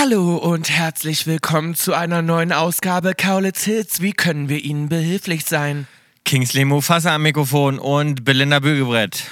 [0.00, 4.00] Hallo und herzlich willkommen zu einer neuen Ausgabe Kaulitz Hits.
[4.00, 5.86] Wie können wir Ihnen behilflich sein?
[6.24, 9.24] Kingsley Mufasa am Mikrofon und Belinda Bügelbrett.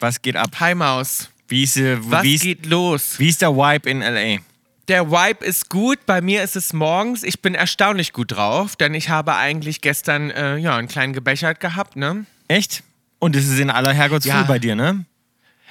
[0.00, 0.56] Was geht ab?
[0.58, 1.30] Hi Maus.
[1.46, 3.14] Wie ist, äh, Was wie ist, geht los?
[3.18, 4.40] wie ist der Vibe in L.A.?
[4.88, 6.04] Der Vibe ist gut.
[6.04, 7.22] Bei mir ist es morgens.
[7.22, 11.60] Ich bin erstaunlich gut drauf, denn ich habe eigentlich gestern äh, ja, einen kleinen Gebechert
[11.60, 12.26] gehabt, ne?
[12.48, 12.82] Echt?
[13.20, 14.42] Und es ist in aller Herrgottsfrüh Ja.
[14.42, 15.04] bei dir, ne?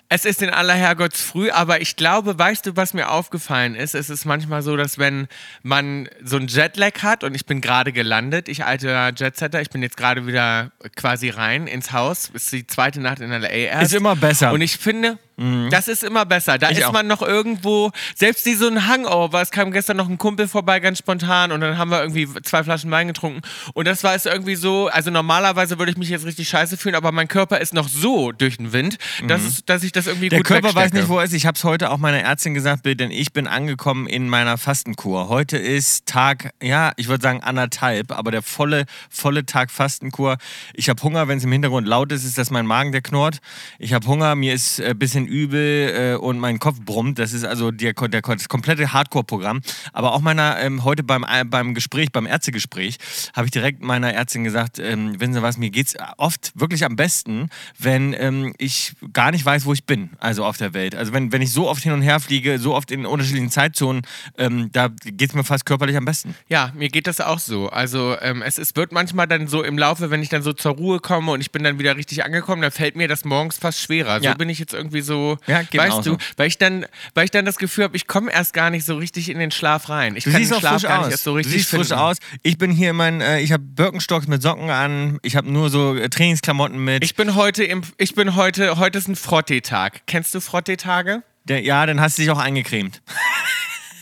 [0.09, 3.93] Es ist in aller Herrgottsfrüh, aber ich glaube, weißt du, was mir aufgefallen ist?
[3.93, 5.27] Es ist manchmal so, dass wenn
[5.63, 9.83] man so einen Jetlag hat und ich bin gerade gelandet, ich alter Jetsetter, ich bin
[9.83, 13.91] jetzt gerade wieder quasi rein ins Haus, ist die zweite Nacht in LA erst.
[13.91, 14.53] Ist immer besser.
[14.53, 15.19] Und ich finde,
[15.69, 16.57] das ist immer besser.
[16.57, 16.93] Da Ich ist auch.
[16.93, 20.79] man noch irgendwo, selbst wie so ein Hangover, es kam gestern noch ein Kumpel vorbei,
[20.79, 23.41] ganz spontan und dann haben wir irgendwie zwei Flaschen Wein getrunken
[23.73, 26.95] und das war es irgendwie so, also normalerweise würde ich mich jetzt richtig scheiße fühlen,
[26.95, 30.27] aber mein Körper ist noch so durch den Wind, dass, es, dass ich das irgendwie
[30.27, 30.29] Mhm.
[30.31, 30.97] Der gut Körper weiß wegstecke.
[31.03, 31.33] nicht, wo er ist.
[31.33, 35.29] Ich habe es heute auch meiner Ärztin gesagt, denn ich bin angekommen in meiner Fastenkur.
[35.29, 40.37] Heute ist Tag, ja, ich würde sagen anderthalb, aber der volle, volle Tag Fastenkur.
[40.73, 43.39] Ich habe Hunger, wenn es im Hintergrund laut ist, ist das mein Magen, der knurrt.
[43.79, 47.19] Ich habe Hunger, mir ist ein bisschen übel äh, und mein Kopf brummt.
[47.19, 49.61] Das ist also der, der, das komplette Hardcore-Programm.
[49.93, 52.97] Aber auch meiner, ähm, heute beim, äh, beim Gespräch, beim Ärztegespräch,
[53.33, 56.85] habe ich direkt meiner Ärztin gesagt, ähm, wissen Sie was, mir geht es oft wirklich
[56.85, 60.95] am besten, wenn ähm, ich gar nicht weiß, wo ich bin, also auf der Welt.
[60.95, 64.01] Also wenn, wenn ich so oft hin und her fliege, so oft in unterschiedlichen Zeitzonen,
[64.37, 66.35] ähm, da geht es mir fast körperlich am besten.
[66.47, 67.69] Ja, mir geht das auch so.
[67.69, 70.73] Also ähm, es ist, wird manchmal dann so im Laufe, wenn ich dann so zur
[70.73, 73.79] Ruhe komme und ich bin dann wieder richtig angekommen, dann fällt mir das morgens fast
[73.79, 74.21] schwerer.
[74.21, 74.31] Ja.
[74.31, 75.16] So bin ich jetzt irgendwie so,
[75.47, 76.17] Ja, geht mir weißt du, so.
[76.37, 78.95] weil ich dann, weil ich dann das Gefühl habe, ich komme erst gar nicht so
[78.97, 80.15] richtig in den Schlaf rein.
[80.15, 81.05] Ich Du kann siehst den Schlaf gar aus.
[81.05, 82.17] nicht erst so du richtig siehst frisch aus.
[82.43, 85.69] Ich bin hier in meinen, äh, ich habe Birkenstocks mit Socken an, ich habe nur
[85.69, 87.03] so äh, Trainingsklamotten mit.
[87.03, 90.01] Ich bin heute im, ich bin heute, heute ist ein Frottee-Tag.
[90.07, 91.23] Kennst du Frottee-Tage?
[91.47, 93.01] der, ja, dann hast du dich auch eingecremt.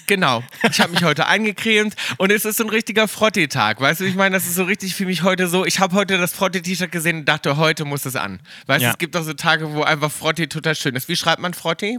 [0.08, 0.44] Genau.
[0.72, 3.82] Ich habe mich heute eingecremt und es ist so ein richtiger Frottee-Tag.
[3.82, 5.66] Weißt du, ich meine, das ist so richtig für mich heute so.
[5.66, 8.40] Ich habe heute das Frottee-T-Shirt gesehen und dachte, heute muss es an.
[8.68, 8.92] Weißt du, Ja.
[8.92, 11.08] es gibt auch so Tage, wo einfach Frottee total schön ist.
[11.10, 11.98] Wie schreibt man Frottee?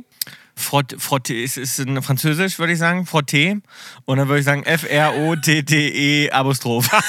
[0.55, 3.61] Frott, Frotte ist, ist ein Französisch, würde ich sagen, Frotte.
[4.07, 6.89] Und dann würde ich sagen F-R-O-T-T-E Apostroph.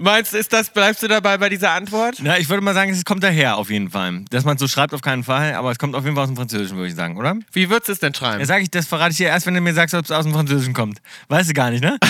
[0.00, 2.18] Meinst du, ist das, bleibst du dabei bei dieser Antwort?
[2.22, 4.24] Na, ich würde mal sagen, es kommt daher auf jeden Fall.
[4.30, 6.30] Dass man es so schreibt, auf keinen Fall, aber es kommt auf jeden Fall aus
[6.30, 7.36] dem Französischen, würde ich sagen, oder?
[7.52, 8.40] Wie würdest du es denn schreiben?
[8.40, 10.24] Ja, sag ich, das verrate ich dir erst, wenn du mir sagst, ob es aus
[10.24, 11.00] dem Französischen kommt.
[11.28, 11.98] Weißt du gar nicht, ne?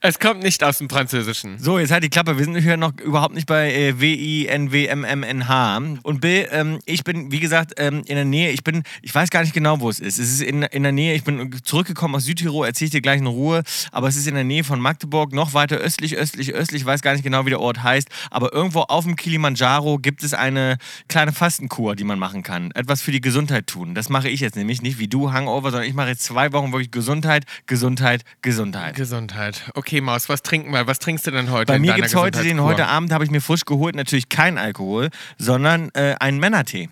[0.00, 1.58] Es kommt nicht aus dem Französischen.
[1.58, 2.38] So, jetzt halt die Klappe.
[2.38, 5.76] Wir sind hier noch überhaupt nicht bei äh, W-I-N-W-M-M-N-H.
[6.02, 8.52] Und B, ähm, ich bin, wie gesagt, ähm, in der Nähe.
[8.52, 10.18] Ich bin, ich weiß gar nicht genau, wo es ist.
[10.18, 11.14] Es ist in, in der Nähe.
[11.14, 13.62] Ich bin zurückgekommen aus Südtirol, erzähle ich dir gleich in Ruhe.
[13.90, 16.82] Aber es ist in der Nähe von Magdeburg, noch weiter östlich, östlich, östlich.
[16.82, 18.08] Ich weiß gar nicht genau, wie der Ort heißt.
[18.30, 20.78] Aber irgendwo auf dem Kilimanjaro gibt es eine
[21.08, 22.70] kleine Fastenkur, die man machen kann.
[22.72, 23.94] Etwas für die Gesundheit tun.
[23.94, 26.72] Das mache ich jetzt nämlich nicht wie du, Hangover, sondern ich mache jetzt zwei Wochen
[26.72, 28.96] wirklich Gesundheit, Gesundheit, Gesundheit.
[28.96, 29.70] Gesundheit.
[29.74, 30.86] Okay, Maus, was trinken wir?
[30.86, 31.72] Was trinkst du denn heute?
[31.72, 34.58] Bei mir gibt es heute, den heute Abend habe ich mir frisch geholt, natürlich kein
[34.58, 36.88] Alkohol, sondern äh, einen Männertee.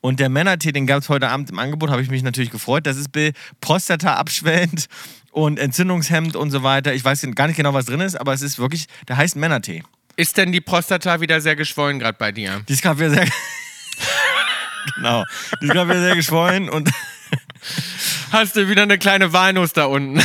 [0.00, 2.86] Und der Männertee, den gab es heute Abend im Angebot, habe ich mich natürlich gefreut.
[2.86, 4.86] Das ist Bill Prostata abschwellend
[5.30, 6.94] und entzündungshemmend und so weiter.
[6.94, 9.82] Ich weiß gar nicht genau, was drin ist, aber es ist wirklich, der heißt Männertee.
[10.16, 12.62] Ist denn die Prostata wieder sehr geschwollen gerade bei dir?
[12.68, 13.26] Die ist gerade wieder sehr.
[14.96, 15.24] genau.
[15.60, 16.90] Die ist gerade wieder sehr geschwollen und.
[18.32, 20.22] Hast du wieder eine kleine Walnuss da unten?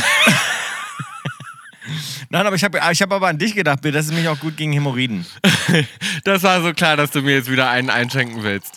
[2.28, 3.92] Nein, aber ich habe ich hab aber an dich gedacht, Bill.
[3.92, 5.24] Das ist mich auch gut gegen Hämorrhoiden.
[6.24, 8.75] Das war so klar, dass du mir jetzt wieder einen einschenken willst.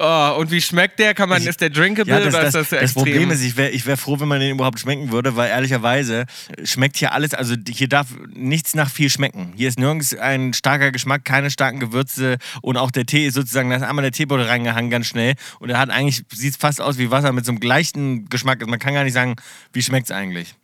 [0.00, 1.12] Oh, und wie schmeckt der?
[1.12, 2.94] Kann man, ist der drinkable Ja, das, oder das, ist das, das?
[2.94, 6.26] Problem ist, ich wäre ich wär froh, wenn man den überhaupt schmecken würde, weil ehrlicherweise
[6.62, 9.54] schmeckt hier alles, also hier darf nichts nach viel schmecken.
[9.56, 13.70] Hier ist nirgends ein starker Geschmack, keine starken Gewürze und auch der Tee ist sozusagen,
[13.70, 16.96] da ist einmal der Teebeutel reingehangen ganz schnell und er hat eigentlich, sieht fast aus
[16.98, 18.60] wie Wasser mit so einem gleichen Geschmack.
[18.60, 19.34] Also man kann gar nicht sagen,
[19.72, 20.54] wie schmeckt es eigentlich.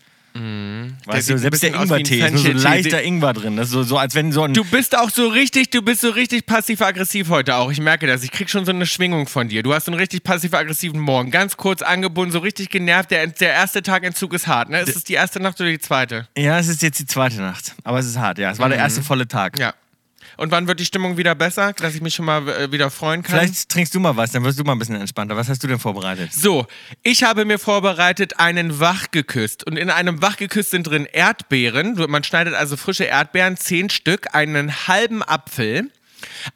[1.06, 3.56] Weißt sieht du, selbst der ein Ingwertee ist nur so leichter Ingwer drin.
[3.56, 4.53] Das ist so, so als wenn so ein...
[4.53, 7.71] Du bist auch so richtig, du bist so richtig passiv-aggressiv heute auch.
[7.71, 8.25] Ich merke das.
[8.25, 9.62] Ich krieg schon so eine Schwingung von dir.
[9.62, 11.31] Du hast so einen richtig passiv-aggressiven Morgen.
[11.31, 13.13] Ganz kurz angebunden, so richtig genervt.
[13.13, 14.81] Der, der erste Tag Entzug ist hart, ne?
[14.81, 16.27] Ist es die erste Nacht oder die zweite?
[16.36, 18.51] ja, es ist jetzt die zweite Nacht, aber es ist hart, ja.
[18.51, 19.59] Es war der erste volle Tag.
[19.59, 19.75] Ja.
[20.36, 23.22] Und wann wird die Stimmung wieder besser, dass ich mich schon mal äh, wieder freuen
[23.22, 23.41] kann?
[23.41, 25.36] Vielleicht trinkst du mal was, dann wirst du mal ein bisschen entspannter.
[25.36, 26.33] Was hast du denn vorbereitet?
[26.33, 26.66] So,
[27.03, 29.66] ich habe mir vorbereitet einen Wachgeküsst.
[29.66, 31.95] Und in einem Wachgeküsst sind drin Erdbeeren.
[32.09, 35.91] Man schneidet also frische Erdbeeren, zehn Stück, einen halben Apfel,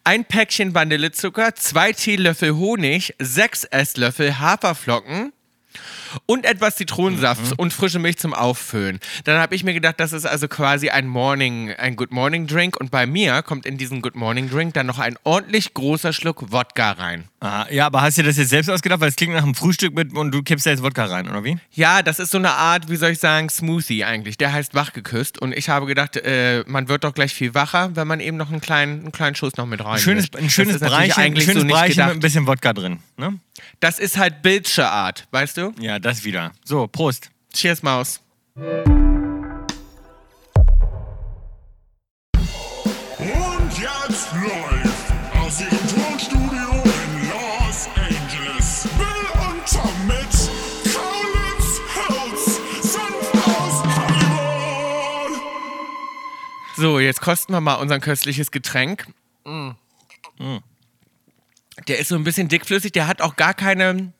[0.04, 5.32] ein Päckchen Vanillezucker, zwei Teelöffel Honig, sechs Esslöffel Haferflocken,
[6.26, 7.52] und etwas Zitronensaft Mhm.
[7.56, 9.00] und frische Milch zum Auffüllen.
[9.25, 12.76] Dann habe ich mir gedacht, das ist also quasi ein Morning, ein Good Morning Drink
[12.78, 16.50] und bei mir kommt in diesen Good Morning Drink dann noch ein ordentlich großer Schluck
[16.52, 17.25] Wodka rein.
[17.40, 19.00] Aha, ja, aber hast du dir das jetzt selbst ausgedacht?
[19.00, 21.44] Weil es klingt nach einem Frühstück mit und du kippst da jetzt Wodka rein, oder
[21.44, 21.56] wie?
[21.70, 24.38] Ja, das ist so eine Art, wie soll ich sagen, Smoothie eigentlich.
[24.38, 28.08] Der heißt wachgeküsst und ich habe gedacht, äh, man wird doch gleich viel wacher, wenn
[28.08, 29.94] man eben noch einen kleinen, einen kleinen Schuss noch mit rein.
[29.94, 32.99] Ein schönes, ein schönes Breichen, ein schönes Breichen mit ein bisschen Wodka drin.
[33.17, 33.38] Ne?
[33.79, 35.73] Das ist halt Bildsche Art, weißt du?
[35.79, 36.52] Ja, das wieder.
[36.64, 37.31] So, Prost.
[37.55, 38.20] Cheers, Maus.
[56.78, 59.08] So, jetzt kosten wir mal unser köstliches Getränk.
[59.44, 59.70] Mm.
[61.88, 64.12] Der ist so ein bisschen dickflüssig, der hat auch gar keine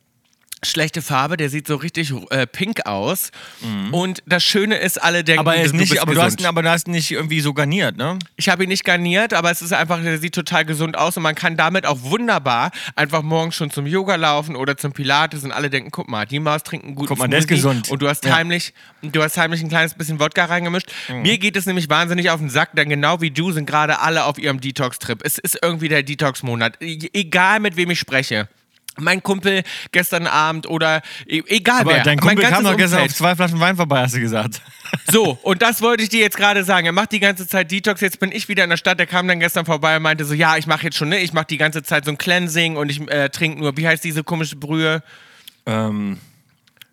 [0.65, 3.31] schlechte Farbe, der sieht so richtig äh, pink aus.
[3.93, 6.37] Und das Schöne ist, alle denken, Aber, er ist du nicht, bist aber, du hast
[6.37, 6.41] gesund.
[6.43, 8.19] ihn, aber du hast ihn nicht irgendwie so garniert, ne?
[8.37, 11.23] Ich habe ihn nicht garniert, aber es ist einfach, der sieht total gesund aus und
[11.23, 15.53] man kann damit auch wunderbar einfach morgens schon zum Yoga laufen oder zum Pilates und
[15.53, 17.89] alle denken, guck mal, die Maus trinkt einen guten Guck mal, der ist gesund.
[17.91, 18.37] Und du hast Ja.
[18.37, 20.91] heimlich, du hast heimlich ein kleines bisschen Wodka reingemischt.
[21.09, 21.23] Mhm.
[21.23, 24.25] Mir geht es nämlich wahnsinnig auf den Sack, denn genau wie du sind gerade alle
[24.25, 25.21] auf ihrem Detox-Trip.
[25.25, 26.83] Es ist irgendwie der Detox-Monat.
[26.83, 28.49] E- Egal mit wem ich spreche.
[28.99, 29.63] Mein Kumpel
[29.93, 32.03] gestern Abend oder e- egal Aber wer.
[32.03, 34.61] dein mein Kumpel kam doch gestern auf zwei Flaschen Wein vorbei, hast du gesagt.
[35.13, 36.87] So, und das wollte ich dir jetzt gerade sagen.
[36.87, 38.99] Er macht die ganze Zeit Detox, jetzt bin ich wieder in der Stadt.
[38.99, 41.19] Der kam dann gestern vorbei und meinte so, ja, ich mache jetzt schon, ne?
[41.19, 44.03] Ich mache die ganze Zeit so ein Cleansing und ich äh, trinke nur, wie heißt
[44.03, 45.03] diese komische Brühe?
[45.67, 46.19] ähm,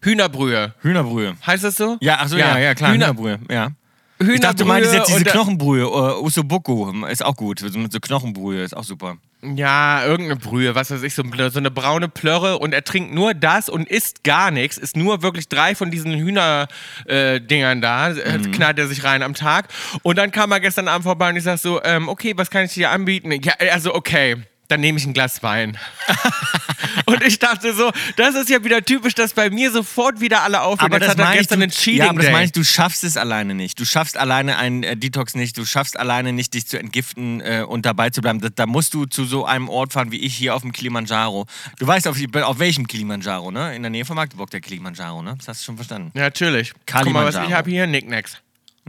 [0.02, 0.74] Hühnerbrühe.
[0.82, 1.36] Hühnerbrühe.
[1.46, 1.98] Heißt das so?
[2.02, 3.72] Ja, ach so, ja, ja, klar, Hühner, Hühnerbrühe, ja.
[4.20, 4.36] Hühnerbrühe.
[4.36, 8.62] Ich dachte, du meintest jetzt diese Knochenbrühe, Usobuku, ist auch gut, so mit so Knochenbrühe,
[8.64, 9.18] ist auch super.
[9.56, 13.34] Ja, irgendeine Brühe, was weiß ich, so, so eine braune Plörre und er trinkt nur
[13.34, 18.52] das und isst gar nichts, isst nur wirklich drei von diesen Hühner-Dingern da, äh, Mhm.
[18.52, 19.68] knallt er sich rein am Tag.
[20.02, 22.66] Und dann kam er gestern Abend vorbei und ich sag so, ähm, okay, was kann
[22.66, 23.32] ich dir anbieten?
[23.32, 24.38] Ja, also okay.
[24.68, 25.78] Dann nehme ich ein Glas Wein.
[27.06, 30.62] und ich dachte so, das ist ja wieder typisch, dass bei mir sofort wieder alle
[30.62, 30.92] aufhören.
[30.92, 32.52] Aber Jetzt das hat er meine ich, gestern du, Cheating ja, aber das meine ich,
[32.52, 33.80] du schaffst es alleine nicht.
[33.80, 35.58] Du schaffst alleine einen äh, Detox nicht.
[35.58, 38.42] Du schaffst alleine nicht, dich zu entgiften äh, und dabei zu bleiben.
[38.42, 41.46] Da, da musst du zu so einem Ort fahren wie ich hier auf dem Kilimanjaro.
[41.80, 43.76] Du weißt auf, auf welchem Kilimanjaro, ne?
[43.76, 45.36] In der Nähe von Magdeburg der Kilimanjaro, ne?
[45.38, 46.12] Das hast du schon verstanden.
[46.16, 46.74] ja, natürlich.
[46.86, 48.38] Guck mal, was ich habe hier, Nicknacks.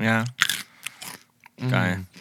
[0.00, 0.24] Ja.
[1.58, 1.70] Mhm.
[1.70, 1.90] Geil.
[1.92, 2.15] Hollywood.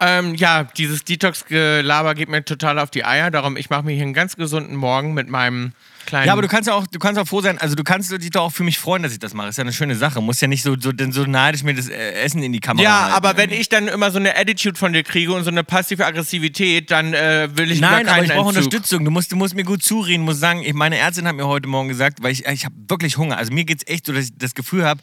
[0.00, 3.30] Ähm, ja, dieses Detox-Gelaber geht mir total auf die Eier.
[3.30, 5.72] Darum, ich mache mir hier einen ganz gesunden Morgen mit meinem
[6.06, 6.26] kleinen.
[6.26, 8.30] Ja, aber du kannst ja auch, du kannst auch froh sein, also du kannst dich
[8.30, 9.48] doch auch für mich freuen, dass ich das mache.
[9.48, 10.20] Ist ja eine schöne Sache.
[10.20, 12.84] Muss ja nicht so, so, denn so neidisch mir das äh, Essen in die Kamera
[12.84, 13.14] Ja, halten.
[13.14, 16.04] aber wenn ich dann immer so eine Attitude von dir kriege und so eine passive
[16.06, 18.48] Aggressivität, dann äh, will ich Nein, aber keinen ich brauche.
[18.48, 19.04] Unterstützung.
[19.04, 21.68] Du musst, du musst mir gut zureden, muss sagen, ich, meine Ärztin hat mir heute
[21.68, 23.36] Morgen gesagt, weil ich, ich habe wirklich Hunger.
[23.36, 25.00] Also mir geht es echt so, dass ich das Gefühl habe,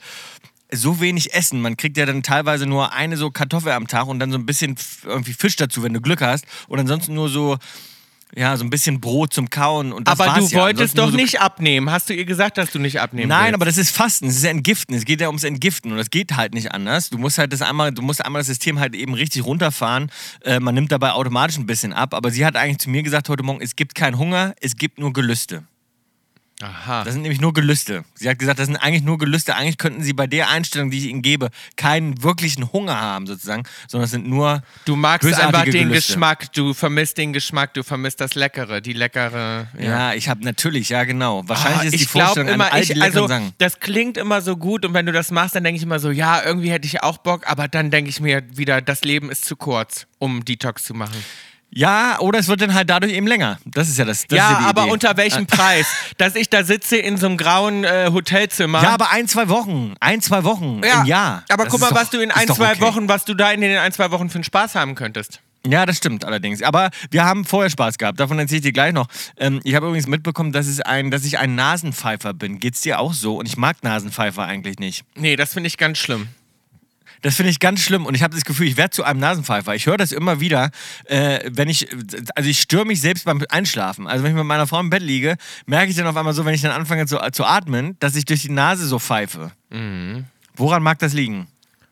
[0.74, 1.62] so wenig essen.
[1.62, 4.46] Man kriegt ja dann teilweise nur eine so Kartoffel am Tag und dann so ein
[4.46, 6.46] bisschen irgendwie Fisch dazu, wenn du Glück hast.
[6.70, 7.58] Und ansonsten nur so,
[8.36, 9.92] ja, so ein bisschen Brot zum Kauen.
[9.92, 10.62] Und das Aber du war's ja.
[10.62, 11.92] wolltest doch so nicht abnehmen.
[11.92, 13.56] Hast du ihr gesagt, dass du nicht abnehmen Nein, willst?
[13.56, 14.96] aber das ist Fasten, es ist ja Entgiften.
[14.96, 17.10] Es geht ja ums Entgiften und das geht halt nicht anders.
[17.10, 20.12] Du musst halt das einmal, du musst einmal das System halt eben richtig runterfahren.
[20.44, 22.14] Äh, man nimmt dabei automatisch ein bisschen ab.
[22.14, 25.00] Aber sie hat eigentlich zu mir gesagt heute Morgen, es gibt keinen Hunger, es gibt
[25.00, 25.64] nur Gelüste.
[26.62, 27.04] Aha.
[27.04, 28.04] Das sind nämlich nur Gelüste.
[28.16, 29.56] Sie hat gesagt, das sind eigentlich nur Gelüste.
[29.56, 33.64] Eigentlich könnten sie bei der Einstellung, die ich ihnen gebe, keinen wirklichen Hunger haben sozusagen,
[33.88, 36.14] sondern es sind nur Du magst einfach den Gelüste.
[36.14, 39.68] Geschmack, du vermisst den Geschmack, du vermisst das Leckere, die leckere.
[39.80, 41.48] Ja, ich habe natürlich, ja genau.
[41.48, 43.54] Wahrscheinlich Ah, ist die ich Vorstellung immer, all ich, also Sachen.
[43.58, 46.12] das klingt immer so gut und wenn du das machst, dann denke ich immer so,
[46.12, 49.46] ja, irgendwie hätte ich auch Bock, aber dann denke ich mir wieder, das Leben ist
[49.46, 51.24] zu kurz, um Detox zu machen.
[51.74, 53.58] Ja, oder es wird dann halt dadurch eben länger.
[53.66, 54.28] Das ist ja das.
[54.28, 54.92] das ist ja, die aber Idee.
[54.92, 55.88] unter welchem Preis?
[56.18, 58.84] Dass ich da sitze in so einem grauen äh, Hotelzimmer.
[58.84, 59.94] Ja, aber ein, zwei Wochen.
[60.02, 61.44] Ein, zwei Wochen Ja, im Jahr.
[61.50, 62.82] Aber Das guck mal, doch- was du in ein, zwei okay.
[62.82, 65.40] Wochen, was du da in den ein, zwei Wochen für einen Spaß haben könntest.
[65.66, 66.62] Ja, das stimmt allerdings.
[66.64, 68.20] Aber wir haben vorher Spaß gehabt.
[68.20, 69.08] Davon erzähle ich dir gleich noch.
[69.38, 72.60] Ähm, ich habe übrigens mitbekommen, dass, es ein, dass ich ein Nasenpfeifer bin.
[72.60, 73.38] Geht's dir auch so?
[73.38, 75.06] Und ich mag Nasenpfeifer eigentlich nicht.
[75.16, 76.28] Nee, das finde ich ganz schlimm.
[77.22, 79.76] Das finde ich ganz schlimm und ich habe das Gefühl, ich werde zu einem Nasenpfeifer.
[79.76, 80.72] Ich höre das immer wieder,
[81.06, 81.88] äh, wenn ich,
[82.36, 84.08] also ich störe mich selbst beim Einschlafen.
[84.08, 85.36] Also wenn ich mit meiner Frau im Bett liege,
[85.68, 88.26] merke ich dann auf einmal so, wenn ich dann anfange zu, zu atmen, dass ich
[88.26, 89.52] durch die Nase so pfeife.
[90.56, 91.48] Woran mag das liegen?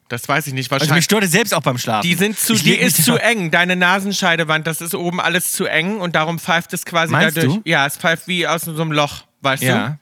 [0.08, 0.72] Das weiß ich nicht.
[0.72, 1.06] Also mich Wahrscheinlich.
[1.06, 2.08] stört es selbst auch beim Schlafen.
[2.08, 3.52] die sind zu, die ist zu eng.
[3.52, 7.56] Deine Nasenscheidewand, das ist oben alles zu eng und darum pfeift es quasi Meinst dadurch.
[7.58, 7.62] du?
[7.66, 10.00] Ja, es pfeift wie aus so einem Loch, weißt Ja.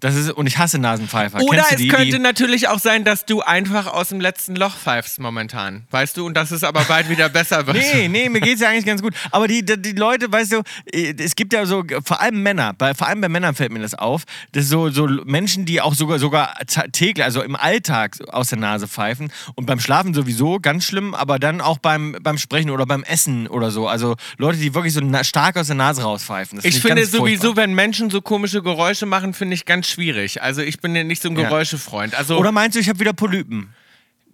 [0.00, 1.40] Das ist, und ich hasse Nasenpfeifer.
[1.40, 4.76] Oder es die, könnte die, natürlich auch sein, dass du einfach aus dem letzten Loch
[4.76, 5.86] pfeifst momentan.
[5.90, 6.26] Weißt du?
[6.26, 7.76] Und dass es aber bald wieder besser wird.
[7.76, 9.14] Nee, nee, mir geht's ja eigentlich ganz gut.
[9.32, 10.62] Aber die, die, die Leute, weißt du,
[10.92, 13.80] äh, es gibt ja so, vor allem Männer, bei, vor allem bei Männern fällt mir
[13.80, 16.54] das auf, dass so, so Menschen, die auch sogar, sogar
[16.92, 21.38] täglich, also im Alltag aus der Nase pfeifen und beim Schlafen sowieso, ganz schlimm, aber
[21.38, 23.88] dann auch beim, beim Sprechen oder beim Essen oder so.
[23.88, 26.56] Also Leute, die wirklich so stark aus der Nase rauspfeifen.
[26.56, 27.64] Das Ich find finde sowieso, furchtbar.
[27.64, 30.42] wenn Menschen so komische Geräusche machen, finde ich ganz schwierig.
[30.42, 31.44] Also ich bin ja nicht so ein Ja.
[31.48, 32.14] Geräuschefreund.
[32.14, 33.74] Also Oder meinst du, ich habe wieder Polypen?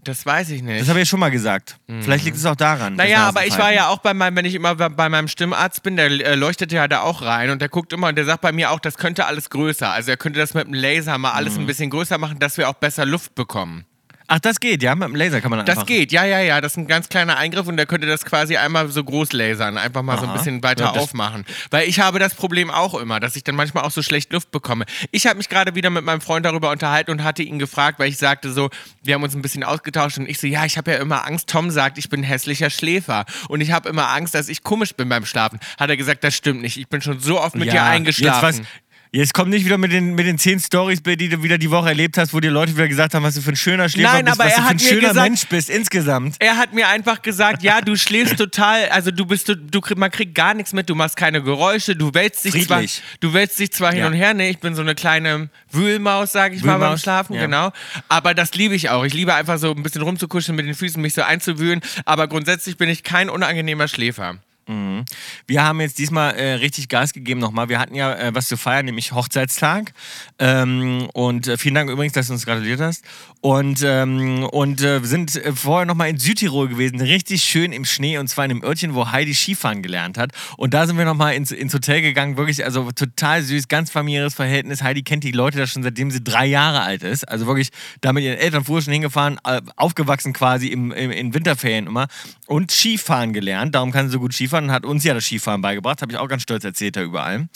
[0.07, 0.83] das weiß ich nicht.
[0.83, 1.79] Das habe ich ja schon mal gesagt.
[2.03, 2.95] Vielleicht liegt es auch daran.
[2.99, 3.07] das.
[3.07, 3.75] Naja, aber ich war Nasenpfeifen.
[3.77, 6.73] ja auch bei meinem, wenn ich immer bei bei meinem Stimmarzt bin, der äh, leuchtet
[6.73, 8.99] ja da auch rein und der guckt immer und der sagt bei mir auch, das
[8.99, 9.91] könnte alles größer.
[9.91, 12.69] Also er könnte das mit dem Laser mal alles ein bisschen größer machen, dass wir
[12.69, 13.87] auch besser Luft bekommen.
[14.26, 14.95] Ach, das geht, ja?
[14.95, 15.87] Mit dem Laser kann man Das einfach...
[15.87, 16.61] geht, ja, ja, ja.
[16.62, 19.76] Das ist ein ganz kleiner Eingriff und der könnte das quasi einmal so groß lasern,
[19.76, 20.38] einfach mal so ein Aha.
[20.38, 21.45] bisschen weiter Ja, das- aufmachen.
[21.71, 24.50] Weil ich habe das Problem auch immer, dass ich dann manchmal auch so schlecht Luft
[24.50, 24.87] bekomme.
[25.11, 28.09] Ich habe mich gerade wieder mit meinem Freund darüber unterhalten und hatte ihn gefragt, weil
[28.09, 28.71] ich sagte so,
[29.02, 31.49] wir haben uns ein bisschen ausgetauscht und ich so, ja, ich habe ja immer Angst.
[31.50, 35.09] Tom sagt, ich bin hässlicher Schläfer und ich habe immer Angst, dass ich komisch bin
[35.11, 35.61] beim Schlafen.
[35.78, 36.78] Hat er gesagt, das stimmt nicht.
[36.78, 38.47] Ich bin schon so oft mit dir eingeschlafen.
[38.47, 38.66] Jetzt, was,
[39.14, 41.88] jetzt komm nicht wieder mit den, mit den zehn Stories, die du wieder die Woche
[41.88, 44.25] erlebt hast, wo dir Leute wieder gesagt haben, was du für ein schöner Schläfer Nein,
[44.25, 46.37] bist, aber was er du für ein schöner gesagt- Mensch bist insgesamt.
[46.40, 50.11] Er hat mir einfach gesagt, ja, du schläfst total, also du bist, du, du man
[50.11, 53.02] kriegt gar nichts mit, du machst keine Geräusche, du wälzt dich zwar, Friedlich.
[53.21, 54.06] du wälzt dich zwar hin Ja.
[54.09, 57.35] und her, ne, ich bin so eine kleine Wühlmaus, sag ich mal beim Wühlmaus, Schlafen,
[57.35, 57.42] ja.
[57.42, 57.73] genau.
[58.09, 59.04] Aber das liebe ich auch.
[59.04, 61.80] Ich liebe einfach so ein bisschen rumzukuscheln mit den Füßen, mich so einzuwühlen.
[62.04, 64.37] Aber grundsätzlich bin ich kein unangenehmer Schläfer.
[64.66, 67.68] Wir haben jetzt diesmal äh, richtig Gas gegeben nochmal.
[67.68, 69.92] Wir hatten ja äh, was zu feiern, nämlich Hochzeitstag.
[70.38, 73.04] Ähm, und äh, vielen Dank übrigens, dass du uns gratuliert hast.
[73.40, 78.16] Und, ähm, und äh, sind äh, vorher nochmal in Südtirol gewesen, richtig schön im Schnee
[78.16, 80.33] und zwar in einem Örtchen, wo Heidi Skifahren gelernt hat.
[80.56, 84.35] Und da sind wir nochmal ins, ins Hotel gegangen, wirklich, also total süß, ganz familiäres
[84.35, 84.83] Verhältnis.
[84.83, 87.28] Heidi kennt die Leute da schon seitdem sie drei Jahre alt ist.
[87.28, 87.68] Also wirklich
[88.00, 92.06] da mit ihren Eltern früher schon hingefahren, äh, aufgewachsen quasi im, im, in Winterferien immer
[92.47, 93.75] und Skifahren gelernt.
[93.75, 96.03] Darum kann sie so gut Skifahren und hat uns ja das Skifahren beigebracht.
[96.03, 97.49] Habe ich auch ganz stolz erzählt da überall.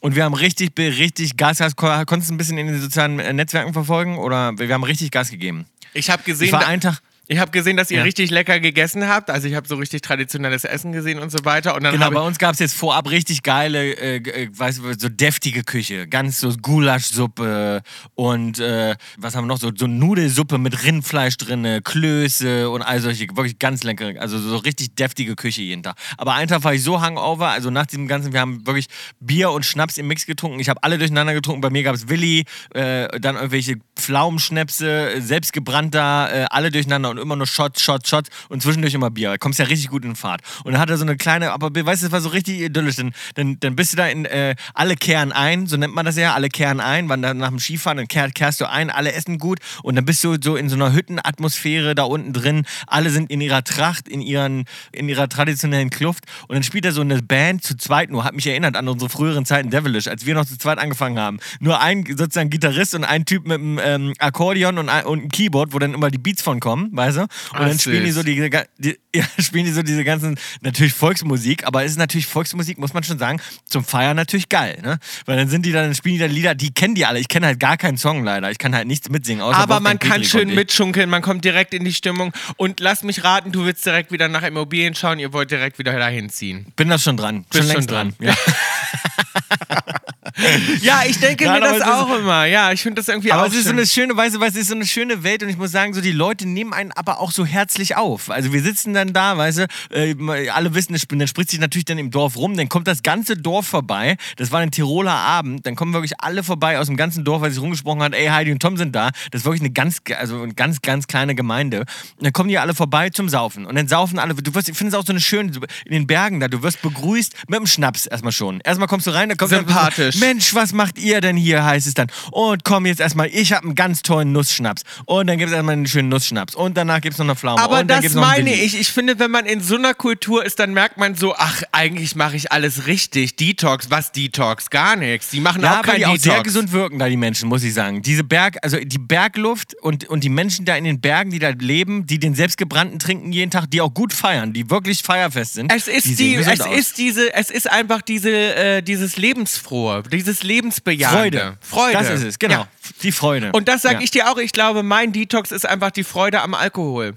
[0.00, 3.32] Und wir haben richtig, richtig Gas, Gas konntest du ein bisschen in den sozialen äh,
[3.32, 5.66] Netzwerken verfolgen oder wir haben richtig Gas gegeben.
[5.94, 8.02] Ich habe gesehen, Ich war einen Tag, ich habe gesehen, dass ihr Ja.
[8.04, 9.28] richtig lecker gegessen habt.
[9.30, 11.74] Also ich habe so richtig traditionelles Essen gesehen und so weiter.
[11.74, 14.94] Und dann Genau, bei uns gab es jetzt vorab richtig geile, äh, äh, weißt du,
[14.98, 16.06] so deftige Küche.
[16.08, 17.82] Ganz so Gulaschsuppe
[18.14, 19.58] und äh, was haben wir noch?
[19.60, 24.56] So, so Nudelsuppe mit Rindfleisch drin, Klöße und all solche, wirklich ganz leckere, also so
[24.56, 25.96] richtig deftige Küche jeden Tag.
[26.16, 28.86] Aber einen Tag war ich so hangover, also nach diesem ganzen, wir haben wirklich
[29.20, 30.60] Bier und Schnaps im Mix getrunken.
[30.60, 31.60] Ich habe alle durcheinander getrunken.
[31.60, 32.44] Bei mir gab es Willi,
[32.74, 38.28] äh, dann irgendwelche Pflaumenschnäpse, äh, selbstgebrannt äh, alle durcheinander und immer nur Shot, Shot, Shot
[38.48, 39.30] und zwischendurch immer Bier.
[39.30, 40.42] Da kommst ja richtig gut in Fahrt.
[40.64, 42.96] Und dann hat er so eine kleine, aber weißt du, das war so richtig idyllisch.
[42.96, 46.16] Dann, dann, dann bist du da in, äh, alle kehren ein, so nennt man das
[46.16, 49.12] ja, alle kehren ein, wann dann nach dem Skifahren, dann kehr, kehrst du ein, alle
[49.12, 52.64] essen gut und dann bist du so in so einer Hüttenatmosphäre da unten drin.
[52.86, 56.92] Alle sind in ihrer Tracht, in, ihren, in ihrer traditionellen Kluft und dann spielt er
[56.92, 60.26] so eine Band zu zweit nur, hat mich erinnert an unsere früheren Zeiten Devilish, als
[60.26, 61.38] wir noch zu zweit angefangen haben.
[61.60, 65.72] Nur ein sozusagen Gitarrist und ein Typ mit einem ähm, Akkordeon und, und einem Keyboard,
[65.72, 67.22] wo dann immer die Beats von kommen, weißt du?
[67.22, 70.92] Und Ach, dann spielen die so die, die ja, spielen die so diese ganzen, natürlich
[70.92, 74.98] Volksmusik, aber es ist natürlich Volksmusik, muss man schon sagen, zum Feiern natürlich geil, ne?
[75.26, 77.18] Weil dann sind die dann, dann spielen die dann Lieder, die kennen die alle.
[77.18, 78.50] Ich kenne halt gar keinen Song leider.
[78.50, 79.42] Ich kann halt nichts mitsingen.
[79.42, 82.32] Außer aber man kann schön mitschunkeln, man kommt direkt in die Stimmung.
[82.56, 85.96] Und lass mich raten, du willst direkt wieder nach Immobilien schauen, ihr wollt direkt wieder
[85.98, 86.72] dahin ziehen.
[86.76, 87.44] Bin das schon dran.
[87.50, 88.14] Bist schon längst schon dran.
[88.18, 88.28] dran.
[88.28, 88.34] Ja.
[90.82, 92.44] Ja, ich denke Nein, mir aber das es ist- auch immer.
[92.46, 94.56] Ja, ich finde das irgendwie Aber auch es ist so eine schöne, du, was, es
[94.56, 97.20] ist so eine schöne Welt und ich muss sagen, so die Leute nehmen einen aber
[97.20, 98.30] auch so herzlich auf.
[98.30, 101.98] Also wir sitzen dann da, weißt du, äh, alle wissen, dann spricht sich natürlich dann
[101.98, 104.16] im Dorf rum, dann kommt das ganze Dorf vorbei.
[104.36, 107.50] Das war ein Tiroler Abend, dann kommen wirklich alle vorbei aus dem ganzen Dorf, weil
[107.50, 109.10] sich rumgesprochen hat, ey, Heidi und Tom sind da.
[109.30, 111.80] Das ist wirklich eine ganz, also eine ganz, ganz kleine Gemeinde.
[111.80, 114.34] Und dann kommen die alle vorbei zum Saufen und dann saufen alle.
[114.34, 115.52] Du wirst, ich finde es auch so eine schöne,
[115.84, 118.60] in den Bergen da, du wirst begrüßt mit dem Schnaps erstmal schon.
[118.60, 120.14] Erstmal kommst du rein, dann kommt Sympathisch.
[120.14, 122.08] So, Mensch, was macht ihr denn hier, heißt es dann.
[122.30, 124.82] Und komm jetzt erstmal, ich habe einen ganz tollen Nussschnaps.
[125.06, 126.54] Und dann gibt es erstmal einen schönen Nussschnaps.
[126.54, 127.60] Und danach gibt es noch eine Pflaume.
[127.62, 128.78] Aber und das meine ich.
[128.78, 132.14] Ich finde, wenn man in so einer Kultur ist, dann merkt man so, ach, eigentlich
[132.14, 133.36] mache ich alles richtig.
[133.36, 134.68] Detox, was Detox?
[134.70, 135.30] Gar nichts.
[135.30, 136.24] Die machen Ja, auch kein die auch Detox.
[136.24, 138.02] sehr gesund wirken da, die Menschen, muss ich sagen.
[138.02, 141.48] Diese Berg, also die Bergluft und, und die Menschen da in den Bergen, die da
[141.50, 145.72] leben, die den selbstgebrannten trinken jeden Tag, die auch gut feiern, die wirklich feierfest sind.
[145.74, 146.76] Es ist, die die, es aus.
[146.78, 151.38] ist diese, es ist einfach diese, äh, dieses Lebensfrohe, dieses Lebensbejahende.
[151.38, 151.58] Freude.
[151.60, 151.92] Freude.
[151.92, 152.60] Das ist es, genau.
[152.60, 152.68] Ja.
[153.02, 153.52] Die Freude.
[153.52, 154.00] Und das sage Ja.
[154.02, 154.36] ich dir auch.
[154.38, 157.16] Ich glaube, mein Detox ist einfach die Freude am Alkohol.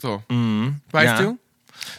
[0.00, 0.22] So.
[0.28, 0.80] Weißt Mhm.
[0.92, 1.22] Ja.
[1.22, 1.38] du?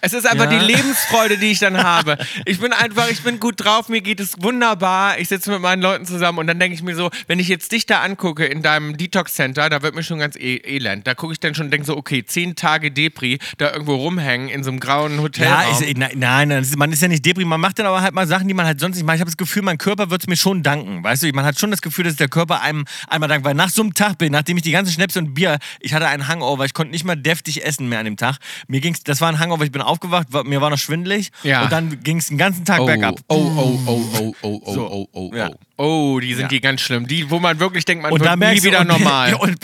[0.01, 0.59] Es ist einfach Ja.
[0.59, 2.17] die Lebensfreude, die ich dann habe.
[2.45, 5.19] Ich bin einfach, ich bin gut drauf, mir geht es wunderbar.
[5.19, 7.71] Ich sitze mit meinen Leuten zusammen und dann denke ich mir so, wenn ich jetzt
[7.71, 11.05] dich da angucke in deinem Detox Center, da wird mir schon ganz e elend.
[11.07, 14.49] Da gucke ich dann schon und denke so, okay, zehn Tage Depri, da irgendwo rumhängen
[14.49, 15.45] in so einem grauen Hotel.
[15.45, 17.47] Ja, ist, nein, nein, man ist ja nicht deprim.
[17.47, 19.15] Man macht dann aber halt mal Sachen, die man halt sonst nicht macht.
[19.15, 21.03] Ich habe das Gefühl, mein Körper wird es mir schon danken.
[21.03, 23.45] Weißt du, man hat schon das Gefühl, dass der Körper einem einmal dankt.
[23.45, 26.07] Weil nach so einem Tag bin, nachdem ich die ganze Schnäpse und Bier, ich hatte
[26.07, 28.37] einen Hangover, ich konnte nicht mal deftig essen mehr an dem Tag.
[28.67, 31.63] Mir ging's, das war ein Hangover, ich bin aufgewacht, war, mir war noch schwindelig Ja.
[31.63, 33.15] und dann ging es den ganzen Tag oh, bergab.
[33.27, 34.87] oh, oh, oh, oh, oh, oh, So.
[34.91, 35.35] oh, oh, oh.
[35.35, 35.51] Ja.
[35.77, 36.47] Oh, die sind Ja.
[36.47, 37.07] die ganz schlimm.
[37.07, 39.33] Die, wo man wirklich denkt, man Und wird nie wieder normal.
[39.39, 39.57] Und,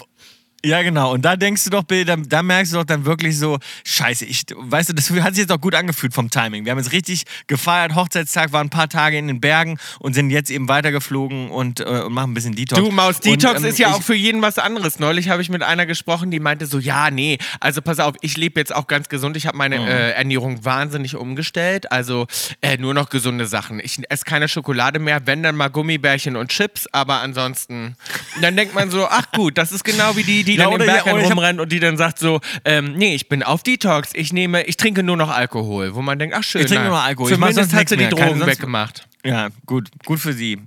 [0.66, 1.14] ja, genau.
[1.14, 4.26] Und da denkst du doch, Bill, da, da merkst du doch dann wirklich so, scheiße,
[4.26, 6.66] ich, weißt du, das hat sich jetzt auch gut angefühlt vom Timing.
[6.66, 10.30] Wir haben jetzt richtig gefeiert, Hochzeitstag, waren ein paar Tage in den Bergen und sind
[10.30, 12.82] jetzt eben weitergeflogen und, äh, und machen ein bisschen Detox.
[12.82, 15.00] Du, Maus, Und, Detox ähm, ist ja auch für jeden was anderes.
[15.00, 18.36] Neulich habe ich mit einer gesprochen, die meinte so, ja, nee, also pass auf, ich
[18.38, 19.38] lebe jetzt auch ganz gesund.
[19.38, 19.88] Ich habe meine Mhm.
[19.88, 21.92] äh, Ernährung wahnsinnig umgestellt.
[21.92, 22.28] Also
[22.62, 23.80] äh, nur noch gesunde Sachen.
[23.80, 27.96] Ich esse keine Schokolade mehr, wenn dann mal Gummibärchen und Chips, aber ansonsten.
[28.42, 30.86] Dann denkt man so, ach gut, das ist genau wie die, die Ja, dann im
[30.86, 34.12] Berg ja, ich rumrennt und die dann sagt so, ähm, nee, ich bin auf Detox,
[34.14, 35.96] ich nehme, ich trinke nur noch Alkohol.
[35.96, 36.62] Wo man denkt, ach schön.
[36.62, 37.30] Ich trinke nur noch Alkohol.
[37.30, 39.08] Ich Zumindest sonst hat sie die Drogen weggemacht.
[39.24, 40.60] Ja, gut, gut für sie.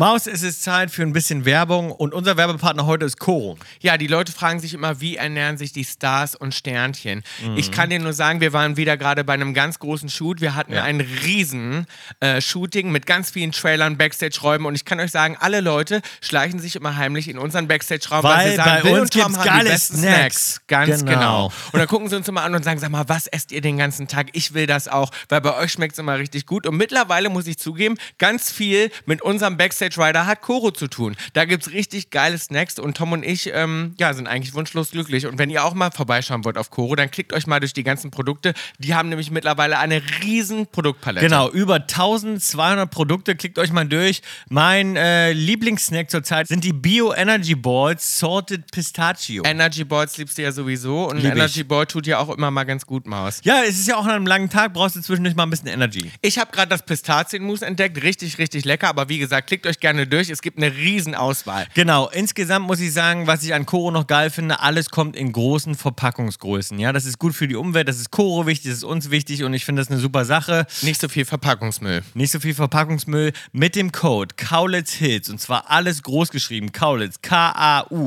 [0.00, 3.58] Maus, es ist Zeit für ein bisschen Werbung und unser Werbepartner heute ist Koro.
[3.82, 7.22] Ja, die Leute fragen sich immer, wie ernähren sich die Stars und Sternchen.
[7.56, 10.40] Ich kann dir nur sagen, wir waren wieder gerade bei einem ganz großen Shoot.
[10.40, 10.84] Wir hatten Ja.
[10.84, 11.86] ein riesen
[12.20, 16.60] äh, Shooting mit ganz vielen Trailern, Backstage-Räumen und ich kann euch sagen, alle Leute schleichen
[16.60, 19.36] sich immer heimlich in unseren Backstage-Raum, weil, Weil sie sagen, bei Bill uns und Tom
[19.36, 20.54] haben die besten Snacks.
[20.54, 20.60] Snacks.
[20.66, 21.10] Ganz Genau.
[21.12, 21.52] genau.
[21.72, 23.76] Und dann gucken sie uns immer an und sagen, sag mal, was esst ihr den
[23.76, 24.28] ganzen Tag?
[24.32, 26.66] Ich will das auch, weil bei euch schmeckt es immer richtig gut.
[26.66, 29.58] Und mittlerweile muss ich zugeben, ganz viel mit unserem
[29.90, 31.16] Backstage-Rider hat Koro zu tun.
[31.32, 34.90] Da gibt es richtig geile Snacks und Tom und ich ähm, ja, sind eigentlich wunschlos
[34.90, 35.26] glücklich.
[35.26, 37.82] Und wenn ihr auch mal vorbeischauen wollt auf Koro, dann klickt euch mal durch die
[37.82, 38.54] ganzen Produkte.
[38.78, 41.26] Die haben nämlich mittlerweile eine riesen Produktpalette.
[41.26, 44.22] Genau, über 1200 Produkte, klickt euch mal durch.
[44.48, 49.42] Mein äh, Lieblingssnack zurzeit sind die Bio Energy Balls Salted Pistachio.
[49.44, 51.24] Energy Balls liebst du ja sowieso und ich.
[51.24, 53.40] Energy Ball tut ja auch immer mal ganz gut, Maus.
[53.44, 55.68] ja, es ist ja auch an einem langen Tag, brauchst du zwischendurch mal ein bisschen
[55.68, 56.10] Energy.
[56.22, 58.88] Ich habe gerade das Pistazienmus entdeckt, richtig, richtig lecker.
[58.88, 60.30] Aber wie gesagt, klickt euch gerne durch.
[60.30, 61.66] Es gibt eine riesen Auswahl.
[61.74, 65.32] Genau, insgesamt muss ich sagen, was ich an Koro noch geil finde, alles kommt in
[65.32, 66.78] großen Verpackungsgrößen.
[66.78, 69.44] Ja, das ist gut für die Umwelt, das ist Koro wichtig, das ist uns wichtig
[69.44, 70.66] und ich finde das eine super Sache.
[70.82, 72.02] Nicht so viel Verpackungsmüll.
[72.14, 76.72] Nicht so viel Verpackungsmüll mit dem Code Kaulitz Hills und zwar alles groß geschrieben.
[76.72, 78.00] Kaulitz K-A-U-L-I-T-Z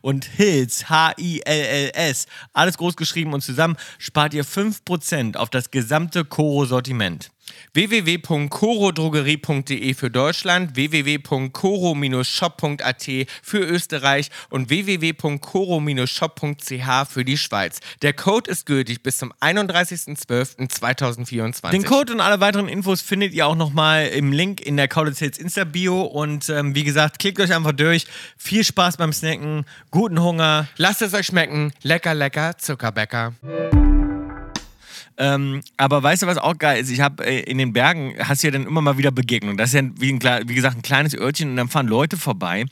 [0.00, 2.26] und Hills H-I-L-L-S.
[2.52, 7.30] Alles groß geschrieben und zusammen spart ihr 5% auf das gesamte Koro-Sortiment.
[7.74, 13.08] www.corodrogerie.de für Deutschland, www.coro-shop.at
[13.42, 17.80] für Österreich und www.coro-shop.ch für die Schweiz.
[18.02, 21.70] Der Code ist gültig bis zum 31.12.2024.
[21.70, 25.18] Den Code und alle weiteren Infos findet ihr auch nochmal im Link in der Kaulitz
[25.18, 28.06] Hills Insta-Bio und ähm, wie gesagt, klickt euch einfach durch.
[28.36, 30.68] Viel Spaß beim Snacken, guten Hunger.
[30.76, 31.72] Lasst es euch schmecken.
[31.82, 33.34] Lecker, lecker, Zuckerbäcker.
[35.18, 36.90] Ähm, aber weißt du, was auch geil ist?
[36.90, 39.56] Ich habe äh, in den Bergen, hast du ja dann immer mal wieder Begegnungen.
[39.56, 42.66] Das ist ja, wie, ein, wie gesagt, ein kleines Örtchen und dann fahren Leute vorbei,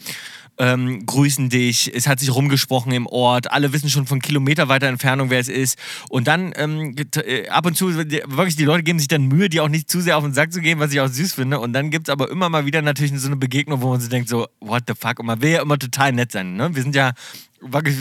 [0.58, 5.28] ähm, grüßen dich, es hat sich rumgesprochen im Ort, alle wissen schon von kilometerweiter Entfernung,
[5.28, 5.76] wer es ist.
[6.08, 9.60] Und dann ähm, äh, ab und zu, wirklich, die Leute geben sich dann Mühe, die
[9.60, 11.58] auch nicht zu sehr auf den Sack zu gehen, was ich auch süß finde.
[11.58, 14.08] Und dann gibt es aber immer mal wieder natürlich so eine Begegnung, wo man sich
[14.08, 15.18] denkt, so, what the fuck?
[15.18, 16.54] Und man will ja immer total nett sein.
[16.54, 16.74] Ne?
[16.74, 17.12] Wir sind ja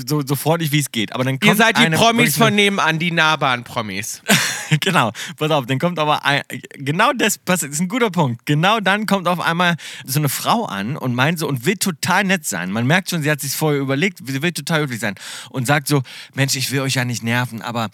[0.08, 1.14] so, so freundlich, wie es geht.
[1.14, 4.22] Aber dann kommt Ihr seid die eine, Promis von nebenan, die nahbaren Promis.
[4.80, 8.46] genau, pass auf, dann kommt aber ein, genau das, das ist ein guter Punkt.
[8.46, 12.24] Genau dann kommt auf einmal so eine Frau an und meint so und will total
[12.24, 12.72] nett sein.
[12.72, 15.16] Man merkt schon, sie hat sich vorher überlegt, sie will total höflich sein
[15.50, 16.02] und sagt so,
[16.34, 17.90] Mensch, ich will euch ja nicht nerven, aber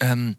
[0.00, 0.36] ähm,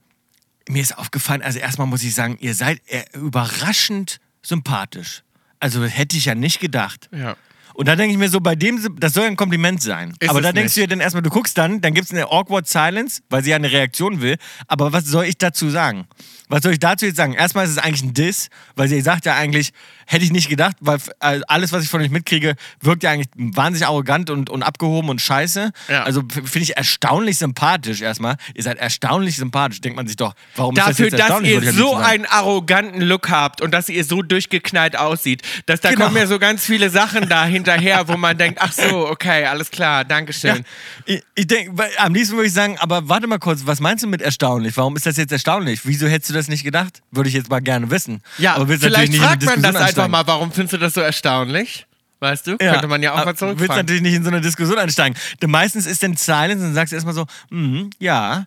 [0.68, 5.24] mir ist aufgefallen, also erstmal muss ich sagen, ihr seid äh, überraschend sympathisch.
[5.60, 7.10] Also hätte ich ja nicht gedacht.
[7.12, 7.38] Ja.
[7.76, 10.14] Und da denke ich mir so, bei dem, das soll ja ein Kompliment sein.
[10.20, 10.78] Ist aber da denkst nicht.
[10.78, 13.50] du dir dann erstmal, du guckst dann, dann gibt es eine awkward silence, weil sie
[13.52, 14.38] ja eine Reaktion will.
[14.68, 16.08] Aber was soll ich dazu sagen?
[16.50, 17.34] Was soll ich dazu jetzt sagen?
[17.34, 19.72] Erstmal ist es eigentlich ein Diss, weil sie sagt ja eigentlich,
[20.06, 23.88] hätte ich nicht gedacht, weil alles, was ich von euch mitkriege, wirkt ja eigentlich wahnsinnig
[23.88, 25.72] arrogant und, und abgehoben und scheiße.
[25.88, 26.04] Ja.
[26.04, 28.36] Also finde ich erstaunlich sympathisch erstmal.
[28.54, 29.82] Ihr seid erstaunlich sympathisch.
[29.82, 31.54] Denkt man sich doch, warum Dafür, ist das jetzt dass erstaunlich?
[31.64, 36.06] ihr so einen arroganten Look habt und dass ihr so durchgeknallt aussieht, dass da Genau.
[36.06, 39.72] kommen ja so ganz viele Sachen da hinterher, wo man denkt, ach so, okay, alles
[39.72, 40.58] klar, Dankeschön.
[41.06, 44.04] Ja, ich, ich denke, am liebsten würde ich sagen, aber warte mal kurz, was meinst
[44.04, 44.76] du mit erstaunlich?
[44.78, 45.82] Warum ist das jetzt erstaunlich?
[45.86, 47.02] Wieso hättest du das nicht gedacht?
[47.12, 48.22] Würde ich jetzt mal gerne wissen.
[48.38, 51.88] Ja, aber willst vielleicht fragt man das einfach mal, warum findest du das so erstaunlich?
[52.20, 52.58] Weißt du?
[52.58, 53.82] Könnte man ja auch aber mal Willst zurückfahren.
[53.82, 55.18] natürlich nicht in so eine Diskussion einsteigen.
[55.42, 58.46] Denn meistens ist dann Silence und dann sagst du erstmal so, mhm, ja.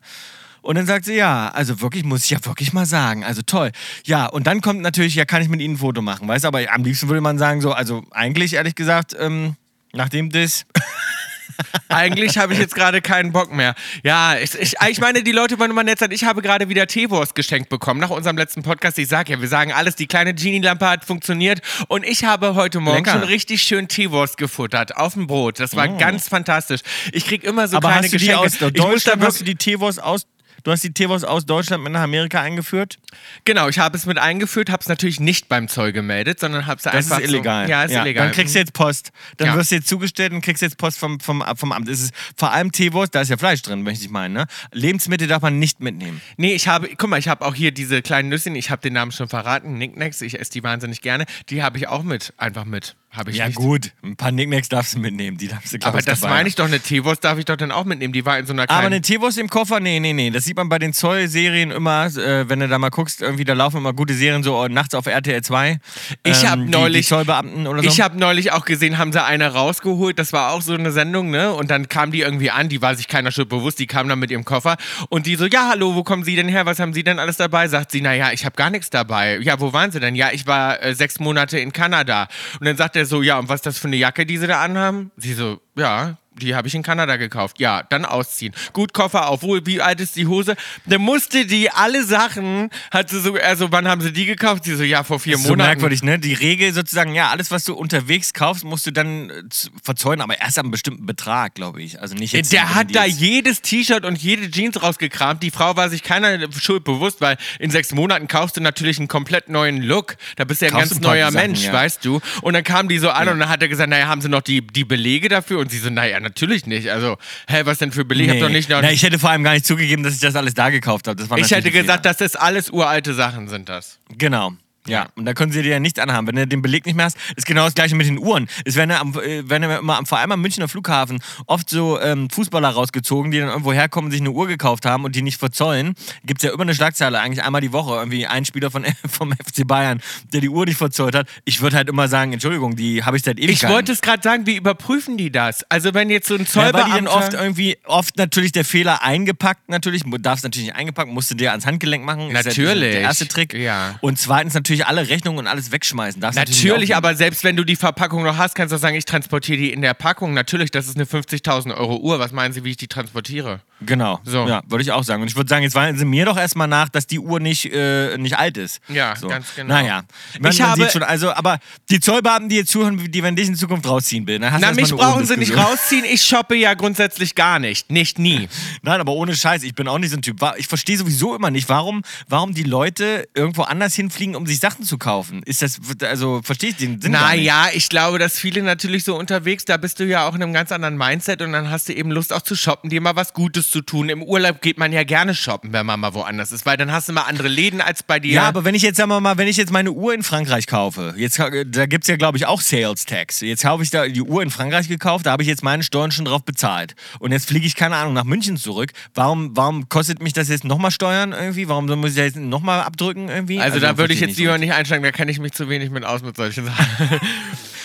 [0.67, 3.23] Und dann sagt sie, ja, also wirklich, muss ich ja wirklich mal sagen.
[3.23, 3.71] Also toll.
[4.05, 6.49] Ja, und dann kommt natürlich, ja, kann ich mit Ihnen ein Foto machen, weißt du?
[6.49, 9.55] Aber am liebsten würde man sagen, so, also eigentlich, ehrlich gesagt, ähm,
[9.93, 10.67] nachdem das.
[11.89, 13.75] Eigentlich habe ich jetzt gerade keinen Bock mehr.
[14.03, 16.11] Ja, ich, ich, ich meine, die Leute wollen immer nett sein.
[16.11, 18.99] Ich habe gerade wieder Teewurst geschenkt bekommen nach unserem letzten Podcast.
[18.99, 21.61] Ich sage ja, wir sagen alles, die kleine Genie-Lampe hat funktioniert.
[21.89, 23.13] Und ich habe heute Morgen Lecker.
[23.13, 25.61] schon richtig schön Teewurst gefuttert auf dem Brot.
[25.61, 26.81] Das war ganz fantastisch.
[27.13, 28.41] Ich krieg immer so aber kleine hast du die Geschenke.
[28.41, 30.27] aus ich muss da Deutschland, hast du die Teewurst aus.
[30.65, 32.99] Du hast die Teewurst aus Deutschland mit nach Amerika eingeführt?
[33.45, 36.79] genau, ich habe es mit eingeführt, habe es natürlich nicht beim Zoll gemeldet, sondern habe
[36.79, 37.67] es Das einfach ist illegal.
[37.67, 38.27] So, ja, ist illegal.
[38.27, 39.13] Dann kriegst du jetzt Post.
[39.37, 39.57] Dann Ja.
[39.57, 41.89] wirst du jetzt zugestellt und kriegst jetzt Post vom, vom, vom Amt.
[41.89, 44.35] Es ist vor allem Teewurst, da ist ja Fleisch drin, möchte ich meinen.
[44.35, 44.47] Ne?
[44.73, 46.21] Lebensmittel darf man nicht mitnehmen.
[46.37, 48.93] Nee, ich habe, guck mal, ich habe auch hier diese kleinen Nüsschen, ich habe den
[48.95, 51.25] Namen schon verraten, Nicknacks, ich esse die wahnsinnig gerne.
[51.49, 52.97] Die habe ich auch mit, einfach mit.
[53.11, 53.57] Habe ich Ja, nicht.
[53.57, 53.93] gut.
[54.03, 55.39] Ein paar Nicknacks darfst du mitnehmen.
[55.39, 57.73] Die darfst du, Aber das dabei meine ich doch, eine Teewurst darf ich doch dann
[57.73, 58.13] auch mitnehmen.
[58.13, 58.87] Die war in so einer Aber kleinen...
[58.87, 59.81] eine Teewurst im Koffer?
[59.81, 60.29] Nee, nee, nee.
[60.31, 63.55] Das sieht man bei den Zoll-Serien immer, äh, wenn du da mal guckst, irgendwie, da
[63.55, 65.79] laufen immer gute Serien so nachts auf RTL 2.
[66.25, 67.89] Ich hab die, neulich- Die Zollbeamten oder so.
[67.89, 70.19] Ich habe neulich auch gesehen, haben sie eine rausgeholt.
[70.19, 71.55] Das war auch so eine Sendung, ne?
[71.55, 74.19] Und dann kam die irgendwie an, die war sich keiner schon bewusst, die kam dann
[74.19, 74.77] mit ihrem Koffer.
[75.09, 76.67] Und die so, ja, hallo, wo kommen Sie denn her?
[76.67, 77.67] Was haben Sie denn alles dabei?
[77.69, 79.39] Sagt sie, naja, ich habe gar nichts dabei.
[79.39, 80.15] Ja, wo waren Sie denn?
[80.17, 82.29] Ja, ich war äh, sechs Monate in Kanada.
[82.61, 84.47] Und dann sagt er so, ja, und was ist das für eine Jacke, die Sie
[84.47, 85.11] da anhaben?
[85.17, 87.59] Sie so, ja, die habe ich in Kanada gekauft.
[87.59, 88.55] Ja, dann ausziehen.
[88.73, 89.43] Gut, Koffer auf.
[89.43, 90.57] Wo, wie alt ist die Hose?
[90.87, 94.65] Dann musste die alle Sachen, hat sie so, also wann haben sie die gekauft?
[94.65, 95.71] Sie so, ja, vor vier Das ist so Monaten.
[95.71, 96.19] merkwürdig, ne?
[96.19, 99.43] Die Regel sozusagen, ja, alles, was du unterwegs kaufst, musst du dann äh,
[99.83, 102.01] verzollen, aber erst ab einem bestimmten Betrag, glaube ich.
[102.01, 102.53] Also nicht jetzt.
[102.53, 105.43] Der hat da jedes T-Shirt und jede Jeans rausgekramt.
[105.43, 109.09] Die Frau war sich keiner Schuld bewusst, weil in sechs Monaten kaufst du natürlich einen
[109.09, 110.17] komplett neuen Look.
[110.37, 111.73] Da bist du ja ein Kaufst ganz neuer Sachen, Mensch, ja.
[111.73, 112.21] weißt du.
[112.43, 114.43] Und dann kam die so an und dann hat er gesagt, naja, haben sie noch
[114.43, 115.59] die, die Belege dafür?
[115.61, 116.91] Und sie so, naja, natürlich nicht.
[116.91, 117.17] Also,
[117.49, 118.33] hä, was denn für Belege?
[118.33, 118.41] Nee.
[118.41, 120.37] Hab doch nicht noch Na, ich hätte vor allem gar nicht zugegeben, dass ich das
[120.37, 121.23] alles da gekauft habe.
[121.37, 122.15] Ich hätte gesagt, Fehler.
[122.15, 123.99] das alles uralte Sachen, sind das.
[124.17, 124.53] Genau.
[124.87, 126.27] Ja, und da können sie dir ja nicht anhaben.
[126.27, 128.49] Wenn du den Beleg nicht mehr hast, ist genau das gleiche mit den Uhren.
[128.65, 132.01] Es werden ja, am, äh, werden ja immer, vor allem am Münchner Flughafen oft so
[132.01, 135.39] ähm, Fußballer rausgezogen, die dann irgendwo herkommen, sich eine Uhr gekauft haben und die nicht
[135.39, 135.95] verzollen.
[136.25, 137.95] Gibt es ja immer eine Schlagzeile, eigentlich einmal die Woche.
[137.95, 140.01] Irgendwie ein Spieler von, vom FC Bayern,
[140.33, 141.29] der die Uhr nicht verzollt hat.
[141.45, 144.23] Ich würde halt immer sagen, Entschuldigung, die habe ich seit ewig Ich wollte es gerade
[144.23, 145.65] sagen, wie überprüfen die das?
[145.71, 146.99] Also, wenn jetzt so ein ja, weil Zollbeamter...
[146.99, 151.11] die dann oft irgendwie, oft natürlich der Fehler eingepackt, natürlich, du darfst natürlich nicht eingepackt,
[151.11, 152.31] musst du dir ans Handgelenk machen.
[152.31, 152.93] Ist ja Natürlich.
[152.93, 153.55] Der erste Trick.
[153.55, 153.97] Ja.
[154.01, 156.21] Und zweitens natürlich alle Rechnungen und alles wegschmeißen.
[156.21, 159.57] Darfst Natürlich, aber selbst wenn du die Verpackung noch hast, kannst du sagen, ich transportiere
[159.59, 160.35] die in der Packung.
[160.35, 162.19] Natürlich, das ist eine 50.000 Euro Uhr.
[162.19, 163.61] Was meinen Sie, wie ich die transportiere?
[163.83, 164.49] Genau, So.
[164.49, 165.21] ja, würde ich auch sagen.
[165.23, 167.67] Und ich würde sagen, jetzt weisen Sie mir doch erstmal nach, dass die Uhr nicht,
[167.73, 168.81] äh, nicht alt ist.
[168.89, 169.29] Ja, so.
[169.29, 169.75] ganz genau.
[169.75, 170.03] Naja,
[170.41, 171.59] man, Ich man habe- schon, also, aber
[171.91, 174.91] die Zollbeamten, die jetzt zuhören, die werden dich in Zukunft rausziehen hast du Na, mich
[174.91, 176.05] brauchen Sie nicht rausziehen.
[176.07, 177.91] Ich shoppe ja grundsätzlich gar nicht.
[177.91, 178.49] Nicht nie.
[178.83, 180.41] Nein, aber ohne Scheiß, ich bin auch nicht so ein Typ.
[180.57, 184.85] Ich verstehe sowieso immer nicht, warum, warum die Leute irgendwo anders hinfliegen, um sich Sachen
[184.85, 185.43] zu kaufen.
[185.45, 187.13] Ist das, also, verstehe ich den Sinn.
[187.13, 190.53] Naja, ich glaube, dass viele natürlich so unterwegs, da bist du ja auch in einem
[190.53, 193.33] ganz anderen Mindset und dann hast du eben Lust auch zu shoppen, dir mal was
[193.33, 194.09] Gutes zu tun.
[194.09, 197.09] Im Urlaub geht man ja gerne shoppen, wenn man mal woanders ist, weil dann hast
[197.09, 198.33] du mal andere Läden als bei dir.
[198.33, 200.67] Ja, aber wenn ich jetzt, sagen wir mal, wenn ich jetzt meine Uhr in Frankreich
[200.67, 203.43] kaufe, jetzt, da gibt es ja, glaube ich, auch Sales Tax.
[203.43, 206.11] Jetzt habe ich da die Uhr in Frankreich gekauft, da habe ich jetzt meine Steuern
[206.11, 206.97] schon drauf bezahlt.
[207.21, 208.91] Und jetzt fliege ich, keine Ahnung, nach München zurück.
[209.15, 211.69] Warum, warum kostet mich das jetzt nochmal Steuern irgendwie?
[211.69, 213.61] Warum muss ich da jetzt nochmal abdrücken irgendwie?
[213.61, 214.65] Also, da würde ich jetzt lieber so.
[214.65, 217.21] nicht einsteigen, da kenne ich mich zu wenig mit aus mit solchen Sachen.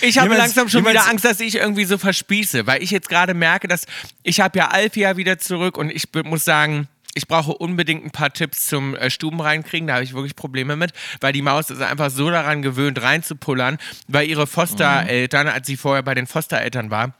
[0.03, 3.35] Ich habe langsam schon wieder Angst, dass ich irgendwie so verspieße, weil ich jetzt gerade
[3.35, 3.85] merke, dass
[4.23, 8.31] ich habe ja Alfia wieder zurück und ich muss sagen, ich brauche unbedingt ein paar
[8.33, 11.81] Tipps zum äh, Stuben reinkriegen, da habe ich wirklich Probleme mit, weil die Maus ist
[11.81, 17.13] einfach so daran gewöhnt, reinzupullern, weil ihre Fostereltern, als sie vorher bei den Fostereltern war,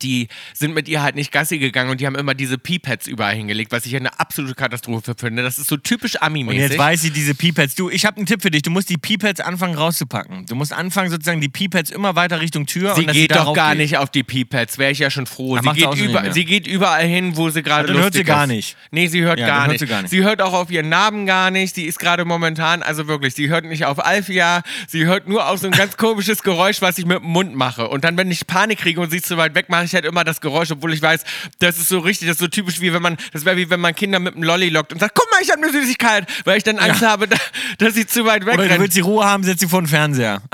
[0.00, 3.34] die sind mit ihr halt nicht Gassi gegangen und die haben immer diese Pee-Pads überall
[3.34, 5.42] hingelegt, was ich eine absolute Katastrophe finde.
[5.42, 6.60] Das ist so typisch Und Ami-mäßig.
[6.70, 7.74] jetzt weiß ich diese Peepads.
[7.74, 8.62] Du, ich habe einen Tipp für dich.
[8.62, 10.46] Du musst die Peepads anfangen rauszupacken.
[10.46, 12.94] Du musst anfangen, sozusagen die Peepads immer weiter Richtung Tür.
[12.94, 13.78] Sie und geht doch darauf gar geht.
[13.82, 15.58] nicht auf die P-Pads, wäre ich ja schon froh.
[15.58, 18.20] Sie sie geht, über, nicht sie geht überall hin, wo sie gerade dann hört lustig
[18.20, 18.48] sie gar ist.
[18.50, 18.76] nicht.
[18.90, 19.80] Nee, sie hört, Ja, gar, dann hört nicht.
[19.80, 20.10] sie gar nicht.
[20.10, 21.74] Sie hört auch auf ihren Namen gar nicht.
[21.74, 24.62] Sie ist gerade momentan, also wirklich, sie hört nicht auf Alfia.
[24.88, 27.88] Sie hört nur auf so ein ganz komisches Geräusch, was ich mit dem Mund mache.
[27.88, 30.24] Und dann, wenn ich Panik kriege und sie zu weit weg, mache ich halt immer
[30.24, 31.24] das Geräusch, obwohl ich weiß,
[31.58, 33.80] das ist so richtig, das ist so typisch wie wenn man, das wäre wie wenn
[33.80, 36.58] man Kinder mit einem Lolli lockt und sagt, guck mal, ich habe eine Süßigkeit, weil
[36.58, 37.36] ich dann Angst habe, da-
[37.78, 40.42] dass sie zu weit Oder du willst die Ruhe haben, setz sie vor den Fernseher.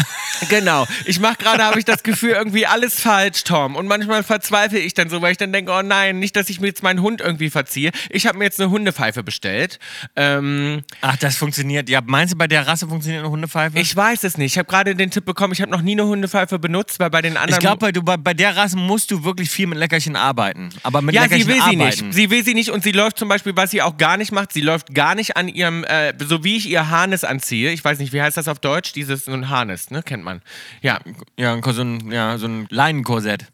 [0.51, 0.87] Genau.
[1.05, 3.75] Ich mache gerade, habe ich das Gefühl, irgendwie alles falsch, Tom.
[3.75, 6.61] Und manchmal verzweifle ich dann so, weil ich dann denke, oh nein, nicht, dass ich
[6.61, 7.91] mir jetzt meinen Hund irgendwie verziehe.
[8.09, 9.81] Ich habe mir jetzt eine Hundepfeife bestellt.
[10.15, 11.89] Ähm, Ach, das funktioniert.
[11.89, 13.79] Ja, meinst du, bei der Rasse funktioniert eine Hundepfeife?
[13.81, 14.53] ich weiß es nicht.
[14.53, 17.21] Ich habe gerade den Tipp bekommen, ich habe noch nie eine Hundepfeife benutzt, weil bei
[17.23, 17.55] den anderen.
[17.55, 20.71] Ich glaube, bei, du- bei, bei der Rasse musst du wirklich viel mit Leckerchen arbeiten.
[20.83, 22.07] Aber mit ja, Leckerchen sie will sie arbeiten.
[22.07, 22.15] nicht.
[22.15, 24.53] Sie will sie nicht und sie läuft zum Beispiel, was sie auch gar nicht macht,
[24.53, 27.71] sie läuft gar nicht an ihrem, äh, so wie ich ihr Harnes anziehe.
[27.73, 28.93] Ich weiß nicht, wie heißt das auf Deutsch?
[28.93, 30.03] Dieses so ein Harnes, ne?
[30.03, 30.43] Kennt man.
[30.83, 31.01] Ja,
[31.39, 33.47] Ja, so ein, ja, so ein Leinenkorsett.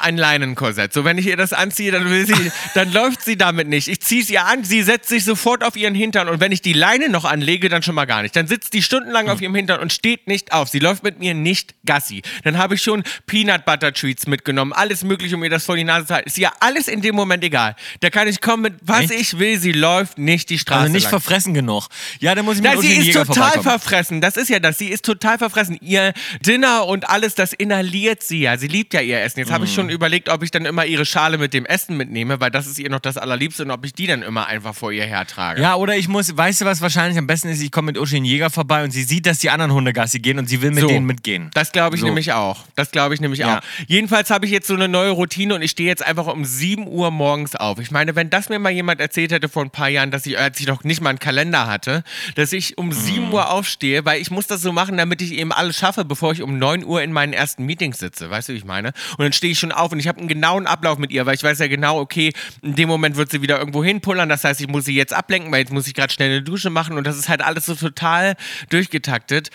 [0.00, 0.92] Ein Leinenkorsett.
[0.92, 3.86] So, wenn ich ihr das anziehe, dann will sie, dann läuft sie damit nicht.
[3.88, 6.60] Ich ziehe es ihr an, sie setzt sich sofort auf ihren Hintern und wenn ich
[6.62, 8.34] die Leine noch anlege, dann schon mal gar nicht.
[8.34, 10.68] Dann sitzt die stundenlang auf ihrem Hintern und steht nicht auf.
[10.68, 12.22] Sie läuft mit mir nicht Gassi.
[12.42, 15.84] Dann habe ich schon Peanut Butter Treats mitgenommen, alles mögliche, um ihr das vor die
[15.84, 16.28] Nase zu halten.
[16.28, 17.76] Ist ihr alles in dem Moment egal.
[18.00, 19.12] Da kann ich kommen mit was Echt?
[19.20, 21.10] ich will, sie läuft nicht die Straße Also nicht lang.
[21.10, 21.86] verfressen genug.
[22.18, 24.20] Ja, dann muss ich mit Na, sie ist Jäger total verfressen.
[24.20, 24.78] Das ist ja das.
[24.78, 25.78] Sie ist total verfressen.
[25.80, 26.12] Ihr
[26.44, 28.56] Dinner und alles, das inhaliert sie ja.
[28.58, 29.38] Sie liebt ja ihr Essen.
[29.38, 29.75] Jetzt habe ich Mhm.
[29.76, 32.78] Schon überlegt, ob ich dann immer ihre Schale mit dem Essen mitnehme, weil das ist
[32.78, 35.62] ihr noch das Allerliebste und ob ich die dann immer einfach vor ihr hertrage.
[35.62, 37.60] Ja, oder ich muss, weißt du, was wahrscheinlich am besten ist?
[37.62, 40.38] Ich komme mit Uschi Jäger vorbei und sie sieht, dass die anderen Hunde Gassi gehen
[40.38, 40.88] und sie will mit So.
[40.88, 41.50] denen mitgehen.
[41.54, 42.06] Das glaube ich So.
[42.06, 42.64] nämlich auch.
[42.74, 43.58] Das glaube ich nämlich Ja.
[43.58, 43.62] auch.
[43.86, 46.86] Jedenfalls habe ich jetzt so eine neue Routine und ich stehe jetzt einfach um 7
[46.88, 47.78] Uhr morgens auf.
[47.78, 50.38] Ich meine, wenn das mir mal jemand erzählt hätte vor ein paar Jahren, dass ich,
[50.38, 52.02] als ich noch nicht mal einen Kalender hatte,
[52.34, 52.92] dass ich um Mhm.
[52.92, 56.32] 7 Uhr aufstehe, weil ich muss das so machen, damit ich eben alles schaffe, bevor
[56.32, 58.30] ich um 9 Uhr in meinen ersten Meetings sitze.
[58.30, 58.88] Weißt du, wie ich meine?
[59.18, 61.34] Und dann stehe ich schon auf und ich habe einen genauen Ablauf mit ihr, weil
[61.34, 64.28] ich weiß ja genau, okay, in dem Moment wird sie wieder irgendwo hinpullern.
[64.28, 66.70] Das heißt, ich muss sie jetzt ablenken, weil jetzt muss ich gerade schnell eine Dusche
[66.70, 68.36] machen und das ist halt alles so total
[68.70, 69.50] durchgetaktet.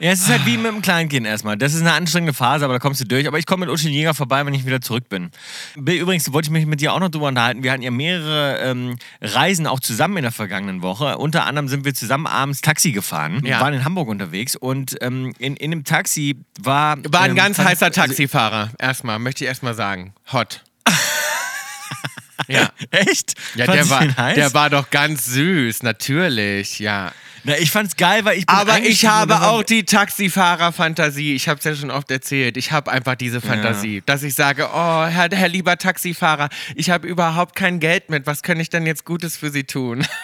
[0.00, 1.58] Ja, es ist halt wie mit einem Kleinkind erstmal.
[1.58, 3.28] Das ist eine anstrengende Phase, aber da kommst du durch.
[3.28, 5.30] Aber ich komme mit den Jäger vorbei, wenn ich wieder zurück bin.
[5.76, 7.62] Bill, Übrigens wollte ich mich mit dir auch noch drüber unterhalten.
[7.62, 11.18] Wir hatten ja mehrere ähm, Reisen auch zusammen in der vergangenen Woche.
[11.18, 13.42] Unter anderem sind wir zusammen abends Taxi gefahren.
[13.44, 13.58] Ja.
[13.58, 16.96] Wir waren in Hamburg unterwegs und ähm, in, in dem Taxi war.
[17.10, 18.70] War ein ähm, ganz heißer Taxifahrer.
[18.78, 20.14] Erstmal, möchte ich erstmal sagen.
[20.32, 20.64] Hot.
[22.48, 22.70] ja.
[22.90, 23.34] Echt?
[23.54, 27.12] Ja, der war, der war doch ganz süß, natürlich, ja.
[27.44, 31.34] Na, ich fand's geil, weil ich bin Aber ich habe auch die Taxifahrer-Fantasie.
[31.34, 32.56] Ich habe es ja schon oft erzählt.
[32.56, 37.08] Ich habe einfach diese Fantasie, dass ich sage, oh, Herr, Herr lieber Taxifahrer, ich habe
[37.08, 38.26] überhaupt kein Geld mit.
[38.26, 40.06] Was kann ich denn jetzt Gutes für Sie tun?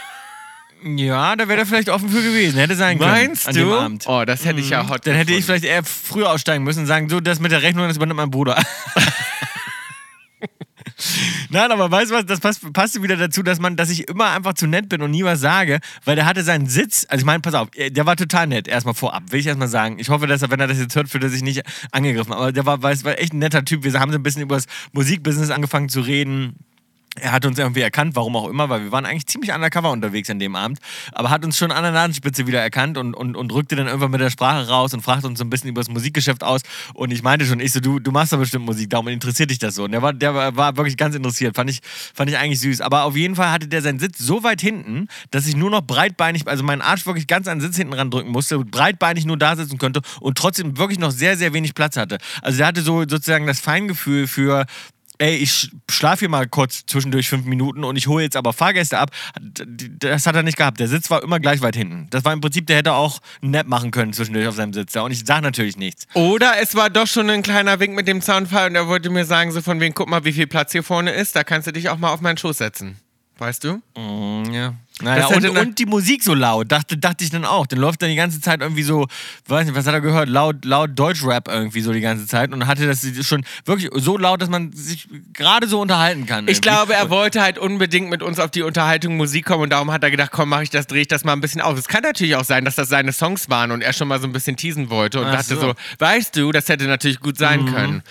[0.85, 2.59] Ja, da wäre er vielleicht offen für gewesen.
[2.59, 3.11] Hätte sein können.
[3.11, 3.99] Meinst an du?
[4.07, 5.63] Oh, das hätte ich ja hot Dann hätte ich gefunden.
[5.63, 8.31] vielleicht eher früher aussteigen müssen und sagen, so, das mit der Rechnung, das übernimmt mein
[8.31, 8.63] Bruder.
[11.51, 14.31] Nein, aber weißt du was, das passt, passt wieder dazu, dass man, dass ich immer
[14.31, 17.27] einfach zu nett bin und nie was sage, weil der hatte seinen Sitz, also ich
[17.27, 19.99] meine, pass auf, äh, der war total nett, erstmal vorab, will ich erstmal sagen.
[19.99, 22.53] Ich hoffe, dass er, wenn er das jetzt hört, fühlt er sich nicht angegriffen, aber
[22.53, 23.85] der war, weiß, war echt ein netter Typ.
[23.85, 26.55] Wir haben so ein bisschen über das Musikbusiness angefangen zu reden.
[27.21, 30.29] Er hat uns irgendwie erkannt, warum auch immer, weil wir waren eigentlich ziemlich undercover unterwegs
[30.29, 30.79] an dem Abend,
[31.13, 34.11] aber hat uns schon an der Nasenspitze wieder erkannt und, und, und rückte dann irgendwann
[34.11, 36.61] mit der Sprache raus und fragte uns so ein bisschen über das Musikgeschäft aus.
[36.95, 39.59] Und ich meinte schon, ich so, du, du machst doch bestimmt Musik, darum interessiert dich
[39.59, 39.85] das so.
[39.85, 41.81] Und der war, der war wirklich ganz interessiert, fand ich,
[42.15, 42.81] fand ich eigentlich süß.
[42.81, 45.83] Aber auf jeden Fall hatte der seinen Sitz so weit hinten, dass ich nur noch
[45.83, 49.39] breitbeinig, also meinen Arsch wirklich ganz an den Sitz hinten ran drücken musste, breitbeinig nur
[49.39, 52.19] da sitzen könnte und trotzdem wirklich noch sehr, sehr wenig Platz hatte.
[52.43, 54.67] Also der hatte so sozusagen das Feingefühl für
[55.19, 58.99] ey, ich schlafe hier mal kurz zwischendurch fünf Minuten und ich hole jetzt aber Fahrgäste
[58.99, 59.11] ab.
[59.41, 60.81] Das hat er nicht gehabt.
[60.81, 62.09] Der Sitz war immer gleich weit hinten.
[62.11, 64.93] Das war im Prinzip, der hätte auch einen Nap machen können zwischendurch auf seinem Sitz
[64.93, 65.03] da.
[65.03, 66.07] Und ich sage natürlich nichts.
[66.15, 69.25] Oder es war doch schon ein kleiner Wink mit dem Zaunfall und er wollte mir
[69.25, 71.73] sagen, so von wegen, guck mal, wie viel Platz hier vorne ist, da kannst du
[71.73, 72.97] dich auch mal auf meinen Schoß setzen.
[73.39, 73.83] Weißt du?
[74.51, 74.75] Ja.
[75.03, 77.67] Naja, und, und die Musik so laut, dachte, dachte ich dann auch.
[77.67, 79.07] Dann läuft dann die ganze Zeit irgendwie so,
[79.47, 80.31] weiß nicht, was hat er gehört?
[80.31, 82.51] Laut, laut Deutschrap irgendwie so die ganze Zeit.
[82.51, 86.45] Und hatte das schon wirklich so laut, dass man sich gerade so unterhalten kann.
[86.45, 86.61] Ich irgendwie.
[86.63, 90.03] glaube, er wollte halt unbedingt mit uns auf die Unterhaltung Musik kommen und darum hat
[90.03, 91.77] er gedacht, komm, mach ich das, drehe ich das mal ein bisschen auf.
[91.79, 94.27] Es kann natürlich auch sein, dass das seine Songs waren und er schon mal so
[94.27, 95.61] ein bisschen teasen wollte und Ach dachte so.
[95.61, 95.75] so.
[95.99, 98.03] weißt du, das hätte natürlich gut sein können.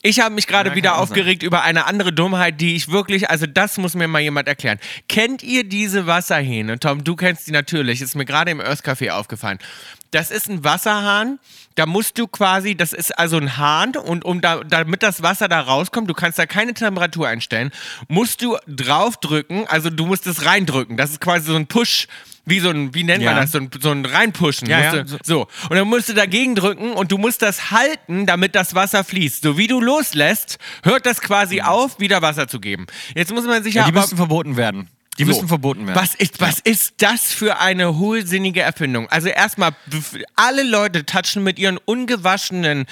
[0.00, 3.44] Ich habe mich gerade Ja, wieder aufgeregt über eine andere Dummheit, die ich wirklich, also
[3.46, 4.78] das muss mir mal jemand erklären.
[5.08, 6.78] Kennt ihr diese Wasserhähne?
[6.78, 9.58] Tom, du kennst die natürlich, ist mir gerade im Earth-Café aufgefallen.
[10.12, 11.38] Das ist ein Wasserhahn,
[11.76, 15.48] da musst du quasi, das ist also ein Hahn und um da, damit das Wasser
[15.48, 17.70] da rauskommt, du kannst da keine Temperatur einstellen,
[18.08, 20.96] musst du draufdrücken, also du musst es reindrücken.
[20.96, 22.08] Das ist quasi so ein Push,
[22.44, 23.40] wie so ein, wie nennt man Ja.
[23.42, 24.68] das, so ein, so ein reinpushen.
[24.68, 25.46] Ja, ja, du, so.
[25.68, 29.42] Und dann musst du dagegen drücken und du musst das halten, damit das Wasser fließt.
[29.42, 32.86] So wie du loslässt, hört das quasi auf, wieder Wasser zu geben.
[33.14, 34.88] Jetzt muss man sich ja, ja, die aber, müssten verboten werden.
[35.20, 35.96] Die müssen verboten werden.
[36.00, 39.08] Was ist, was ist das für eine hohlsinnige Erfindung?
[39.08, 39.72] Also erstmal,
[40.36, 42.86] alle Leute touchen mit ihren ungewaschenen.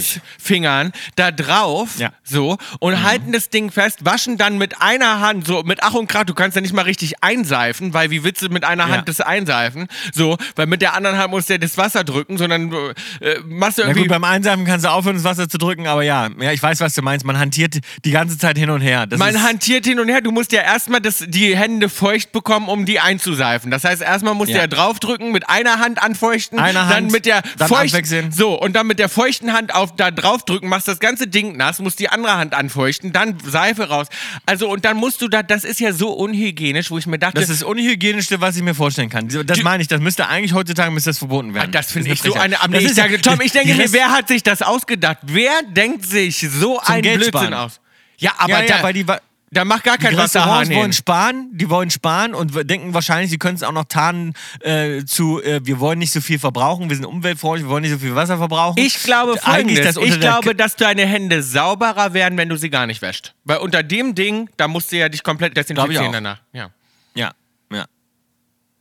[0.00, 2.12] Penisfingern da drauf, Ja.
[2.24, 6.06] so, und halten das Ding fest, waschen dann mit einer Hand, so mit Ach und
[6.08, 8.94] Krach, du kannst ja nicht mal richtig einseifen, weil wie willst du mit einer Ja.
[8.96, 9.88] Hand das einseifen?
[10.14, 12.72] So, weil mit der anderen Hand musst du ja das Wasser drücken, sondern
[13.20, 14.00] äh, machst du irgendwie...
[14.02, 16.80] gut, beim Einseifen kannst du aufhören, das Wasser zu drücken, aber ja, ja, ich weiß,
[16.80, 17.24] was du meinst.
[17.26, 19.06] Man hantiert die ganze Zeit hin und her.
[19.06, 20.20] Das Man hantiert hin und her.
[20.20, 23.70] Du musst ja erstmal das- die Hände feucht bekommen, um die einzuseifen.
[23.70, 24.62] Das heißt, erstmal musst du Ja.
[24.62, 28.32] ja draufdrücken, mit einer Hand anfeuchten, Eine dann Hand, mit der dann feucht- abwechseln.
[28.32, 31.78] So, und dann mit der feuchten Hand auf da draufdrücken, machst das ganze Ding nass,
[31.78, 34.06] musst die andere Hand anfeuchten, dann Seife raus.
[34.46, 37.40] Also, und dann musst du da, das ist ja so unhygienisch, wo ich mir dachte,
[37.40, 39.28] das ist das Unhygienischste, was ich mir vorstellen kann.
[39.46, 41.72] Das meine ich, das müsste eigentlich heutzutage müsste das verboten Ah, werden.
[41.72, 42.60] das finde ich so eine.
[42.60, 45.18] Aber ich sage, Tom, ich denke mir, wer hat sich das ausgedacht?
[45.22, 47.80] Wer denkt sich so ein Geld Blödsinn aus?
[48.18, 49.06] Ja, aber ja, ja, da, weil die,
[49.52, 50.92] da macht gar kein Wasserhahn Restaurants wollen hin.
[50.92, 55.42] sparen, die wollen sparen und denken wahrscheinlich, sie können es auch noch tarnen äh, zu,
[55.42, 58.14] äh, wir wollen nicht so viel verbrauchen, wir sind umweltfreundlich, wir wollen nicht so viel
[58.14, 58.78] Wasser verbrauchen.
[58.78, 59.96] Ich glaube folgendes.
[59.96, 63.34] Ich glaube, dass deine Hände sauberer werden, wenn du sie gar nicht wäscht.
[63.44, 66.40] Weil unter dem Ding, da musst du ja dich komplett desinfizieren danach.
[66.52, 66.70] Ja.
[67.14, 67.32] Ja,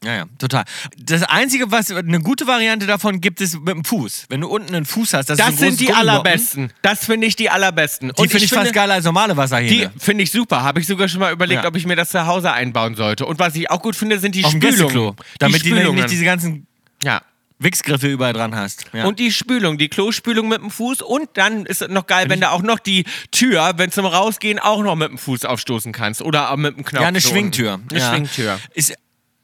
[0.04, 0.16] ja.
[0.16, 0.64] Ja, total.
[0.98, 4.26] Das Einzige, was eine gute Variante davon gibt, ist mit dem Fuß.
[4.30, 6.72] Wenn du unten einen Fuß hast, das, Das ist ein sind die allerbesten.
[6.82, 8.12] Das finde ich die allerbesten.
[8.18, 9.92] Die finde ich fast geiler als normale Die Wasserhähne.
[9.98, 10.64] finde ich super.
[10.64, 11.70] Habe ich sogar schon mal überlegt, Ja.
[11.70, 13.26] ob ich mir das zu Hause einbauen sollte.
[13.26, 14.78] Und was ich auch gut finde, sind die Auf Spülungen.
[14.78, 15.16] Gästeklo.
[15.40, 15.96] Damit die du Spülungen.
[16.02, 16.66] nicht diese ganzen
[17.04, 17.22] ja.
[17.62, 18.86] Wichsgriffe überall dran hast.
[18.94, 19.04] Ja.
[19.06, 21.02] Und die Spülung, die Klospülung mit dem Fuß.
[21.02, 24.60] Und dann ist es noch geil, wenn du auch noch die Tür, wenn zum Rausgehen,
[24.60, 26.22] auch noch mit dem Fuß aufstoßen kannst.
[26.22, 27.02] Oder auch mit dem Knopf.
[27.02, 27.82] ja, eine Schwingtür.
[27.92, 28.10] Eine ja.
[28.14, 28.60] Schwingtür.
[28.76, 28.94] Ist,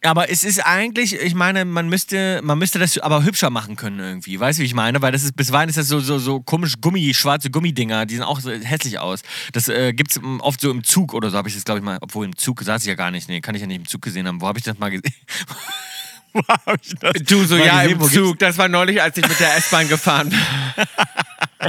[0.06, 4.00] aber es ist eigentlich, ich meine, man müsste, man müsste das aber hübscher machen können
[4.00, 4.40] irgendwie.
[4.40, 5.02] Weißt du, wie ich meine?
[5.02, 8.24] Weil das ist, bisweilen ist das so, so, so komisch Gummi, schwarze Gummidinger, die sehen
[8.24, 9.22] auch so hässlich aus.
[9.54, 11.86] Das äh, gibt es oft so im Zug oder so, habe ich das, glaube ich,
[11.86, 13.28] mal, obwohl im Zug saß ich ja gar nicht.
[13.30, 14.42] Nee, kann ich ja nicht im Zug gesehen haben.
[14.42, 15.14] Wo habe ich das mal gesehen?
[16.34, 18.02] Wo habe ich das Du so, ja, gesehen?
[18.02, 18.40] im Zug.
[18.40, 20.40] Das war neulich, als ich mit der S-Bahn gefahren bin.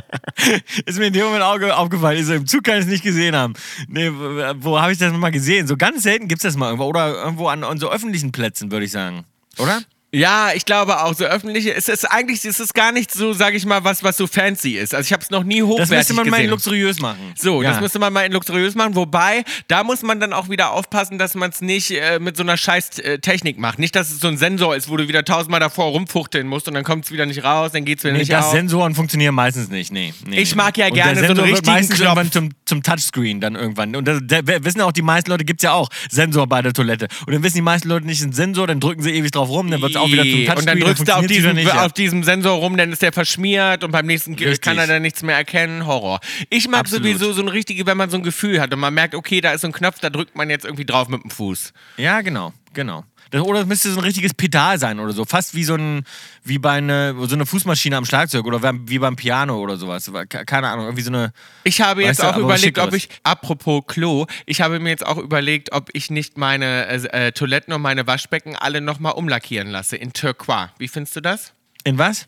[0.86, 2.20] Ist mir in dem Moment aufgefallen.
[2.20, 3.54] Ich Im Zug kann ich es nicht gesehen haben.
[3.88, 5.66] Nee, wo, habe ich das mal gesehen?
[5.66, 6.84] So ganz selten gibt es das mal irgendwo.
[6.86, 9.24] Oder irgendwo an, an so öffentlichen Plätzen, würde ich sagen.
[9.58, 9.82] Oder?
[10.18, 13.54] Ja, ich glaube auch, so öffentliche, es ist eigentlich, es ist gar nicht so, sag
[13.54, 14.94] ich mal, was, was so fancy ist.
[14.94, 16.50] Also ich habe es noch nie Das hochwertig müsste man mal in gesehen.
[16.50, 17.32] luxuriös machen.
[17.36, 17.70] So, ja.
[17.70, 18.94] das müsste man mal in luxuriös machen.
[18.94, 22.42] Wobei, da muss man dann auch wieder aufpassen, dass man es nicht äh, mit so
[22.42, 23.78] einer scheiß äh, Technik macht.
[23.78, 26.74] Nicht, dass es so ein Sensor ist, wo du wieder tausendmal davor rumfuchteln musst und
[26.74, 28.52] dann kommt es wieder nicht raus, dann geht es wieder Nee, nicht das auf.
[28.52, 29.92] Sensoren funktionieren meistens nicht.
[29.92, 32.08] Nee, nee, Ich mag ja gerne so einen richtigen meistens Knopf.
[32.16, 33.94] irgendwann zum, zum Touchscreen dann irgendwann.
[33.94, 36.72] Und das, der, wissen auch die meisten Leute, gibt es ja auch Sensor bei der
[36.72, 37.08] Toilette.
[37.26, 39.70] Und dann wissen die meisten Leute nicht, ein Sensor, dann drücken sie ewig drauf rum,
[39.70, 40.58] dann wird es auch wieder zum Touchscreen.
[40.58, 41.86] und dann drückst du auf diesem, nicht, ja.
[41.86, 44.60] auf diesem Sensor rum, dann ist der verschmiert und beim nächsten Richtig.
[44.60, 45.86] kann er dann nichts mehr erkennen.
[45.86, 46.20] Horror.
[46.50, 47.04] Ich mag Absolut.
[47.04, 49.52] sowieso so ein richtige, wenn man so ein Gefühl hat und man merkt, okay, da
[49.52, 51.72] ist so ein Knopf, da drückt man jetzt irgendwie drauf mit dem Fuß.
[51.96, 53.04] Ja, genau, genau.
[53.30, 55.24] Das, oder es müsste so ein richtiges Pedal sein oder so.
[55.24, 56.04] Fast wie so, ein,
[56.44, 60.10] wie bei eine, so eine Fußmaschine am Schlagzeug oder wie beim Piano oder sowas.
[60.28, 61.32] Ke- Keine Ahnung, irgendwie so eine.
[61.64, 65.04] Ich habe jetzt du, auch was überlegt, ob ich, apropos Klo, ich habe mir jetzt
[65.06, 69.68] auch überlegt, ob ich nicht meine äh, äh, Toiletten und meine Waschbecken alle nochmal umlackieren
[69.68, 70.70] lasse in Turquoise.
[70.78, 71.52] Wie findest du das?
[71.84, 72.26] In was?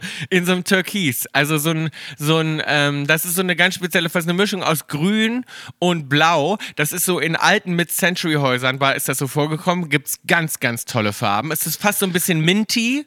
[0.30, 1.26] In so einem Türkis.
[1.32, 4.62] Also so ein, so ein ähm, das ist so eine ganz spezielle, fast eine Mischung
[4.62, 5.44] aus Grün
[5.78, 6.58] und Blau.
[6.76, 9.88] Das ist so in alten Mid-Century-Häusern, war, ist das so vorgekommen.
[9.88, 11.50] Gibt es ganz, ganz tolle Farben.
[11.50, 13.06] Es ist fast so ein bisschen minty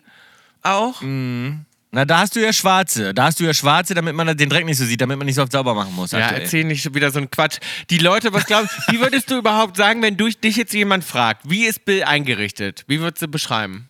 [0.61, 1.01] auch.
[1.95, 3.13] Na, da hast du ja schwarze.
[3.13, 5.35] Da hast du ja schwarze, damit man den Dreck nicht so sieht, damit man nicht
[5.35, 6.11] so oft sauber machen muss.
[6.11, 6.41] Ja, aktuell.
[6.41, 7.59] erzähl nicht wieder so einen Quatsch.
[7.89, 11.49] Die Leute, was glaubst wie würdest du überhaupt sagen, wenn du, dich jetzt jemand fragt,
[11.49, 12.83] wie ist Bill eingerichtet?
[12.87, 13.89] Wie würdest du beschreiben?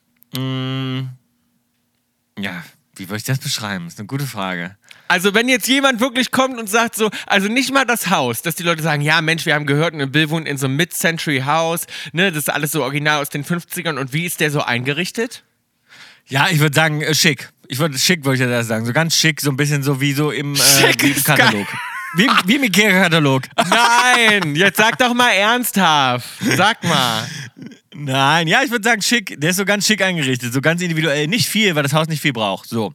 [2.38, 2.64] Ja,
[2.98, 3.88] wie würde ich das beschreiben?
[3.88, 4.76] ist eine gute Frage.
[5.08, 8.56] Also, wenn jetzt jemand wirklich kommt und sagt so, also nicht mal das Haus, dass
[8.56, 11.82] die Leute sagen, ja, Mensch, wir haben gehört, ein Bill wohnt in so einem Mid-Century-Haus,
[12.12, 15.44] ne, das ist alles so original aus den 50ern und wie ist der so eingerichtet?
[16.28, 17.50] Ja, ich würde sagen, äh, schick.
[17.68, 18.86] Ich würde schick, würde ich das sagen.
[18.86, 21.26] So ganz schick, so ein bisschen so wie so im, äh, Schick wie im ist
[21.26, 21.68] Katalog.
[22.16, 23.44] Wie, im- wie im Ikea-Katalog.
[23.70, 26.28] Nein, jetzt sag doch mal ernsthaft.
[26.56, 27.28] Sag mal.
[27.98, 29.40] Nein, ja, ich würde sagen, schick.
[29.40, 31.28] Der ist so ganz schick eingerichtet, so ganz individuell.
[31.28, 32.68] Nicht viel, weil das Haus nicht viel braucht.
[32.70, 32.94] So.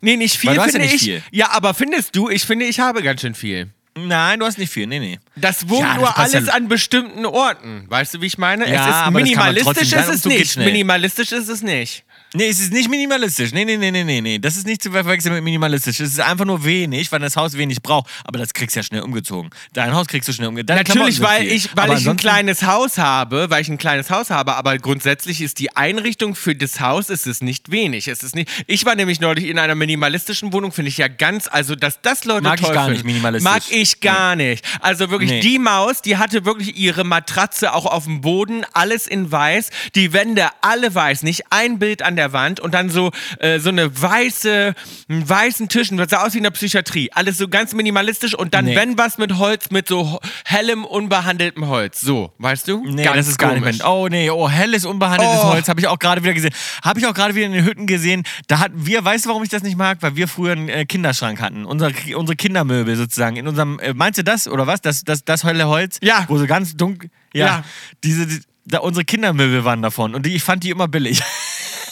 [0.00, 1.02] Nee, nicht viel, Weil du hast ja finde nicht ich.
[1.08, 1.22] viel.
[1.30, 3.68] Ja, aber findest du, ich finde, ich habe ganz schön viel.
[3.96, 4.88] Nein, du hast nicht viel.
[4.88, 5.20] Nee, nee.
[5.36, 7.84] Das wohnt Ja, das nur passt alles ja- an bestimmten Orten.
[7.88, 8.68] Weißt du, wie ich meine?
[8.68, 10.56] Ja, es ist aber das kann man minimalistisch ist es nicht.
[10.56, 12.04] Minimalistisch ist es nicht.
[12.36, 13.52] Nee, es ist nicht minimalistisch.
[13.52, 14.38] Nee, nee, nee, nee, nee, nee.
[14.40, 16.00] Das ist nicht zu verwechseln mit minimalistisch.
[16.00, 18.10] Es ist einfach nur wenig, weil das Haus wenig braucht.
[18.24, 19.50] Aber das kriegst du ja schnell umgezogen.
[19.72, 20.76] Dein Haus kriegst du schnell umgezogen.
[20.76, 24.30] Natürlich, weil ich, weil Aber ich ein kleines Haus habe, weil ich ein kleines Haus
[24.30, 28.08] habe, aber grundsätzlich ist die Einrichtung für das Haus ist es nicht wenig.
[28.08, 28.50] Es ist nicht.
[28.66, 32.24] Ich war nämlich neulich in einer minimalistischen Wohnung, finde ich ja ganz, also dass das
[32.24, 33.48] Leute Mag ich toll gar nicht minimalistisch.
[33.48, 34.64] Mag ich, ich gar nicht.
[34.80, 35.40] Also wirklich, Nee.
[35.40, 40.12] die Maus, die hatte wirklich ihre Matratze auch auf dem Boden, alles in weiß, die
[40.12, 44.00] Wände alle weiß, nicht ein Bild an der Wand und dann so, äh, so eine
[44.00, 44.74] weiße,
[45.08, 47.10] einen weißen Tisch, und das sah aus wie in der Psychiatrie.
[47.12, 48.76] Alles so ganz minimalistisch und dann, Nee.
[48.76, 52.00] wenn was mit Holz, mit so hellem, unbehandeltem Holz.
[52.00, 52.84] So, weißt du?
[52.84, 53.64] Nee, Ganz das ist gar komisch.
[53.64, 53.90] nicht mehr.
[53.90, 55.52] Oh nee, oh, helles, unbehandeltes Oh.
[55.52, 56.54] Holz habe ich auch gerade wieder gesehen.
[56.82, 58.22] Habe ich auch gerade wieder in den Hütten gesehen.
[58.48, 59.98] Da hatten wir, weißt du, warum ich das nicht mag?
[60.00, 61.64] Weil wir früher einen äh, Kinderschrank hatten.
[61.64, 63.36] Unser, unsere Kindermöbel sozusagen.
[63.36, 64.80] In unserem, äh, meinst du das oder was?
[64.80, 65.98] Das, das, das helle Holz?
[66.02, 66.24] Ja.
[66.28, 67.10] Wo so ganz dunkel.
[67.32, 67.46] Ja.
[67.46, 67.64] Ja.
[68.04, 70.14] Diese, die, da, unsere Kindermöbel waren davon.
[70.14, 71.20] Und die, ich fand die immer billig.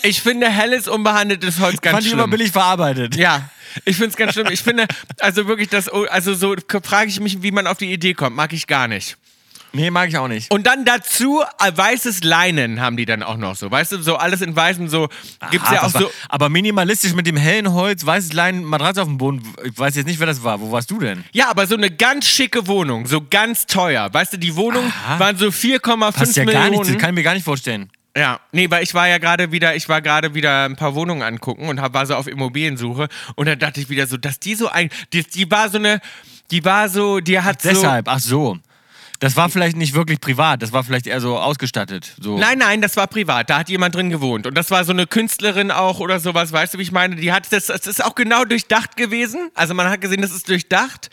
[0.03, 2.19] Ich finde helles, unbehandeltes Holz ganz fand schlimm.
[2.19, 3.17] immer billig verarbeitet.
[3.17, 3.49] Ja,
[3.85, 4.49] ich finde es ganz schlimm.
[4.51, 4.87] Ich finde,
[5.21, 8.37] also wirklich, das, also so frage ich mich, wie man auf die Idee kommt.
[8.37, 9.17] Mag ich gar nicht.
[9.75, 10.51] Nee, mag ich auch nicht.
[10.51, 13.71] Und dann dazu äh, weißes Leinen haben die dann auch noch so.
[13.71, 15.09] Weißt du, so alles in weißem, so
[15.51, 16.11] gibt's Ah, ja auch war- so.
[16.29, 19.43] Aber minimalistisch mit dem hellen Holz, weißes Leinen, Matratze auf dem Boden.
[19.65, 20.61] Ich weiß jetzt nicht, wer das war.
[20.61, 21.25] Wo warst du denn?
[21.33, 24.13] Ja, aber so eine ganz schicke Wohnung, so ganz teuer.
[24.13, 25.19] Weißt du, die Wohnung Aha.
[25.19, 26.65] waren so 4,5 Passt ja Millionen.
[26.65, 26.91] gar nicht.
[26.95, 27.89] Das kann ich mir gar nicht vorstellen.
[28.17, 31.23] Ja, nee, weil ich war ja gerade wieder, ich war gerade wieder ein paar Wohnungen
[31.23, 34.55] angucken und hab, war so auf Immobiliensuche und dann dachte ich wieder so, dass die
[34.55, 36.01] so ein, die, die war so eine,
[36.51, 38.59] die war so, die hat so, Deshalb, ach so.
[39.23, 42.17] Das war vielleicht nicht wirklich privat, das war vielleicht eher so ausgestattet.
[42.21, 42.37] So.
[42.39, 43.51] Nein, nein, das war privat.
[43.51, 44.49] Da hat jemand drin gewohnt.
[44.49, 47.15] Und das war so eine Künstlerin auch oder sowas, weißt du, wie ich meine?
[47.15, 49.53] Die hat das, das ist auch genau durchdacht gewesen.
[49.55, 51.09] Also man hat gesehen, das ist durchdacht.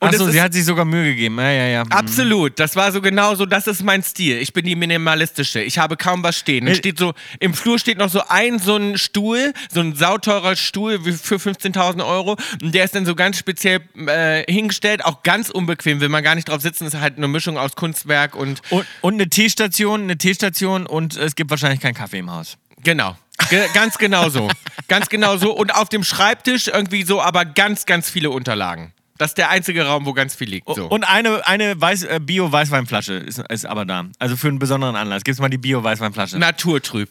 [0.00, 1.38] Und Ach so, es sie hat sich sogar Mühe gegeben.
[1.38, 1.82] Ja, ja, ja.
[1.88, 2.58] absolut.
[2.58, 4.36] Das war so genau so, das ist mein Stil.
[4.36, 5.62] Ich bin die minimalistische.
[5.62, 6.66] Ich habe kaum was stehen.
[6.66, 9.94] Es Äh, steht so, im Flur steht noch so ein, so ein Stuhl, so ein
[9.96, 12.36] sauteurer Stuhl für 15.000 Euro.
[12.62, 16.34] Und der ist dann so ganz speziell äh, hingestellt, auch ganz unbequem, will man gar
[16.34, 16.86] nicht drauf sitzen.
[16.86, 21.34] ist halt eine Mischung aus Kunstwerk und Und, und eine Teestation, eine Teestation und es
[21.36, 22.56] gibt wahrscheinlich keinen Kaffee im Haus.
[22.82, 23.16] Genau.
[23.50, 24.48] Ge ganz genau so.
[24.88, 25.54] ganz genau so.
[25.54, 28.92] Und auf dem Schreibtisch irgendwie so, aber ganz, ganz viele Unterlagen.
[29.18, 30.68] Das ist der einzige Raum, wo ganz viel liegt.
[30.74, 30.86] So.
[30.86, 34.06] Und eine, eine Weiß, äh, Bio-Weißweinflasche ist, ist aber da.
[34.18, 35.24] Also für einen besonderen Anlass.
[35.24, 36.38] Gibt's mal die Bio-Weißweinflasche.
[36.38, 37.08] Naturtrüb.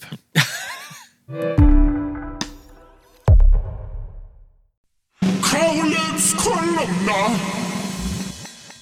[5.41, 7.74] Kaulitz Kolumna.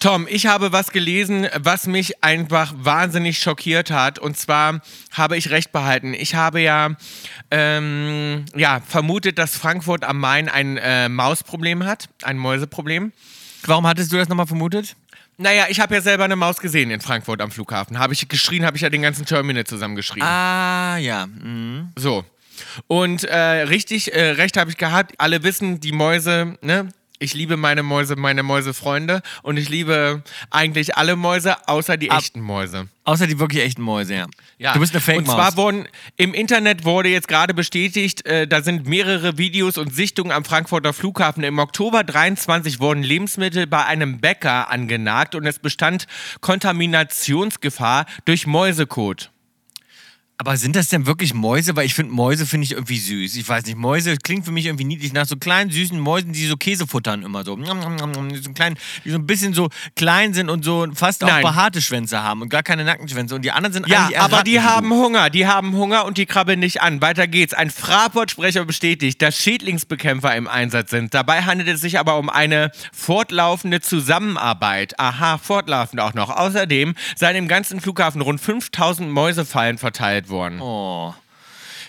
[0.03, 4.19] Tom, ich habe was gelesen, was mich einfach wahnsinnig schockiert hat.
[4.19, 4.81] Und zwar
[5.13, 6.13] habe ich recht behalten.
[6.13, 6.89] Ich habe ja,
[7.51, 13.13] ähm, ja vermutet, dass Frankfurt am Main ein äh, Mausproblem hat, ein Mäuseproblem.
[13.65, 14.97] Warum hattest du das nochmal vermutet?
[15.37, 17.97] Naja, ich habe ja selber eine Maus gesehen in Frankfurt am Flughafen.
[17.97, 20.25] Habe ich geschrien, habe ich ja den ganzen Terminal zusammengeschrien.
[20.25, 21.27] Ah, ja.
[21.27, 21.93] Mhm.
[21.95, 22.25] So.
[22.87, 25.13] Und äh, richtig, äh, recht habe ich gehabt.
[25.17, 26.89] Alle wissen, die Mäuse, ne?
[27.23, 29.21] Ich liebe meine Mäuse, meine Mäusefreunde.
[29.43, 32.89] Und ich liebe eigentlich alle Mäuse, außer die Ab- echten Mäuse.
[33.05, 34.25] Außer die wirklich echten Mäuse, ja.
[34.57, 34.73] Ja.
[34.73, 35.35] Du bist eine Und Fake-Maus.
[35.35, 40.31] zwar wurden im Internet wurde jetzt gerade bestätigt, äh, da sind mehrere Videos und Sichtungen
[40.31, 41.43] am Frankfurter Flughafen.
[41.43, 46.07] Im Oktober 23 wurden Lebensmittel bei einem Bäcker angenagt und es bestand
[46.39, 49.31] Kontaminationsgefahr durch Mäusekot.
[50.37, 51.75] Aber sind das denn wirklich Mäuse?
[51.75, 53.35] Weil ich finde, Mäuse finde ich irgendwie süß.
[53.35, 56.45] Ich weiß nicht, Mäuse klingt für mich irgendwie niedlich nach so kleinen, süßen Mäusen, die
[56.47, 57.55] so Käse futtern immer so.
[57.55, 57.65] Die
[58.41, 58.75] so, klein,
[59.05, 61.43] die so ein bisschen so klein sind und so fast auch Nein.
[61.43, 63.35] behaarte Schwänze haben und gar keine Nackenschwänze.
[63.35, 64.63] Und die anderen sind Ja, eigentlich eher aber Ratten die du.
[64.63, 66.99] haben Hunger, die haben Hunger und die krabbeln nicht an.
[67.01, 67.53] Weiter geht's.
[67.53, 71.13] Ein Fraport-Sprecher bestätigt, dass Schädlingsbekämpfer im Einsatz sind.
[71.13, 74.99] Dabei handelt es sich aber um eine fortlaufende Zusammenarbeit.
[74.99, 76.29] Aha, fortlaufend auch noch.
[76.31, 80.61] Außerdem seien im ganzen Flughafen rund 5000 Mäusefallen verteilt worden.
[80.61, 81.13] Oh.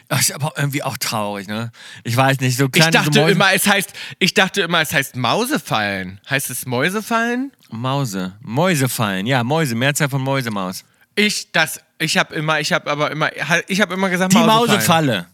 [0.09, 1.73] Das ist aber irgendwie auch traurig, ne?
[2.03, 4.81] Ich weiß nicht, so Ich kleine dachte so Mäuse immer, es heißt, ich dachte immer,
[4.81, 6.21] es heißt Mausefallen.
[6.29, 7.53] Heißt es Mäusefallen?
[7.71, 8.35] Mause.
[8.41, 9.27] Mäusefallen.
[9.27, 9.75] Ja, Mäuse.
[9.75, 10.85] Mehrzahl von Mäusemaus.
[11.15, 13.31] Ich, das, ich habe immer, ich habe aber immer,
[13.67, 15.07] ich habe immer gesagt Die Mausefallen.
[15.07, 15.27] Mausefalle.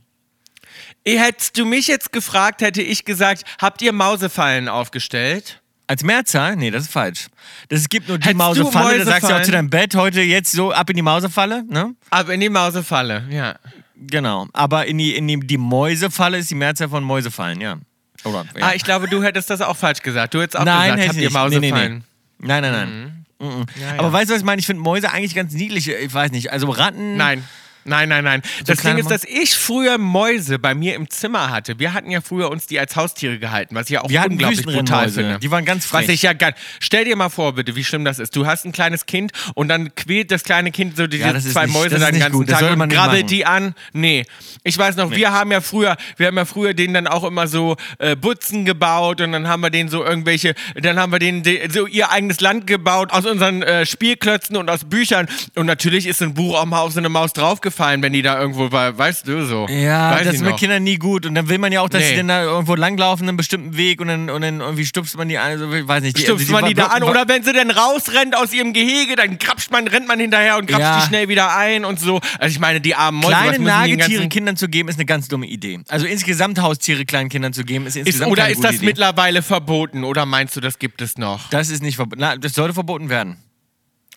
[1.07, 5.60] Hättest du mich jetzt gefragt, hätte ich gesagt, habt ihr Mausefallen aufgestellt?
[5.91, 6.55] Als Mehrzahl?
[6.55, 7.27] Nee, das ist falsch.
[7.69, 8.99] Das gibt nur die Hättest Mausefalle.
[8.99, 11.97] Da sagst du auch zu deinem Bett heute jetzt so ab in die Mausefalle, ne?
[12.11, 13.57] Aber in die Mausefalle, ja.
[13.97, 14.47] Genau.
[14.53, 17.79] Aber in die, in die, die Mäusefalle ist die Mehrzahl von Mäusefallen, ja.
[18.23, 18.47] Oder?
[18.57, 18.67] Ja.
[18.69, 20.33] Ah, ich glaube, du hättest das auch falsch gesagt.
[20.33, 21.51] Du hättest auch Nein, gesagt, habt ich ihr nicht.
[21.51, 22.05] Nee, nee, Mausefallen?
[22.39, 22.47] nee.
[22.47, 23.27] Nein, nein, nein.
[23.41, 23.67] Mhm.
[23.99, 24.61] Aber weißt du, was ich meine?
[24.61, 25.89] Ich finde Mäuse eigentlich ganz niedlich.
[25.89, 26.53] Ich weiß nicht.
[26.53, 27.17] Also Ratten.
[27.17, 27.43] Nein.
[27.85, 28.43] Nein, nein, nein.
[28.67, 31.79] das Ding ist, dass ich früher Mäuse bei mir im Zimmer hatte.
[31.79, 34.65] Wir hatten ja früher uns die als Haustiere gehalten, was ich ja auch Wir unglaublich
[34.65, 35.39] brutal finde.
[35.39, 36.07] Die waren ganz frech.
[36.07, 38.37] Was ich ja gar Stell dir mal vor, bitte, wie schlimm das ist.
[38.37, 41.65] Du hast ein kleines Kind und dann quält das kleine Kind so diese Ja, zwei
[41.67, 42.49] nicht- Mäuse ist den ganzen gut.
[42.51, 43.75] Tag und grabbelt die an.
[43.93, 44.27] Nee.
[44.63, 47.49] Ich weiß noch, wir haben ja früher, wir haben ja früher denen dann auch immer
[47.49, 51.43] so äh, Butzen gebaut und dann haben wir denen so irgendwelche, dann haben wir denen
[51.43, 55.29] de, so ihr eigenes Land gebaut aus unseren äh, Spielklötzen und aus Büchern.
[55.55, 58.13] Und natürlich ist so ein Buch auch mal auf so eine Maus draufgefallen aufgefallen, wenn
[58.13, 59.67] die da irgendwo war, weißt du so.
[59.69, 60.59] Ja, Weiß das ist mit noch.
[60.59, 61.25] Kindern nie gut.
[61.27, 62.09] Und dann will man ja auch, dass Nee.
[62.11, 65.29] sie dann da irgendwo langlaufen, einen bestimmten Weg und dann, und dann irgendwie stupst man
[65.29, 65.53] die an.
[65.53, 66.19] Also, ich weiß nicht.
[66.19, 69.17] Die, Stupst also man die da an oder wenn sie dann rausrennt aus ihrem Gehege,
[69.17, 71.01] dann krapscht man, rennt man hinterher und krapscht Ja.
[71.01, 72.21] die schnell wieder ein und so.
[72.39, 75.29] Also ich meine, die armen Mäuse, Kleine die Nagetiere Kindern zu geben, ist eine ganz
[75.29, 75.81] dumme Idee.
[75.89, 78.87] Also insgesamt Haustiere kleinen Kindern zu geben, ist ist, insgesamt Oder keine ist das Idee.
[78.87, 81.49] mittlerweile verboten oder meinst du, das gibt es noch?
[81.51, 82.25] Das ist nicht verboten.
[82.41, 83.37] Das sollte verboten werden.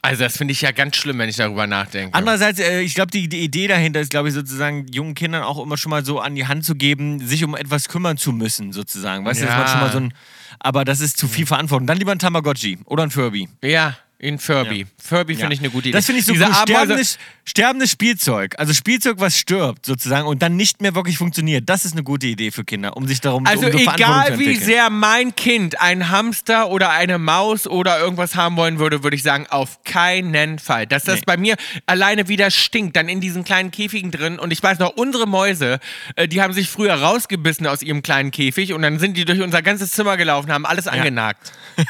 [0.06, 2.14] Also das finde ich ja ganz schlimm, wenn ich darüber nachdenke.
[2.14, 5.64] Andererseits, äh, ich glaube, die, die Idee dahinter ist, glaube ich, sozusagen jungen Kindern auch
[5.64, 8.74] immer schon mal so an die Hand zu geben, sich um etwas kümmern zu müssen,
[8.74, 9.24] sozusagen.
[9.26, 9.68] Weißt du, dass man Ja.
[9.70, 10.14] schon mal so ein.
[10.60, 11.88] Aber das ist zu viel Verantwortung.
[11.88, 13.48] Dann lieber ein Tamagotchi oder ein Furby.
[13.64, 14.86] ja, in Furby.
[14.98, 15.98] Furby finde ich eine gute Idee.
[15.98, 16.54] Das finde ich so Diese cool.
[16.56, 18.56] Sterbendes, sterbendes Spielzeug.
[18.58, 21.68] Also Spielzeug, was stirbt, sozusagen, und dann nicht mehr wirklich funktioniert.
[21.68, 24.40] Das ist eine gute Idee für Kinder, um sich darum Also um so Verantwortung egal
[24.40, 29.16] wie sehr mein Kind ein Hamster oder eine Maus oder irgendwas haben wollen würde, würde
[29.18, 30.88] ich sagen, auf keinen Fall.
[30.88, 31.24] Dass das Nee.
[31.26, 31.56] bei mir
[31.86, 34.40] alleine wieder stinkt, dann in diesen kleinen Käfigen drin.
[34.40, 35.80] Und ich weiß noch, unsere Mäuse,
[36.16, 39.42] äh, die haben sich früher rausgebissen aus ihrem kleinen Käfig und dann sind die durch
[39.42, 41.52] unser ganzes Zimmer gelaufen, haben alles angenagt.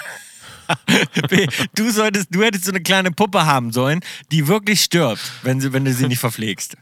[1.75, 4.01] Du solltest, du hättest so eine kleine Puppe haben sollen,
[4.31, 6.77] die wirklich stirbt, wenn, sie, wenn du sie nicht verpflegst.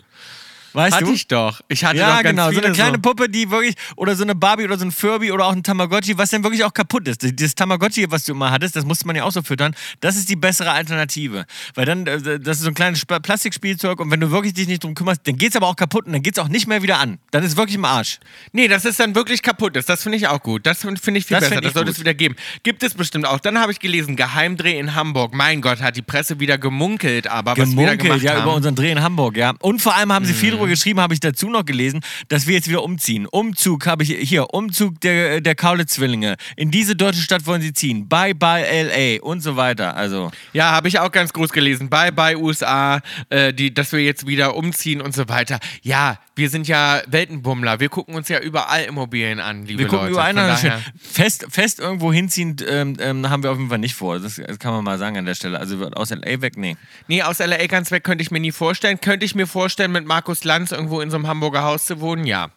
[0.74, 1.14] Weißt Hatte du?
[1.14, 1.62] ich doch.
[1.68, 2.46] Ich hatte ja, doch ganz genau.
[2.48, 5.32] So viele eine kleine Puppe, die wirklich, oder so eine Barbie oder so ein Furby
[5.32, 7.24] oder auch ein Tamagotchi, was dann wirklich auch kaputt ist.
[7.42, 9.76] Das Tamagotchi, was du immer hattest, das musste man ja auch so füttern.
[10.00, 11.46] Das ist die bessere Alternative.
[11.76, 14.68] Weil dann, äh, das ist so ein kleines Sp- Plastikspielzeug und wenn du wirklich dich
[14.68, 17.00] nicht drum kümmerst, dann geht's aber auch kaputt und dann geht's auch nicht mehr wieder
[17.00, 17.20] an.
[17.32, 18.20] Dann ist es wirklich im Arsch.
[18.54, 19.90] Nee, das ist dann wirklich kaputt ist.
[19.90, 20.66] Das finde ich auch gut.
[20.66, 21.56] Das finde ich viel Das besser.
[21.56, 22.36] find Das ich sollte es wieder geben.
[22.64, 23.40] Gibt es bestimmt auch.
[23.40, 25.34] Dann habe ich gelesen, Geheimdreh in Hamburg.
[25.34, 28.44] Mein Gott, hat die Presse wieder gemunkelt, aber was wir da Gemunkelt, gemacht ja, haben.
[28.44, 29.54] Über unseren Dreh in Hamburg, ja.
[29.60, 32.56] Und vor allem haben sie viel darüber geschrieben, habe ich dazu noch gelesen, dass wir
[32.56, 33.26] jetzt wieder umziehen.
[33.26, 36.36] Umzug habe ich hier, Umzug der, der Kaulitz-Zwillinge.
[36.56, 38.08] In diese deutsche Stadt wollen sie ziehen.
[38.08, 39.24] Bye, bye, L.A.
[39.24, 39.96] und so weiter.
[39.96, 41.90] Also, Ja, habe ich auch ganz groß gelesen.
[41.90, 45.60] Bye, bye, USA, äh, die, dass wir jetzt wieder umziehen und so weiter.
[45.82, 47.80] Ja, wir sind ja Weltenbummler.
[47.80, 50.14] Wir gucken uns ja überall Immobilien an, liebe wir gucken Leute.
[50.14, 53.94] überall nach daher- fest, fest irgendwo hinziehen, ähm, ähm, haben wir auf jeden Fall nicht
[53.94, 54.20] vor.
[54.20, 55.60] Das, das kann man mal sagen an der Stelle.
[55.60, 56.42] Also aus L.A.
[56.42, 56.78] weg, nee.
[57.08, 59.00] Nee, aus LA ganz weg könnte ich mir nie vorstellen.
[59.00, 62.26] Könnte ich mir vorstellen, mit Markus Lanz irgendwo in so einem Hamburger Haus zu wohnen?
[62.26, 62.50] Ja.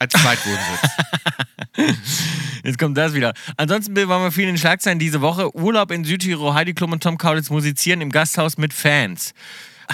[0.00, 0.90] Als Zweitwohnsitz.
[2.64, 3.32] Jetzt kommt das wieder.
[3.56, 5.54] Ansonsten waren wir viel in den Schlagzeilen diese Woche.
[5.56, 6.54] Urlaub in Südtirol.
[6.54, 9.32] Heidi Klum und Tom Kaulitz musizieren im Gasthaus mit Fans.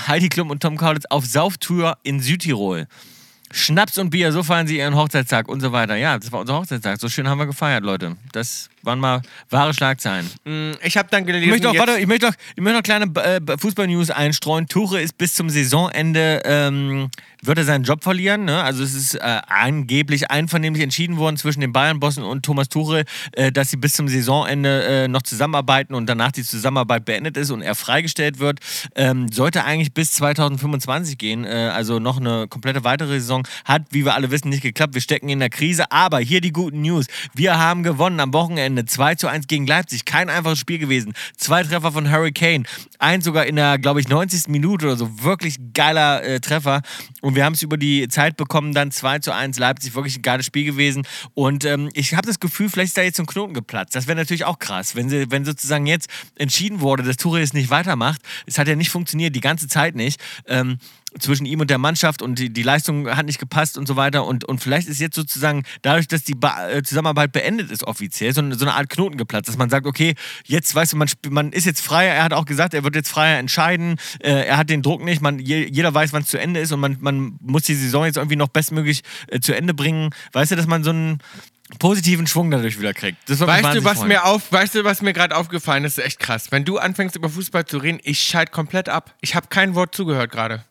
[0.06, 2.86] Heidi Klum und Tom Kaulitz auf Sauftour in Südtirol.
[3.50, 5.96] Schnaps und Bier, so feiern sie ihren Hochzeitstag und so weiter.
[5.96, 6.98] Ja, das war unser Hochzeitstag.
[6.98, 8.16] So schön haben wir gefeiert, Leute.
[8.32, 10.28] Das waren mal wahre Schlagzeilen.
[10.82, 11.44] ich habe dann gelesen.
[11.44, 14.66] Ich möchte, jetzt- warte, ich möchte, auch, ich möchte noch kleine äh, Fußball-News einstreuen.
[14.66, 17.08] Tuche ist bis zum Saisonende, ähm,
[17.44, 18.44] wird er seinen Job verlieren.
[18.44, 18.62] Ne?
[18.62, 23.50] Also es ist äh, angeblich einvernehmlich entschieden worden zwischen den Bayern-Bossen und Thomas Tuche, äh,
[23.52, 27.62] dass sie bis zum Saisonende äh, noch zusammenarbeiten und danach die Zusammenarbeit beendet ist und
[27.62, 28.60] er freigestellt wird.
[28.94, 31.44] Ähm, sollte eigentlich bis 2025 gehen.
[31.44, 33.46] Äh, also noch eine komplette weitere Saison.
[33.64, 34.94] Hat, wie wir alle wissen, nicht geklappt.
[34.94, 35.90] Wir stecken in der Krise.
[35.90, 37.06] Aber hier die guten News.
[37.34, 38.71] Wir haben gewonnen am Wochenende.
[38.76, 40.04] 2 zu 1 gegen Leipzig.
[40.04, 41.12] Kein einfaches Spiel gewesen.
[41.36, 42.64] Zwei Treffer von Harry Kane.
[42.98, 44.48] Eins sogar in der, glaube ich, 90.
[44.48, 45.22] Minute oder so.
[45.22, 46.82] Wirklich geiler äh, Treffer.
[47.20, 48.74] Und wir haben es über die Zeit bekommen.
[48.74, 49.94] Dann 2 zu 1 Leipzig.
[49.94, 51.06] Wirklich ein geiles Spiel gewesen.
[51.34, 53.94] Und ähm, ich habe das Gefühl, vielleicht ist da jetzt ein Knoten geplatzt.
[53.94, 57.52] Das wäre natürlich auch krass, wenn, sie, wenn sozusagen jetzt entschieden wurde, dass Touré es
[57.52, 58.20] nicht weitermacht.
[58.46, 60.20] Es hat ja nicht funktioniert, die ganze Zeit nicht.
[60.46, 60.78] Ähm,
[61.18, 64.24] zwischen ihm und der Mannschaft und die, die Leistung hat nicht gepasst und so weiter.
[64.24, 68.32] Und, und vielleicht ist jetzt sozusagen dadurch, dass die ba äh, Zusammenarbeit beendet ist offiziell,
[68.34, 70.14] so, eine- so eine Art Knoten geplatzt, dass man sagt, okay,
[70.46, 72.14] jetzt weißt du, man, man ist jetzt freier.
[72.14, 73.96] Er hat auch gesagt, er wird jetzt freier entscheiden.
[74.20, 75.20] Äh, er hat den Druck nicht.
[75.22, 78.04] Man, je, jeder weiß, wann es zu Ende ist und man, man muss die Saison
[78.04, 80.10] jetzt irgendwie noch bestmöglich äh, zu Ende bringen.
[80.32, 81.18] Weißt du, dass man so einen
[81.78, 83.16] positiven Schwung dadurch wieder kriegt.
[83.46, 84.08] Weißt du, was freuen.
[84.08, 85.96] mir auf, weißt du, was mir gerade aufgefallen ist?
[85.96, 86.50] Das ist echt krass.
[86.52, 89.14] Wenn du anfängst über Fußball zu reden, ich schalte komplett ab.
[89.20, 90.64] Ich habe kein Wort zugehört gerade.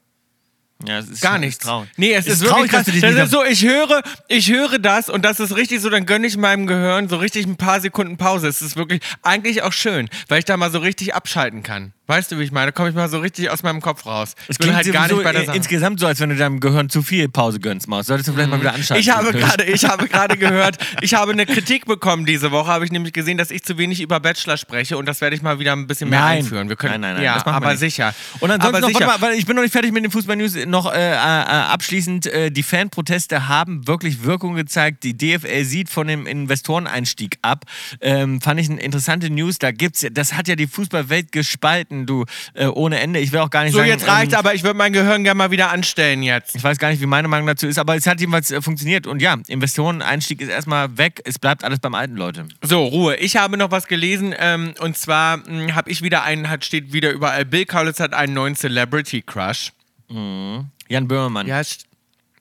[0.85, 1.57] Ja, es ist Gar nichts.
[1.57, 1.89] ist traurig.
[1.97, 3.01] Nee, es ist, ist wirklich traurig, krass.
[3.01, 6.27] das ist so, ich höre, ich höre das und das ist richtig so, dann gönne
[6.27, 8.47] ich meinem Gehirn so richtig ein paar Sekunden Pause.
[8.47, 11.93] Es ist wirklich eigentlich auch schön, weil ich da mal so richtig abschalten kann.
[12.07, 12.67] Weißt du, wie ich meine?
[12.67, 14.35] Da komme ich mal so richtig aus meinem Kopf raus.
[14.47, 15.57] Es Ich bin klingt halt gar nicht bei der äh, Sache.
[15.57, 18.07] insgesamt so, als wenn du deinem Gehirn zu viel Pause gönnst, Maus.
[18.07, 19.01] Solltest du vielleicht mal wieder anschalten.
[19.01, 22.83] Ich habe gerade, ich habe gerade gehört, ich habe eine Kritik bekommen diese Woche, habe
[22.85, 25.59] ich nämlich gesehen, dass ich zu wenig über Bachelor spreche und das werde ich mal
[25.59, 26.37] wieder ein bisschen mehr Nein.
[26.39, 26.69] einführen.
[26.69, 28.13] Wir können, nein, nein, nein, ja, aber sicher.
[28.39, 29.07] Und ansonsten aber noch, sicher.
[29.07, 30.65] warte mal, weil ich bin noch nicht fertig mit den Fußball-News.
[30.65, 35.03] Noch äh, äh, abschließend, äh, die Fanproteste haben wirklich Wirkung gezeigt.
[35.03, 37.65] Die DFL sieht von dem Investoreneinstieg ab.
[38.01, 39.59] Ähm, fand ich eine interessante News.
[39.59, 43.19] Da gibt's, das hat ja die Fußballwelt gespalten, du, äh, ohne Ende.
[43.19, 43.89] Ich will auch gar nicht so, sagen...
[43.89, 46.55] jetzt reicht ähm, aber, ich würde mein Gehirn gerne mal wieder anstellen jetzt.
[46.55, 49.07] ich weiß gar nicht, wie meine Meinung dazu ist, aber es hat jedenfalls äh, funktioniert.
[49.07, 51.21] Und ja, Investoreneinstieg ist erstmal weg.
[51.25, 52.47] Es bleibt alles beim alten, Leute.
[52.61, 53.15] So, Ruhe.
[53.17, 55.41] Ich habe noch was gelesen ähm, und zwar
[55.73, 59.71] habe ich wieder einen, hat steht wieder überall, Bill Kaulitz hat einen neuen Celebrity Crush.
[60.09, 61.47] Jan Böhmermann.
[61.47, 61.61] Ja,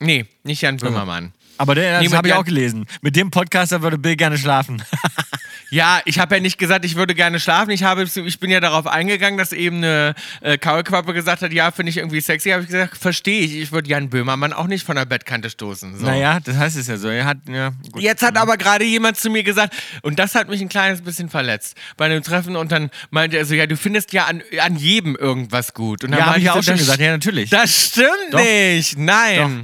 [0.01, 1.33] nee, nicht Jan Böhmermann.
[1.61, 2.87] Aber der, das Nee, habe ich auch gelesen.
[3.03, 4.83] Mit dem Podcaster würde Bill gerne schlafen.
[5.71, 7.71] Ja, ich habe ja nicht gesagt, ich würde gerne schlafen.
[7.71, 11.71] Ich, habe, ich bin ja darauf eingegangen, dass eben eine äh, Kaulquappe gesagt hat, ja,
[11.71, 12.51] finde ich irgendwie sexy.
[12.51, 13.57] Habe ich gesagt, verstehe ich.
[13.57, 15.97] Ich würde Jan Böhmermann auch nicht von der Bettkante stoßen.
[15.99, 16.05] So.
[16.07, 17.09] Naja, das heißt es ja so.
[17.09, 18.03] Er hat, ja, gut.
[18.03, 21.29] Jetzt hat aber gerade jemand zu mir gesagt, und das hat mich ein kleines bisschen
[21.31, 22.57] verletzt bei einem Treffen.
[22.57, 26.05] Und dann meinte er so, ja, du findest ja an, an jedem irgendwas gut.
[26.05, 27.01] Und dann Ja, habe ich ja so, auch schon gesagt.
[27.01, 27.51] Ja, natürlich.
[27.51, 28.41] Das stimmt Doch.
[28.41, 28.99] nicht.
[28.99, 29.63] Nein.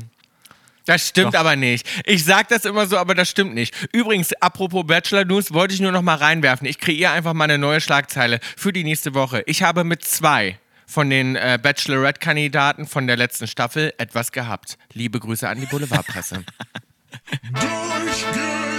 [0.87, 1.41] Das stimmt Doch.
[1.41, 1.87] aber nicht.
[2.05, 3.75] Ich sag das immer so, aber das stimmt nicht.
[3.93, 6.67] Übrigens, apropos Bachelor News, wollte ich nur noch mal reinwerfen.
[6.67, 9.43] Ich kreiere einfach mal eine neue Schlagzeile für die nächste Woche.
[9.47, 14.79] Ich habe mit zwei von den äh, Bachelorette-Kandidaten von der letzten Staffel etwas gehabt.
[14.93, 16.45] Liebe Grüße an die Boulevardpresse.
[17.53, 18.76] Durchgekaulitzt.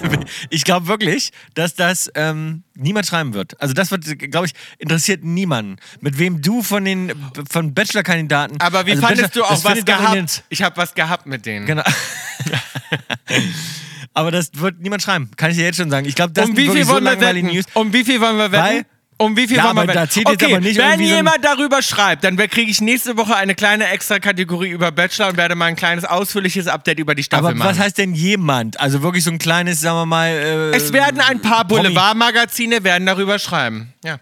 [0.50, 3.60] Ich glaube wirklich, dass das ähm, niemand schreiben wird.
[3.60, 5.76] Also das wird, glaube ich, interessiert niemanden.
[6.00, 7.12] Mit wem du von den
[7.50, 8.60] von Bachelor-Kandidaten.
[8.60, 10.44] Aber wie also fandest Bachelor- du auch was in den- gehabt?
[10.48, 11.66] Ich habe was gehabt mit denen.
[11.66, 11.82] Genau.
[14.14, 15.30] Aber das wird niemand schreiben.
[15.36, 16.06] Kann ich dir jetzt schon sagen.
[16.06, 17.56] Ich glaube, das um wie wirklich so langweilige wetten?
[17.56, 17.66] News.
[17.74, 18.64] Um wie viel wollen wir wetten?
[18.64, 18.86] Weil-
[19.20, 21.44] um wie viel Ja, wollen wir da zählt okay, aber nicht wenn irgendwie so jemand
[21.44, 25.54] darüber schreibt, dann kriege ich nächste Woche eine kleine extra Kategorie über Bachelor und werde
[25.54, 27.70] mal ein kleines ausführliches Update über die Staffel Aber machen.
[27.70, 28.80] was heißt denn jemand?
[28.80, 30.28] Also wirklich so ein kleines, sagen wir mal.
[30.28, 33.92] Äh, es werden ein paar Boulevardmagazine werden darüber schreiben.
[34.02, 34.18] Ja.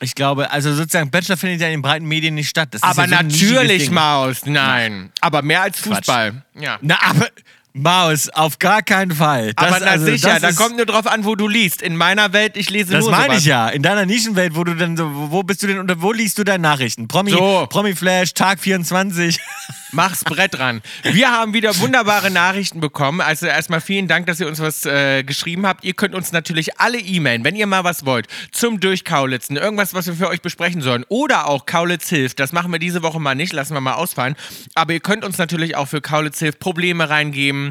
[0.00, 2.70] Ich glaube, also sozusagen Bachelor findet ja in den breiten Medien nicht statt.
[2.72, 3.90] Das ist Aber ja so natürlich.
[3.90, 5.12] Maus, nein.
[5.20, 6.06] Aber mehr als Quatsch.
[6.06, 6.42] Fußball.
[6.58, 6.78] Ja.
[6.80, 7.28] Na, aber
[7.72, 9.52] Maus, auf gar keinen Fall.
[9.54, 11.82] Das, Aber na also, sicher, das da kommt nur drauf an, wo du liest.
[11.82, 13.38] In meiner Welt, ich lese Das nur meine sowas.
[13.40, 13.68] ich ja.
[13.68, 16.36] In deiner Nischenwelt, wo du denn so, wo wo bist du denn unter, wo liest
[16.38, 17.06] du deine Nachrichten?
[17.08, 17.66] Promi, So.
[17.70, 19.38] Promi Flash, Tag 24.
[19.92, 20.82] Mach's Brett ran.
[21.02, 23.20] Wir haben wieder wunderbare Nachrichten bekommen.
[23.20, 25.84] Also erstmal vielen Dank, dass ihr uns was äh, geschrieben habt.
[25.84, 29.56] Ihr könnt uns natürlich alle e-mailen, wenn ihr mal was wollt, zum Durchkaulitzen.
[29.56, 31.04] Irgendwas, was wir für euch besprechen sollen.
[31.08, 32.38] Oder auch Kaulitz hilft.
[32.38, 34.36] Das machen wir diese Woche mal nicht, lassen wir mal ausfallen.
[34.74, 37.69] Aber ihr könnt uns natürlich auch für Kaulitz hilft Probleme reingeben.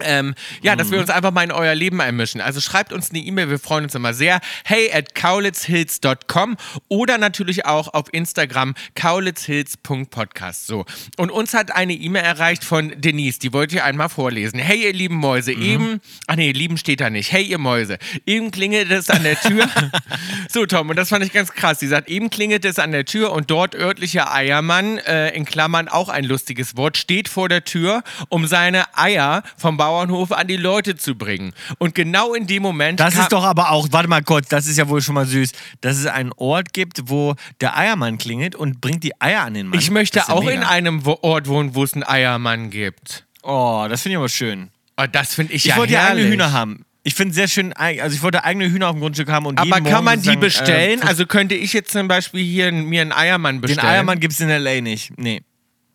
[0.00, 2.40] Ähm, ja, dass wir uns einfach mal in euer Leben einmischen.
[2.40, 4.40] Also schreibt uns eine E-Mail, wir freuen uns immer sehr.
[4.64, 6.56] Hey at kaulitzhills.com
[6.88, 10.66] oder natürlich auch auf Instagram kaulitzhills.podcast.
[10.66, 10.84] So.
[11.16, 14.58] Und uns hat eine E-Mail erreicht von Denise, die wollte ich einmal vorlesen.
[14.58, 17.32] Hey, ihr lieben Mäuse, eben, ach nee, lieben steht da nicht.
[17.32, 19.68] Hey, ihr Mäuse, eben klingelt es an der Tür.
[20.48, 21.80] so, Tom, und das fand ich ganz krass.
[21.80, 25.88] Sie sagt, eben klingelt es an der Tür und dort örtlicher Eiermann, äh, in Klammern
[25.88, 30.56] auch ein lustiges Wort, steht vor der Tür, um seine Eier vom Bauernhof an die
[30.56, 31.52] Leute zu bringen.
[31.78, 32.98] Und genau in dem Moment.
[32.98, 35.52] Das ist doch aber auch, warte mal kurz, das ist ja wohl schon mal süß,
[35.80, 39.68] dass es einen Ort gibt, wo der Eiermann klingelt und bringt die Eier an den
[39.68, 39.78] Mann.
[39.78, 40.52] Ich möchte ja auch mega.
[40.54, 43.24] in einem Ort wohnen, wo es einen Eiermann gibt.
[43.44, 44.70] Oh, das finde ich aber schön.
[45.00, 46.28] Oh, das finde ich, Ich ja wollte ja eigene.
[46.28, 46.84] Hühner haben.
[47.04, 49.80] Ich finde sehr schön, also ich wollte eigene Hühner auf dem Grundstück haben und Aber
[49.80, 51.02] kann man die sozusagen, bestellen?
[51.02, 53.86] Äh, also könnte ich jetzt zum Beispiel hier mir einen Eiermann den bestellen?
[53.86, 54.80] Eiermann gibt es in L.A.
[54.80, 55.16] nicht.
[55.16, 55.42] Nee.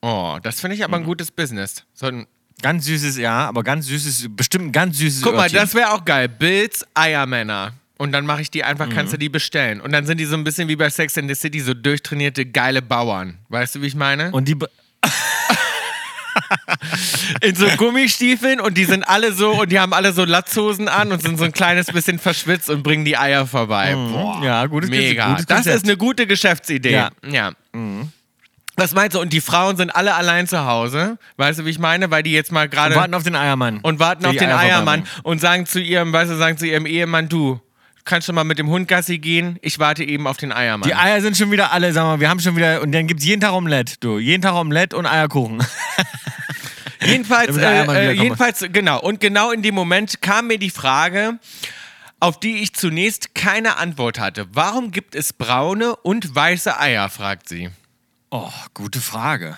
[0.01, 1.03] Oh, das finde ich aber Mhm.
[1.03, 1.83] ein gutes Business.
[1.93, 2.27] So ein,
[2.61, 5.59] Ganz süßes, ja, aber ganz süßes, bestimmt ein ganz süßes guck mal, Örtchen.
[5.59, 6.29] das wäre auch geil.
[6.29, 7.73] Bills Eiermänner.
[7.97, 9.21] Und dann mache ich die einfach, kannst du Mhm.
[9.21, 9.79] die bestellen.
[9.81, 12.47] Und dann sind die so ein bisschen wie bei Sex and the City, so durchtrainierte,
[12.47, 13.37] geile Bauern.
[13.49, 14.31] Weißt du, wie ich meine?
[14.31, 14.55] Und die,
[17.41, 21.11] in so Gummistiefeln und die sind alle so und die haben alle so Latzhosen an
[21.11, 23.93] und sind so ein kleines bisschen verschwitzt und bringen die Eier vorbei.
[23.93, 24.43] Boah, Mhm.
[24.43, 25.29] ja, gutes mega.
[25.31, 26.91] gutes das ist eine gute Geschäftsidee.
[26.93, 27.09] Ja.
[27.29, 27.51] ja.
[28.81, 29.21] Was meinst du?
[29.21, 31.17] Und die Frauen sind alle allein zu Hause.
[31.37, 32.11] Weißt du, wie ich meine?
[32.11, 33.79] Weil die jetzt mal gerade und warten auf den Eiermann.
[33.81, 36.85] und warten auf den Eier Eiermann und sagen zu ihrem, weißt du, sagen zu ihrem
[36.85, 37.59] Ehemann, du,
[38.05, 39.57] kannst du mal mit dem Hund Gassi gehen?
[39.61, 40.87] Ich warte eben auf den Eiermann.
[40.89, 43.19] Die Eier sind schon wieder alle, sag mal, wir haben schon wieder, und dann gibt
[43.19, 44.19] es jeden Tag Omelette, du.
[44.19, 45.63] Jeden Tag Omelette und Eierkuchen.
[47.03, 48.99] Jedenfalls, äh, äh, jedenfalls, genau.
[48.99, 51.39] Und genau in dem Moment kam mir die Frage,
[52.19, 54.45] auf die ich zunächst keine Antwort hatte.
[54.53, 57.69] Warum gibt es braune und weiße Eier, fragt sie.
[58.31, 59.57] Oh, gute Frage.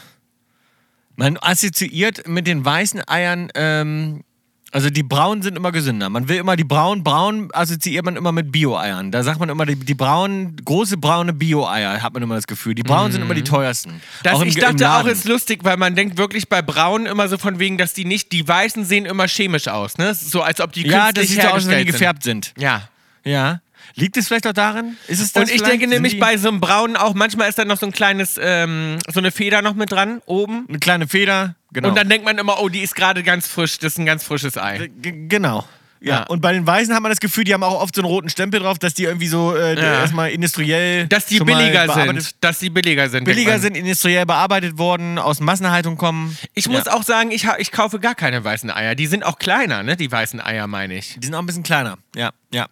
[1.16, 4.24] Man assoziiert mit den weißen Eiern, ähm,
[4.72, 6.10] also die braunen sind immer gesünder.
[6.10, 9.12] Man will immer die braunen, braun assoziiert man immer mit Bio-Eiern.
[9.12, 12.74] Da sagt man immer, die, die braunen, große braune Bio-Eier, hat man immer das Gefühl.
[12.74, 14.02] Die braunen sind immer die teuersten.
[14.24, 15.12] Das, im- ich im dachte auch, Laden.
[15.12, 18.32] ist lustig, weil man denkt wirklich bei braunen immer so von wegen, dass die nicht,
[18.32, 20.16] die weißen sehen immer chemisch aus, ne?
[20.16, 22.46] So als ob die Ja, künstlich das sieht so aus, wenn die hergestellt gefärbt sind.
[22.46, 22.64] sind.
[22.64, 22.90] Ja.
[23.24, 23.62] Ja.
[23.96, 24.98] Liegt es vielleicht auch darin?
[25.08, 27.66] Ist es das Und ich denke nämlich bei so einem braunen auch, manchmal ist da
[27.66, 30.66] noch so ein kleines, ähm, so eine Feder noch mit dran, oben.
[30.68, 31.90] Eine kleine Feder, genau.
[31.90, 34.24] Und dann denkt man immer, oh, die ist gerade ganz frisch, das ist ein ganz
[34.24, 34.90] frisches Ei.
[35.02, 35.66] G genau.
[36.06, 36.16] Ja.
[36.16, 36.24] Ja.
[36.24, 38.28] und bei den Weißen hat man das Gefühl, die haben auch oft so einen roten
[38.30, 40.02] Stempel drauf, dass die irgendwie so äh, Ja.
[40.02, 41.08] erstmal industriell.
[41.08, 42.36] Dass die billiger sind.
[42.42, 43.24] Dass die billiger sind.
[43.24, 46.38] Billiger sind, industriell bearbeitet worden, aus Massenhaltung kommen.
[46.56, 46.74] Ich Ja.
[46.74, 48.96] muss auch sagen, ich, ich kaufe gar keine weißen Eier.
[48.96, 49.96] Die sind auch kleiner, ne?
[49.96, 51.16] Die weißen Eier, meine ich.
[51.22, 51.98] Die sind auch ein bisschen kleiner.
[52.18, 52.68] Ja, ja.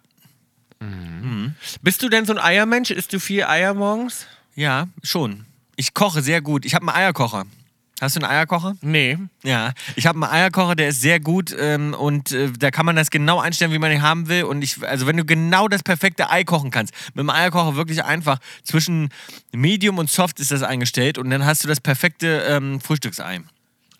[1.82, 2.90] Bist du denn so ein Eiermensch?
[2.90, 4.26] Isst du viel Eier morgens?
[4.54, 5.46] Ja, schon.
[5.76, 6.64] Ich koche sehr gut.
[6.64, 7.44] Ich habe einen Eierkocher.
[8.02, 8.74] Hast du einen Eierkocher?
[8.80, 9.16] Nee.
[9.44, 12.96] Ja, ich habe einen Eierkocher, der ist sehr gut ähm, und äh, da kann man
[12.96, 14.42] das genau einstellen, wie man ihn haben will.
[14.42, 18.02] Und ich, also wenn du genau das perfekte Ei kochen kannst, mit dem Eierkocher wirklich
[18.02, 19.10] einfach zwischen
[19.52, 23.42] Medium und Soft ist das eingestellt und dann hast du das perfekte ähm, Frühstücksei.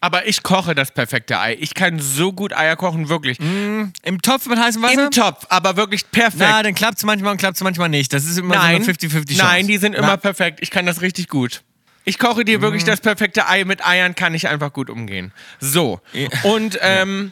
[0.03, 1.57] Aber ich koche das perfekte Ei.
[1.61, 3.39] Ich kann so gut Eier kochen, wirklich.
[3.39, 5.05] Im Topf mit heißem Wasser?
[5.05, 6.39] Im Topf, aber wirklich perfekt.
[6.41, 8.13] Na, dann klappt es manchmal und klappt es manchmal nicht.
[8.13, 9.37] Das ist immer Nein, so eine 50-50 Chance.
[9.45, 10.59] Nein, die sind immer Na, perfekt.
[10.61, 11.63] Ich kann das richtig gut.
[12.05, 12.63] Ich koche dir Mhm.
[12.63, 13.65] wirklich das perfekte Ei.
[13.65, 15.31] Mit Eiern kann ich einfach gut umgehen.
[15.61, 16.01] So.
[16.13, 16.29] Ja.
[16.43, 17.31] Und ähm,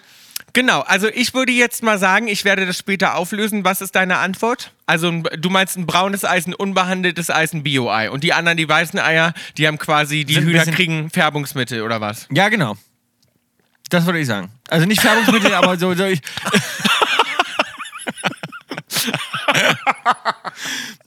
[0.53, 3.65] genau, also ich würde jetzt mal sagen, ich werde das später auflösen.
[3.65, 4.73] Was ist deine Antwort?
[4.87, 8.11] Also du meinst ein braunes Ei, ist ein unbehandeltes Ei, ist ein Bio-Ei.
[8.11, 12.01] Und die anderen, die weißen Eier, die haben quasi, die Sind Hühner kriegen Färbungsmittel oder
[12.01, 12.27] was?
[12.31, 12.77] Ja, genau.
[13.91, 14.51] Das würde ich sagen.
[14.69, 15.95] Also nicht Färbungsmittel, aber so.
[15.95, 16.21] so ich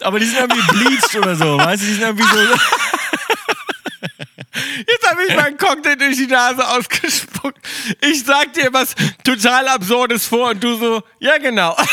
[0.02, 1.88] aber die sind irgendwie bleached oder so, weißt du?
[1.88, 2.38] Die sind irgendwie so.
[4.88, 7.58] Jetzt habe ich meinen Cocktail durch die Nase ausgespuckt.
[8.02, 8.94] Ich sag dir was
[9.24, 11.76] total Absurdes vor und du so, ja genau.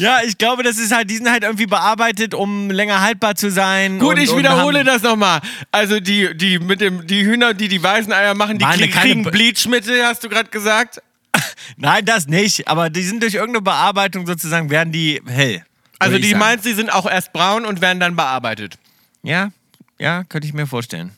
[0.00, 3.50] Ja, ich glaube, das ist halt, die sind halt irgendwie bearbeitet, um länger haltbar zu
[3.50, 3.98] sein.
[3.98, 5.40] Gut, und, ich und wiederhole haben, das nochmal.
[5.70, 9.22] Also die, die mit dem, die Hühner, die die weißen Eier machen, die kriegen, kriegen
[9.24, 11.02] Bleachmittel, hast du gerade gesagt.
[11.76, 12.66] Nein, das nicht.
[12.66, 15.64] Aber die sind durch irgendeine Bearbeitung sozusagen, werden die hell.
[16.00, 18.78] Also die meinst, die sind auch erst braun und werden dann bearbeitet.
[19.22, 19.50] Ja,
[19.98, 21.12] ja, könnte ich mir vorstellen.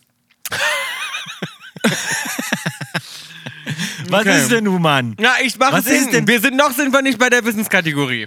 [4.08, 4.38] Was Okay.
[4.42, 5.16] ist denn nun, Mann?
[5.18, 8.26] Ja, ich mache es denn- Wir sind noch sind wir nicht bei der Wissenskategorie.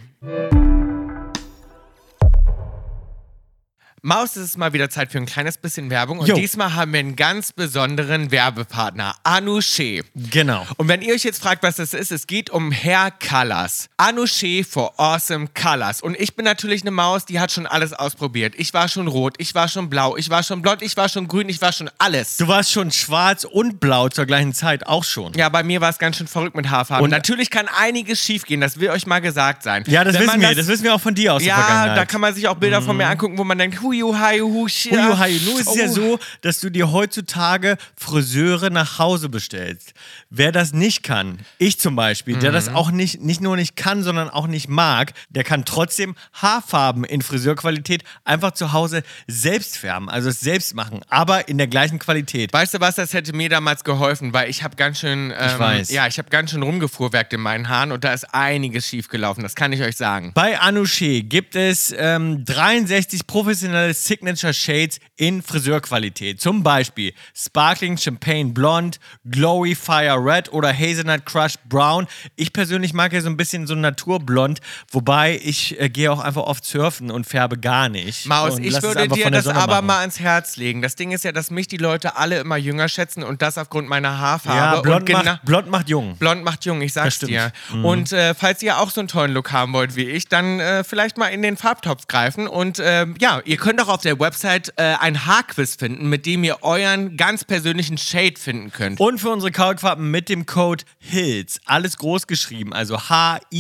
[4.08, 6.20] Maus, es ist mal wieder Zeit für ein kleines bisschen Werbung.
[6.20, 6.36] Und Jo.
[6.36, 10.04] diesmal haben wir einen ganz besonderen Werbepartner, Anouché.
[10.14, 10.64] Genau.
[10.78, 13.90] Und wenn ihr euch jetzt fragt, was das ist, es geht um Hair Colors.
[13.98, 16.02] Anouché for Awesome Colors.
[16.02, 18.54] Und ich bin natürlich eine Maus, die hat schon alles ausprobiert.
[18.60, 21.28] Ich war schon rot, ich war schon blau, ich war schon blond, ich war schon
[21.28, 22.38] grün, ich war schon alles.
[22.38, 25.34] Du warst schon schwarz und blau zur gleichen Zeit, auch schon.
[25.34, 27.06] Ja, bei mir war es ganz schön verrückt mit Haarfarben.
[27.06, 29.84] Und- natürlich kann einiges schiefgehen, das will euch mal gesagt sein.
[29.88, 30.54] Ja, das Wenn wissen wir.
[30.54, 31.88] Das, wissen wir auch von dir aus Ja.
[31.90, 31.96] Mhm.
[31.96, 34.40] da kann man sich auch Bilder von mir angucken, wo man denkt, hu, hu, hi,
[34.40, 35.08] hu, shia.
[35.08, 35.40] Huiu, hi.
[35.46, 39.94] Nur ist ja so, dass du dir heutzutage Friseure nach Hause bestellst.
[40.30, 42.56] Wer das nicht kann, ich zum Beispiel, der Mhm.
[42.56, 47.04] das auch nicht, nicht nur nicht kann, sondern auch nicht mag, der kann trotzdem Haarfarben
[47.04, 52.00] in Friseurqualität einfach zu Hause selbst färben, also es selbst machen, aber in der gleichen
[52.00, 52.52] Qualität.
[52.54, 55.92] Weißt du was, das hätte mir damals geholfen, weil ich habe ganz schön, ähm, weiß.
[55.92, 59.56] ja, ich habe ganz schön rumgefuhrwerkt in meinen Haaren und da ist einiges schiefgelaufen, das
[59.56, 60.32] kann ich euch sagen.
[60.34, 66.42] Bei Anouché gibt es ähm, 63 professionelle Signature Shades in Friseurqualität.
[66.42, 68.98] Zum Beispiel Sparkling Champagne Blonde,
[69.30, 72.08] Glowy Fire Red oder Hazelnut Crush Brown.
[72.36, 74.60] Ich persönlich mag ja so ein bisschen so naturblond,
[74.92, 78.26] wobei ich äh, gehe auch einfach oft surfen und färbe gar nicht.
[78.26, 79.86] Maus, ich würde dir das Sonne aber machen.
[79.86, 80.82] mal ans Herz legen.
[80.82, 83.90] Das Ding ist ja, dass mich die Leute alle immer jünger schätzen und das aufgrund
[83.90, 84.76] meiner Haarfarbe.
[84.78, 86.18] Ja, blond macht, blond macht jung.
[86.18, 87.52] Blond macht jung, ich sag's dir.
[87.74, 87.86] Mhm.
[87.86, 90.84] Und äh, falls ihr auch so einen tollen Look haben wollt wie ich, dann äh,
[90.84, 92.48] vielleicht mal in den Farbtopf greifen.
[92.48, 96.44] Und ähm, ja, ihr könnt auch auf der Website äh, ein Haarquiz finden, mit dem
[96.44, 99.00] ihr euren ganz persönlichen Shade finden könnt.
[99.00, 103.54] Und für unsere Kaulquappen mit dem Code HILLS, alles groß geschrieben, also H-I-L-L-S,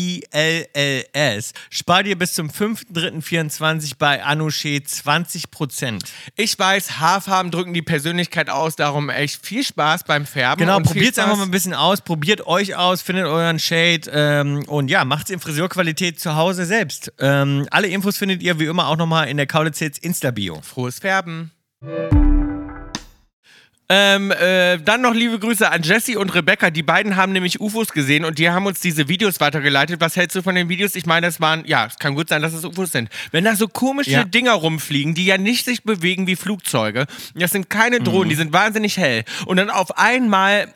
[1.69, 6.01] spart ihr bis zum 5.3.24 bei Anouché 20%.
[6.35, 10.59] Ich weiß, Haarfarben drücken die Persönlichkeit aus, darum echt viel Spaß beim Färben.
[10.59, 14.63] Genau, probiert es einfach mal ein bisschen aus, probiert euch aus, findet euren Shade ähm,
[14.67, 17.13] und ja, macht es in Friseurqualität zu Hause selbst.
[17.19, 20.61] Ähm, alle Infos findet ihr wie immer auch nochmal in der Kaulitz Hits Insta-Bio.
[20.61, 21.51] Frohes Färben.
[23.87, 26.71] Ähm, äh, dann noch liebe Grüße an Jesse und Rebecca.
[26.71, 30.01] Die beiden haben nämlich UFOs gesehen und die haben uns diese Videos weitergeleitet.
[30.01, 30.95] Was hältst du von den Videos?
[30.95, 33.09] Ich meine, das waren, ja, es kann gut sein, dass es UFOs sind.
[33.31, 34.23] Wenn da so komische Ja.
[34.23, 38.05] Dinger rumfliegen, die ja nicht sich bewegen wie Flugzeuge, das sind keine Mhm.
[38.05, 39.23] Drohnen, die sind wahnsinnig hell.
[39.45, 40.73] Und dann auf einmal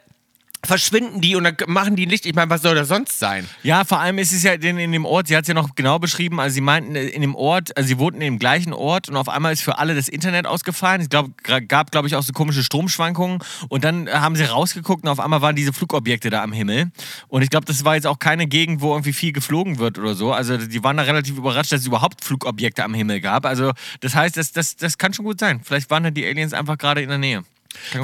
[0.64, 2.26] verschwinden die und dann machen die Licht.
[2.26, 3.48] Ich meine, was soll das sonst sein?
[3.64, 5.74] Ja, vor allem ist es ja in, in dem Ort, sie hat es ja noch
[5.76, 9.10] genau beschrieben, also sie meinten äh, in dem Ort, also sie wohnten dem gleichen Ort
[9.10, 11.02] und auf einmal ist für alle das Internet ausgefallen.
[11.02, 11.30] Es glaub,
[11.68, 13.40] gab, glaube ich, auch so komische Stromschwankungen
[13.70, 16.92] und dann äh, haben sie rausgeguckt und auf einmal waren diese Flugobjekte da am Himmel.
[17.30, 20.14] Und ich glaube, das war jetzt auch keine Gegend, wo irgendwie viel geflogen wird oder
[20.14, 20.34] so.
[20.34, 23.46] Also die waren da relativ überrascht, dass es überhaupt Flugobjekte am Himmel gab.
[23.46, 25.62] Also das heißt, das, das, das kann schon gut sein.
[25.64, 27.44] Vielleicht waren da die Aliens einfach gerade in der Nähe.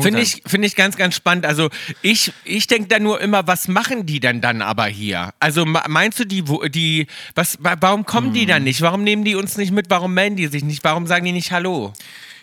[0.01, 1.45] Finde ich, finde ich ganz, ganz spannend.
[1.45, 1.70] Also
[2.01, 5.34] ich, ich denke da nur immer, was machen die denn dann aber hier?
[5.39, 8.47] Also meinst du die, wo, die, was, wa- warum kommen die Hm.
[8.47, 8.82] dann nicht?
[8.82, 9.89] Warum nehmen die uns nicht mit?
[9.89, 10.84] Warum melden die sich nicht?
[10.84, 11.93] Warum sagen die nicht Hallo?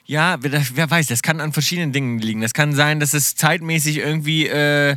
[0.05, 2.41] Ja, wer, wer weiß, das kann an verschiedenen Dingen liegen.
[2.41, 4.97] Das kann sein, dass es zeitmäßig irgendwie, äh,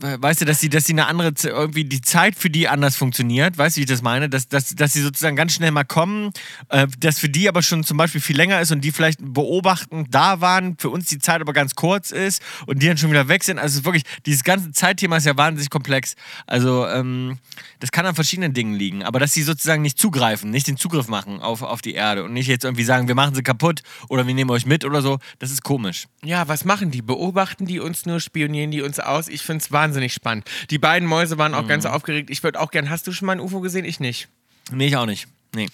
[0.00, 3.56] weißt du, dass sie, dass sie eine andere, irgendwie die Zeit für die anders funktioniert.
[3.56, 4.28] Weißt du, wie ich das meine?
[4.28, 6.30] Dass, dass, dass sie sozusagen ganz schnell mal kommen,
[6.68, 10.08] äh, das für die aber schon zum Beispiel viel länger ist und die vielleicht beobachten,
[10.10, 13.28] da waren, für uns die Zeit aber ganz kurz ist und die dann schon wieder
[13.28, 13.58] weg sind.
[13.58, 16.16] Also wirklich, dieses ganze Zeitthema ist ja wahnsinnig komplex.
[16.46, 17.38] Also ähm,
[17.80, 19.04] das kann an verschiedenen Dingen liegen.
[19.04, 22.34] Aber dass sie sozusagen nicht zugreifen, nicht den Zugriff machen auf, auf die Erde und
[22.34, 25.18] nicht jetzt irgendwie sagen, wir machen sie kaputt oder wir nehmen euch mit oder so,
[25.38, 26.06] das ist komisch.
[26.24, 27.02] Ja, was machen die?
[27.02, 29.28] Beobachten die uns nur, spionieren die uns aus?
[29.28, 30.48] Ich finde es wahnsinnig spannend.
[30.70, 31.68] Die beiden Mäuse waren auch Mhm.
[31.68, 32.30] ganz aufgeregt.
[32.30, 33.84] Ich würde auch gern, hast du schon mal ein UFO gesehen?
[33.84, 34.28] Ich nicht.
[34.70, 35.26] Nee, ich auch nicht.
[35.54, 35.68] Nee.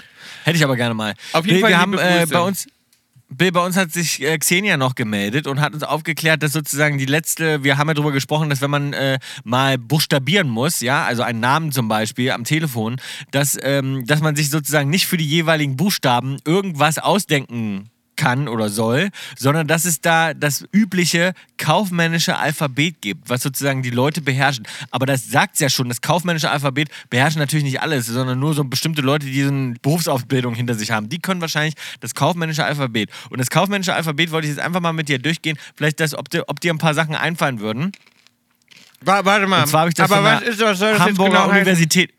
[0.44, 1.14] Hätte ich aber gerne mal.
[1.32, 2.66] Auf jeden Bill, Fall wir haben äh, bei uns.
[3.32, 6.98] Bill, bei uns hat sich äh, Xenia noch gemeldet und hat uns aufgeklärt, dass sozusagen
[6.98, 11.04] die letzte, wir haben ja darüber gesprochen, dass wenn man äh, mal buchstabieren muss, ja,
[11.04, 13.00] also einen Namen zum Beispiel am Telefon,
[13.30, 17.88] dass, ähm, dass man sich sozusagen nicht für die jeweiligen Buchstaben irgendwas ausdenken
[18.20, 19.08] kann oder soll,
[19.38, 24.66] sondern dass es da das übliche kaufmännische Alphabet gibt, was sozusagen die Leute beherrschen.
[24.90, 28.62] Aber das sagt ja schon, das kaufmännische Alphabet beherrschen natürlich nicht alles, sondern nur so
[28.64, 31.08] bestimmte Leute, die so eine Berufsausbildung hinter sich haben.
[31.08, 33.08] Die können wahrscheinlich das kaufmännische Alphabet.
[33.30, 35.56] Und das kaufmännische Alphabet wollte ich jetzt einfach mal mit dir durchgehen.
[35.74, 37.92] Vielleicht, das, ob, dir, ob dir ein paar Sachen einfallen würden.
[39.00, 39.62] Wa- Warte mal.
[39.62, 42.10] Und zwar habe ich das Aber was, ist, was soll das Hamburger genau heißen?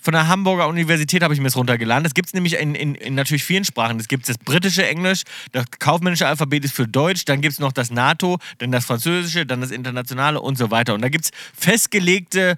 [0.00, 2.04] Von der Hamburger Universität habe ich mir das runtergeladen.
[2.04, 3.98] Das gibt es nämlich in, in, in natürlich vielen Sprachen.
[3.98, 5.22] Es gibt das britische Englisch,
[5.52, 9.44] das kaufmännische Alphabet ist für Deutsch, dann gibt es noch das NATO, dann das Französische,
[9.44, 10.94] dann das Internationale und so weiter.
[10.94, 12.56] Und da gibt es festgelegte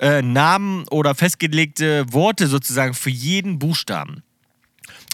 [0.00, 4.22] äh, Namen oder festgelegte Worte sozusagen für jeden Buchstaben.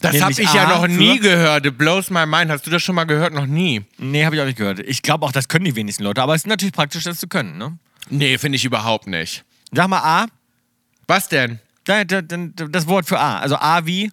[0.00, 1.64] Das habe ich ja A noch für- nie gehört.
[1.64, 2.50] It blows my mind.
[2.50, 3.32] Hast du das schon mal gehört?
[3.32, 3.82] Noch nie.
[3.98, 4.80] Nee, habe ich auch nicht gehört.
[4.80, 7.28] Ich glaube auch, das können die wenigsten Leute, aber es ist natürlich praktisch, das zu
[7.28, 7.56] können.
[7.56, 7.78] Ne?
[8.10, 9.44] Nee, finde ich überhaupt nicht.
[9.70, 10.26] Sag mal A,
[11.06, 11.60] Was denn?
[11.84, 12.36] da, da, da,
[12.66, 13.38] das Wort für A.
[13.38, 14.10] Also A wie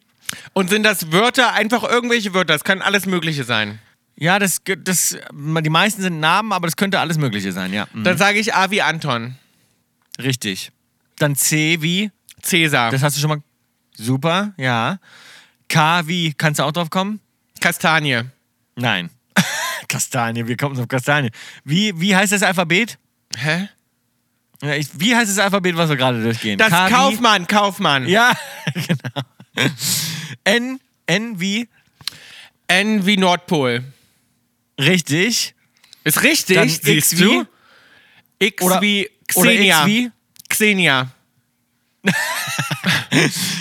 [0.53, 2.53] Und sind das Wörter, einfach irgendwelche Wörter?
[2.53, 3.79] Das kann alles Mögliche sein.
[4.15, 7.87] Ja, das, das, die meisten sind Namen, aber das könnte alles Mögliche sein, ja.
[7.93, 8.03] Mhm.
[8.03, 9.37] Dann sage ich A wie Anton.
[10.21, 10.71] Richtig.
[11.17, 12.11] Dann C wie,
[12.41, 12.91] Cäsar.
[12.91, 13.41] das hast du schon mal.
[13.95, 14.99] Super, ja.
[15.69, 17.21] K wie, kannst du auch drauf kommen?
[17.61, 18.23] Kastanie.
[18.75, 19.09] Nein.
[19.87, 21.31] Kastanie, wir kommen auf Kastanie.
[21.63, 22.97] Wie, wie heißt das Alphabet?
[23.37, 23.69] Hä?
[24.61, 26.57] Ich, wie heißt das Alphabet, was wir gerade durchgehen?
[26.57, 28.07] Das K wie- Kaufmann, Kaufmann.
[28.07, 28.33] Ja,
[28.73, 29.69] genau.
[30.43, 31.69] N, N wie,
[32.67, 33.83] N wie Nordpol.
[34.79, 35.55] richtig.
[36.03, 37.45] Ist richtig, Dann siehst X du?
[38.39, 39.85] X Oder- wie oder X Xenia.
[39.85, 40.11] wie?
[40.49, 41.11] Xenia.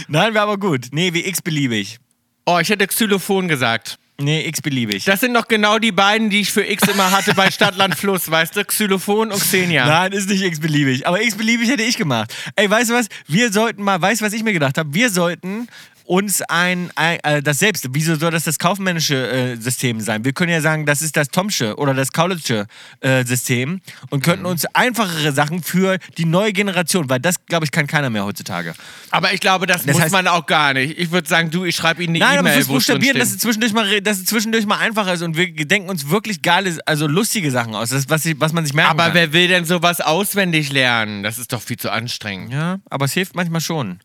[0.09, 0.87] Nein, wäre aber gut.
[0.93, 1.99] Nee, wie x-beliebig.
[2.47, 3.99] Oh, ich hätte Xylophon gesagt.
[4.21, 5.05] Nee, x-beliebig.
[5.05, 8.29] Das sind doch genau die beiden, die ich für X immer hatte bei Stadtland Fluss,
[8.31, 8.64] weißt du?
[8.64, 9.87] Xylophon und Xenia.
[9.87, 11.07] Nein, ist nicht x-beliebig.
[11.07, 12.35] Aber x-beliebig hätte ich gemacht.
[12.57, 13.07] Ey, weißt du was?
[13.29, 14.93] Wir sollten mal, weißt du, was ich mir gedacht habe?
[14.93, 15.69] Wir sollten
[16.09, 20.25] uns ein, ein äh, das selbst, wieso soll das das kaufmännische äh, System sein?
[20.25, 22.67] Wir können ja sagen, das ist das Tomsche oder das Kaulitsche
[23.01, 23.81] äh, System
[24.11, 24.51] und könnten Mhm.
[24.51, 28.75] uns einfachere Sachen für die neue Generation, weil das, glaube ich, kann keiner mehr heutzutage.
[29.11, 30.99] Aber ich glaube, das, Das muss heißt- man auch gar nicht.
[30.99, 32.95] Ich würde sagen, du, ich schreibe Ihnen eine Nein, aber E-Mail, fürs wo es drin
[32.97, 33.43] Buchstabieren, dass es, steht.
[33.43, 36.79] zwischendurch mal, re- dass es zwischendurch mal einfacher ist und wir denken uns wirklich geile,
[36.87, 39.15] also lustige Sachen aus, das, was, ich- was man sich merken Aber kann.
[39.15, 41.23] wer will denn sowas auswendig lernen?
[41.23, 42.53] Das ist doch viel zu anstrengend.
[42.53, 44.01] ja, aber es hilft manchmal schon.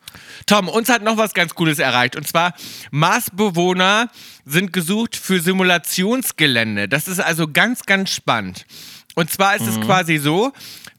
[0.46, 2.16] Tom, uns hat noch was ganz Cooles erreicht.
[2.16, 2.54] Und zwar,
[2.92, 4.10] Marsbewohner
[4.46, 6.88] sind gesucht für Simulationsgelände.
[6.88, 8.66] Das ist also ganz, ganz spannend.
[9.16, 10.54] Und zwar ist es quasi so,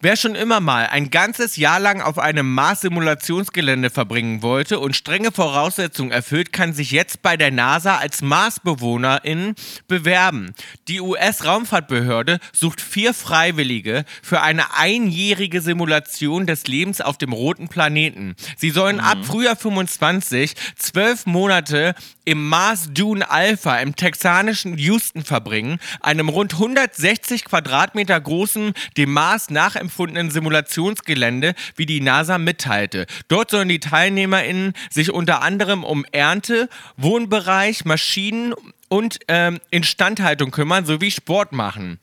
[0.04, 5.32] wer schon immer mal ein ganzes Jahr lang auf einem Mars-Simulationsgelände verbringen wollte und strenge
[5.32, 9.54] Voraussetzungen erfüllt, kann sich jetzt bei der NASA als Marsbewohnerin
[9.88, 10.54] bewerben.
[10.88, 18.36] Die US-Raumfahrtbehörde sucht vier Freiwillige für eine einjährige Simulation des Lebens auf dem roten Planeten.
[18.58, 21.94] Sie sollen ab Frühjahr 25 zwölf Monate
[22.24, 29.50] im Mars Dune Alpha im texanischen Houston verbringen, einem rund 160 Quadratmeter großen, dem Mars
[29.50, 33.06] nachempfundenen Simulationsgelände, wie die NASA mitteilte.
[33.28, 38.54] Dort sollen die TeilnehmerInnen sich unter anderem um Ernte, Wohnbereich, Maschinen
[38.88, 41.98] und ähm, Instandhaltung kümmern sowie Sport machen.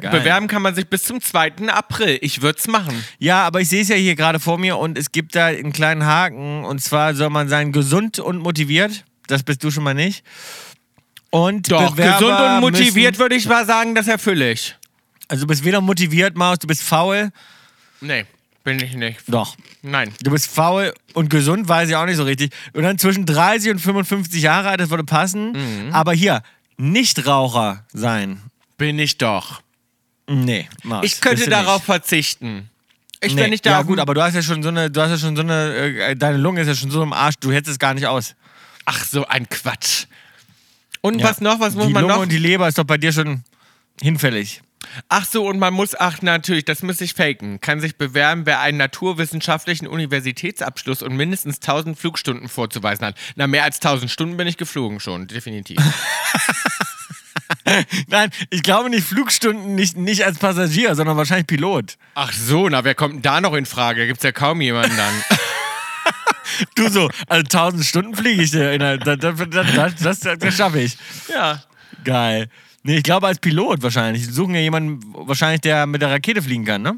[0.00, 0.10] Geil.
[0.10, 1.68] Bewerben kann man sich bis zum 2.
[1.68, 2.18] April.
[2.22, 3.04] Ich würde es machen.
[3.18, 5.72] Ja, aber ich sehe es ja hier gerade vor mir und es gibt da einen
[5.72, 6.64] kleinen Haken.
[6.64, 9.04] Und zwar soll man sein gesund und motiviert.
[9.32, 10.24] Das bist du schon mal nicht.
[11.30, 14.76] Und Doch, Bewerber gesund und motiviert würde ich mal sagen, das erfülle ich.
[15.28, 17.30] also du bist weder motiviert, Maus, du bist faul.
[18.02, 18.26] Nee,
[18.64, 19.20] bin ich nicht.
[19.28, 19.56] Doch.
[19.80, 20.12] Nein.
[20.22, 22.52] Du bist faul und gesund, weiß ich auch nicht so richtig.
[22.74, 25.52] Und dann zwischen 30 und 55 Jahre alt, das würde passen.
[25.52, 25.92] Mhm.
[25.94, 26.42] Aber hier,
[26.76, 28.40] Nichtraucher sein.
[28.76, 29.62] Bin ich doch.
[30.28, 31.04] Nee, Maus.
[31.04, 31.86] Ich könnte darauf nicht.
[31.86, 32.68] verzichten.
[33.20, 33.42] Ich, Nee.
[33.42, 35.18] wenn ich da ja gut, aber du hast ja schon so eine, du hast ja
[35.18, 37.78] schon so eine, äh, deine Lunge ist ja schon so im Arsch, du hättest es
[37.78, 38.34] gar nicht aus.
[38.84, 40.06] Ach, so ein Quatsch.
[41.00, 41.28] Und Ja.
[41.28, 41.60] was noch?
[41.60, 42.22] Was muss die man Lunge noch?
[42.22, 43.42] und die Leber ist doch bei dir schon
[44.00, 44.62] hinfällig.
[45.08, 47.60] Ach so, und man muss, ach natürlich, das muss ich faken.
[47.60, 53.16] Kann sich bewerben, wer einen naturwissenschaftlichen Universitätsabschluss und mindestens 1000 Flugstunden vorzuweisen hat.
[53.36, 55.78] Na, mehr als 1000 Stunden bin ich geflogen schon, definitiv.
[58.08, 61.96] Nein, ich glaube nicht Flugstunden, nicht, nicht als Passagier, sondern wahrscheinlich Pilot.
[62.14, 64.06] ach so, na, wer kommt denn da noch in Frage?
[64.06, 65.14] Gibt's ja kaum jemanden dann.
[66.74, 68.52] Du so, also 1000 Stunden fliege ich.
[68.54, 70.96] in der- Das, das, das, das, das, schaffe ich.
[71.32, 71.62] ja.
[72.04, 72.48] Geil.
[72.82, 74.26] Nee, ich glaube als Pilot wahrscheinlich.
[74.26, 76.96] Die suchen ja jemanden, wahrscheinlich, der mit der Rakete fliegen kann, ne?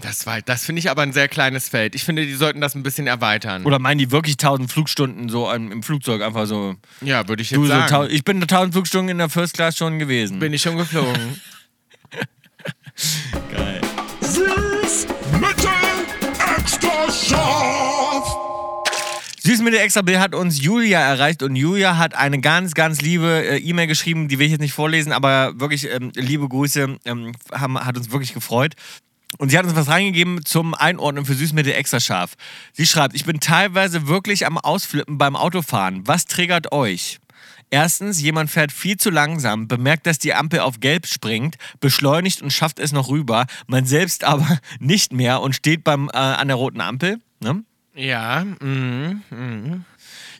[0.00, 1.94] Das, war- das finde ich aber ein sehr kleines Feld.
[1.96, 3.64] Ich finde, die sollten das ein bisschen erweitern.
[3.64, 6.76] Oder meinen die wirklich 1000 Flugstunden so im im Flugzeug einfach so?
[7.00, 8.08] ja, würde ich jetzt Du so, sagen.
[8.10, 10.38] ich bin 1000 Flugstunden in der First Class schon gewesen.
[10.38, 11.40] bin ich schon geflogen.
[13.52, 13.80] Geil.
[14.20, 15.68] Süß, mittel,
[16.56, 17.67] extra scharf.
[19.64, 23.58] Der Extra Bill hat uns Julia erreicht und Julia hat eine ganz, ganz liebe äh,
[23.58, 27.78] E-Mail geschrieben, die will ich jetzt nicht vorlesen, aber wirklich ähm, liebe Grüße, ähm, haben,
[27.78, 28.74] hat uns wirklich gefreut.
[29.36, 32.34] Und sie hat uns was reingegeben zum Einordnen für Süßmittel extra scharf.
[32.72, 36.06] Sie schreibt, ich bin teilweise wirklich am Ausflippen beim Autofahren.
[36.06, 37.18] Was triggert euch?
[37.70, 42.52] Erstens, jemand fährt viel zu langsam, bemerkt, dass die Ampel auf Gelb springt, beschleunigt und
[42.52, 46.56] schafft es noch rüber, man selbst aber nicht mehr und steht beim, äh, an der
[46.56, 47.18] roten Ampel.
[47.40, 47.62] Ne?
[47.98, 49.22] Ja, mhm.
[49.30, 49.84] mhm.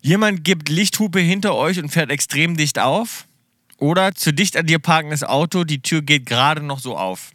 [0.01, 3.27] Jemand gibt Lichthupe hinter euch und fährt extrem dicht auf.
[3.79, 7.31] Oder zu dicht an dir parkendes Auto, die Tür geht gerade noch so auf.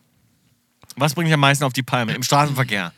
[0.95, 2.93] Was bringt dich am meisten auf die Palme im Straßenverkehr?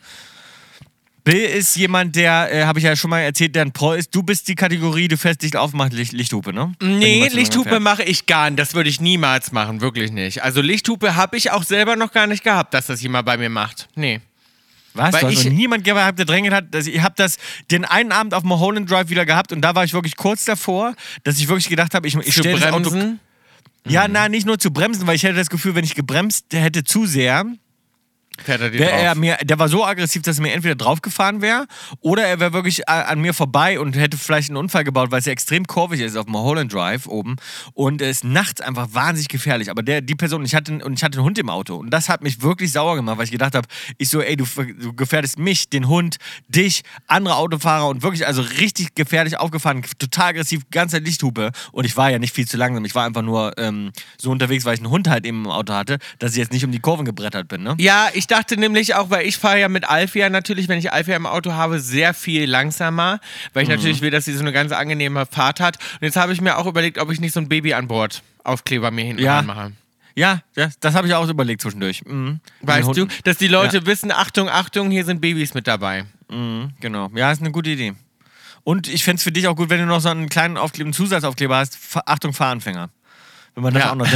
[1.26, 4.14] Bill ist jemand, der, äh, habe ich ja schon mal erzählt, der ein Pro ist.
[4.14, 6.72] Du bist die Kategorie, du fährst dicht auf, macht Licht, Lichthupe, ne?
[6.80, 8.60] Nee, Lichthupe mache ich gar nicht.
[8.60, 10.44] Das würde ich niemals machen, wirklich nicht.
[10.44, 13.50] Also Lichthupe habe ich auch selber noch gar nicht gehabt, dass das jemand bei mir
[13.50, 13.88] macht.
[13.96, 14.20] Nee.
[14.96, 15.12] Was?
[15.12, 16.74] Weil ich- niemand gehabt, der drängelt hat.
[16.74, 17.36] Ich habe das
[17.70, 20.94] den einen Abend auf Mulholland Drive wieder gehabt und da war ich wirklich kurz davor,
[21.24, 23.20] dass ich wirklich gedacht habe, ich, ich stelle das Auto bremsen.
[23.88, 26.82] Ja, na, nicht nur zu bremsen, weil ich hätte das Gefühl, wenn ich gebremst hätte
[26.82, 27.44] zu sehr,
[28.44, 31.66] Fährt er er mir, der war so aggressiv, dass er mir entweder draufgefahren wäre
[32.00, 35.26] oder er wäre wirklich an mir vorbei und hätte vielleicht einen Unfall gebaut, weil es
[35.26, 37.36] ja extrem kurvig ist auf dem Holland Drive oben.
[37.74, 39.70] Und es ist nachts einfach wahnsinnig gefährlich.
[39.70, 41.76] Aber der, die Person, ich hatte, und ich hatte einen Hund im Auto.
[41.76, 43.66] Und das hat mich wirklich sauer gemacht, weil ich gedacht habe,
[43.98, 44.44] ich so, ey, du,
[44.78, 46.16] du gefährdest mich, den Hund,
[46.48, 51.50] dich, andere Autofahrer und wirklich also richtig gefährlich aufgefahren, total aggressiv, ganze Lichthupe.
[51.72, 54.64] Und ich war ja nicht viel zu langsam, ich war einfach nur ähm, so unterwegs,
[54.64, 56.80] weil ich einen Hund halt eben im Auto hatte, dass ich jetzt nicht um die
[56.80, 57.74] Kurven gebrettert bin, ne?
[57.78, 61.16] Ja, ich dachte nämlich auch, weil ich fahre ja mit Alfia natürlich, wenn ich Alfia
[61.16, 63.20] im Auto habe, sehr viel langsamer,
[63.52, 63.70] weil Mhm.
[63.70, 65.76] ich natürlich will, dass sie so eine ganz angenehme Fahrt hat.
[65.94, 68.22] Und jetzt habe ich mir auch überlegt, ob ich nicht so ein Baby an Bord
[68.44, 69.38] Aufkleber mir hinten Ja.
[69.38, 69.72] reinmache.
[70.14, 72.02] Ja, ja das habe ich auch überlegt zwischendurch.
[72.06, 72.40] Mhm.
[72.62, 73.86] Weißt du, dass die Leute Ja.
[73.86, 76.04] wissen, Achtung, Achtung, hier sind Babys mit dabei.
[76.30, 77.10] Mhm, genau.
[77.14, 77.94] Ja, ist eine gute Idee.
[78.64, 80.86] Und ich fände es für dich auch gut, wenn du noch so einen kleinen Aufkleber,
[80.86, 81.78] einen Zusatzaufkleber hast.
[82.06, 82.88] Achtung, Fahranfänger.
[83.54, 83.92] Wenn man das Ja.
[83.92, 84.06] auch noch.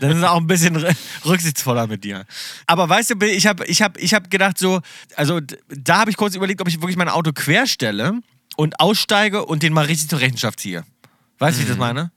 [0.00, 0.76] Dann ist, er auch ein bisschen
[1.24, 2.24] rücksichtsvoller mit dir.
[2.66, 4.80] Aber weißt du, ich habe ich hab, ich hab gedacht, so,
[5.16, 8.20] also da habe ich kurz überlegt, ob ich wirklich mein Auto querstelle
[8.56, 10.84] und aussteige und den mal richtig zur Rechenschaft ziehe.
[11.38, 11.80] Weißt du, wie ich das Mhm.
[11.80, 12.10] meine?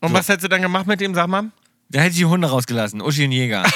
[0.00, 0.14] Und So.
[0.14, 1.50] was hättest du dann gemacht mit dem, sag mal?
[1.88, 3.00] Da hätte ich die Hunde rausgelassen.
[3.02, 3.64] Uschi und Jäger.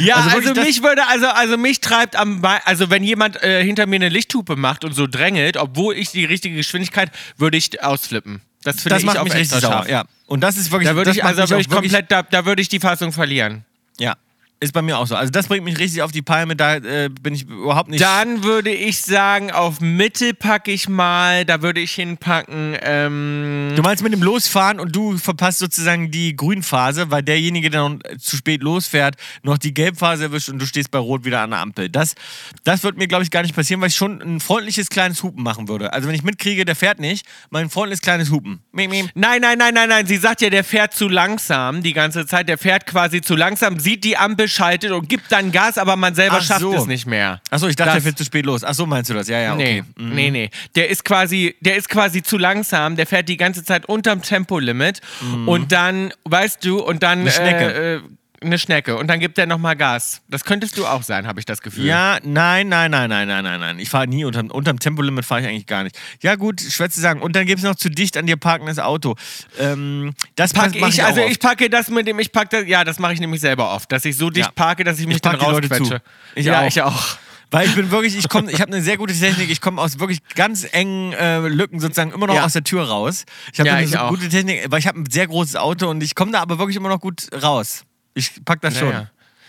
[0.00, 3.64] Ja, Also also, mich würde, also, also mich treibt am, Be- also wenn jemand äh,
[3.64, 7.82] hinter mir eine Lichthupe macht und so drängelt, obwohl ich die richtige Geschwindigkeit, würde ich
[7.82, 8.42] ausflippen.
[8.64, 9.70] Das finde Das ich macht auf mich richtig sauer.
[9.72, 9.88] scharf.
[9.88, 10.04] Ja.
[10.26, 10.88] Und das ist wirklich.
[10.88, 13.64] Da würde ich, also auch ich komplett, da, da würde ich die Fassung verlieren.
[13.98, 14.14] Ja,
[14.60, 15.16] ist bei mir auch so.
[15.16, 18.02] Also das bringt mich richtig auf die Palme, da äh, bin ich überhaupt nicht...
[18.02, 23.82] Dann würde ich sagen, auf Mitte packe ich mal, da würde ich hinpacken, ähm, Du
[23.82, 28.36] meinst mit dem Losfahren und du verpasst sozusagen die Grünphase, weil derjenige, der noch zu
[28.36, 31.88] spät losfährt, noch die Gelbphase erwischt und du stehst bei Rot wieder an der Ampel.
[31.88, 32.14] Das,
[32.62, 35.42] das wird mir, glaube ich, gar nicht passieren, weil ich schon ein freundliches kleines Hupen
[35.42, 35.92] machen würde.
[35.92, 38.60] Also wenn ich mitkriege, der fährt nicht, mein freundliches kleines Hupen.
[38.72, 39.10] Miep, miep.
[39.14, 40.06] Nein, nein, nein, nein, nein.
[40.06, 42.48] Sie sagt ja, der fährt zu langsam die ganze Zeit.
[42.48, 46.14] Der fährt quasi zu langsam, sieht die Ampel, schaltet und gibt dann Gas, aber man
[46.14, 46.74] selber Ach schafft so.
[46.74, 47.40] es nicht mehr.
[47.50, 48.64] Achso, ich dachte, Das- der fährt zu spät los.
[48.64, 49.28] Achso, meinst du das?
[49.28, 50.02] Ja, ja, Nee, okay.
[50.02, 50.14] Mhm.
[50.14, 50.50] nee, nee.
[50.74, 52.96] Der ist quasi, der ist quasi zu langsam.
[52.96, 55.00] Der fährt die ganze Zeit unterm Tempolimit
[55.46, 57.24] und dann, weißt du, und dann Mhm.
[57.26, 57.74] Eine Schnecke.
[57.74, 58.00] Äh, äh,
[58.46, 60.20] eine Schnecke und dann gibt er nochmal Gas.
[60.28, 61.84] Das könntest du auch sein, habe ich das Gefühl.
[61.86, 63.78] Ja, nein, nein, nein, nein, nein, nein, nein.
[63.78, 65.98] Ich fahre nie unterm, unterm Tempolimit fahre ich eigentlich gar nicht.
[66.22, 67.20] Ja, gut, schwer zu sagen.
[67.22, 69.16] Und dann gibt es noch zu dicht an dir parkendes Auto.
[69.58, 71.30] Ähm, das Pack mach ich, auch also oft.
[71.30, 73.90] ich packe das mit dem, ich packe das, ja, das mache ich nämlich selber oft,
[73.92, 74.52] dass ich so dicht Ja.
[74.52, 76.02] parke, dass ich mich Ich dann rausquetsche.
[76.34, 76.66] Ich ja, auch.
[76.66, 77.16] ich auch.
[77.50, 79.48] Weil ich bin wirklich, ich komme, ich habe eine sehr gute Technik.
[79.48, 82.44] Ich komme aus wirklich ganz engen äh, Lücken sozusagen immer noch Ja.
[82.46, 83.24] aus der Tür raus.
[83.52, 84.08] Ich habe Ja, eine ich so auch.
[84.08, 86.76] gute Technik, weil ich habe ein sehr großes Auto und ich komme da aber wirklich
[86.76, 87.84] immer noch gut raus.
[88.14, 88.90] Ich pack das Ja, schon.
[88.92, 89.06] ja.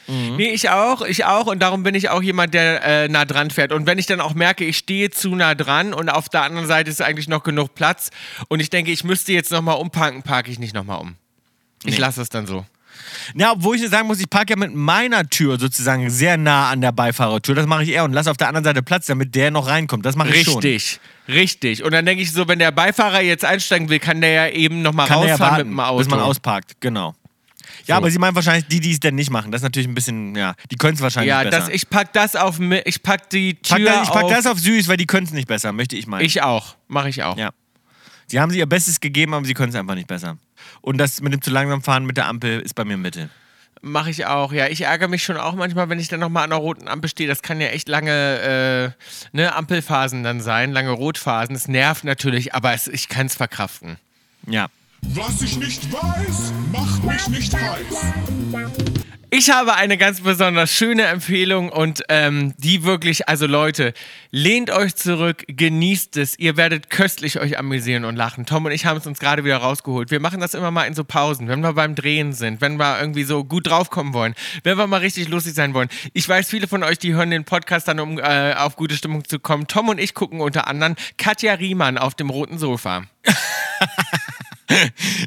[0.08, 1.48] Nee, ich auch, ich auch.
[1.48, 3.72] Und darum bin ich auch jemand, der äh, nah dran fährt.
[3.72, 6.68] Und wenn ich dann auch merke, ich stehe zu nah dran und auf der anderen
[6.68, 8.12] Seite ist eigentlich noch genug Platz
[8.48, 11.16] und ich denke, ich müsste jetzt nochmal umparken, parke ich nicht nochmal um.
[11.86, 11.98] Ich Nee.
[12.02, 12.66] lasse es dann so.
[13.34, 16.82] Ja, obwohl ich sagen muss, ich parke ja mit meiner Tür sozusagen sehr nah an
[16.82, 17.56] der Beifahrertür.
[17.56, 20.06] Das mache ich eher und lasse auf der anderen Seite Platz, damit der noch reinkommt.
[20.06, 20.56] Das mache ich schon.
[20.62, 21.84] Richtig, richtig.
[21.84, 24.82] Und dann denke ich so, wenn der Beifahrer jetzt einsteigen will, kann der ja eben
[24.84, 25.98] nochmal der ja rausfahren warten, mit dem Auto.
[25.98, 26.74] bis man ausparkt.
[26.80, 27.16] Genau.
[27.88, 29.52] Ja, aber sie meinen wahrscheinlich die, die es denn nicht machen.
[29.52, 31.60] Das ist natürlich ein bisschen, ja, die können es wahrscheinlich ja, besser.
[31.60, 34.32] das, ich pack das auf, ich pack die Tür pack das, ich pack auf.
[34.32, 36.26] das auf süß, weil die können es nicht besser, möchte ich meinen.
[36.26, 37.38] Ich auch, mache ich auch.
[37.38, 37.52] Ja.
[38.28, 40.38] Sie haben sie ihr Bestes gegeben, aber sie können es einfach nicht besser.
[40.82, 43.30] Und das mit dem zu langsam fahren mit der Ampel ist bei mir Mitte.
[43.82, 44.68] Mache ich auch, ja.
[44.68, 47.30] Ich ärgere mich schon auch manchmal, wenn ich dann nochmal an der roten Ampel stehe.
[47.30, 48.94] Das kann ja echt lange
[49.32, 51.56] äh, ne, Ampelphasen dann sein, lange Rotphasen.
[51.56, 53.98] Es nervt natürlich, aber es, ich kann es verkraften.
[54.48, 54.70] Ja.
[55.14, 58.14] Was ich nicht weiß, macht mich nicht heiß.
[59.38, 63.94] Ich habe eine ganz besonders schöne Empfehlung und ähm, die wirklich, also Leute,
[64.32, 66.40] lehnt euch zurück, genießt es.
[66.40, 68.46] Ihr werdet köstlich euch amüsieren und lachen.
[68.46, 70.10] Tom und ich haben es uns gerade wieder rausgeholt.
[70.10, 73.00] Wir machen das immer mal in so Pausen, wenn wir beim Drehen sind, wenn wir
[73.00, 75.90] irgendwie so gut draufkommen wollen, wenn wir mal richtig lustig sein wollen.
[76.14, 79.26] Ich weiß, viele von euch, die hören den Podcast dann, um äh, auf gute Stimmung
[79.26, 79.68] zu kommen.
[79.68, 83.04] Tom und ich gucken unter anderem Katja Riemann auf dem roten Sofa.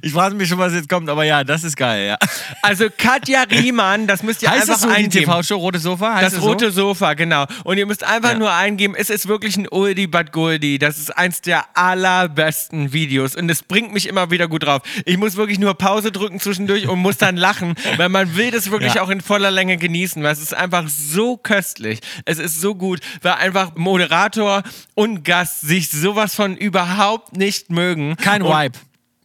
[0.02, 2.18] Ich frage mich schon, was jetzt kommt, aber ja, das ist geil, ja.
[2.62, 5.24] Also Katja Riemann, das müsst ihr Heißt einfach das so die eingeben.
[5.24, 6.14] TV-Show Rote Sofa?
[6.14, 7.46] Heißt Das es rote Sofa, genau.
[7.64, 8.38] Und ihr müsst einfach Ja.
[8.38, 10.78] nur eingeben, es ist wirklich ein Oldie but Goldie.
[10.78, 14.82] Das ist eins der allerbesten Videos und es bringt mich immer wieder gut drauf.
[15.04, 18.70] Ich muss wirklich nur Pause drücken zwischendurch und muss dann lachen, weil man will das
[18.70, 19.02] wirklich Ja.
[19.02, 22.00] auch in voller Länge genießen, weil es ist einfach so köstlich.
[22.24, 24.62] Es ist so gut, weil einfach Moderator
[24.94, 28.16] und Gast sich sowas von überhaupt nicht mögen.
[28.16, 28.48] Kein und,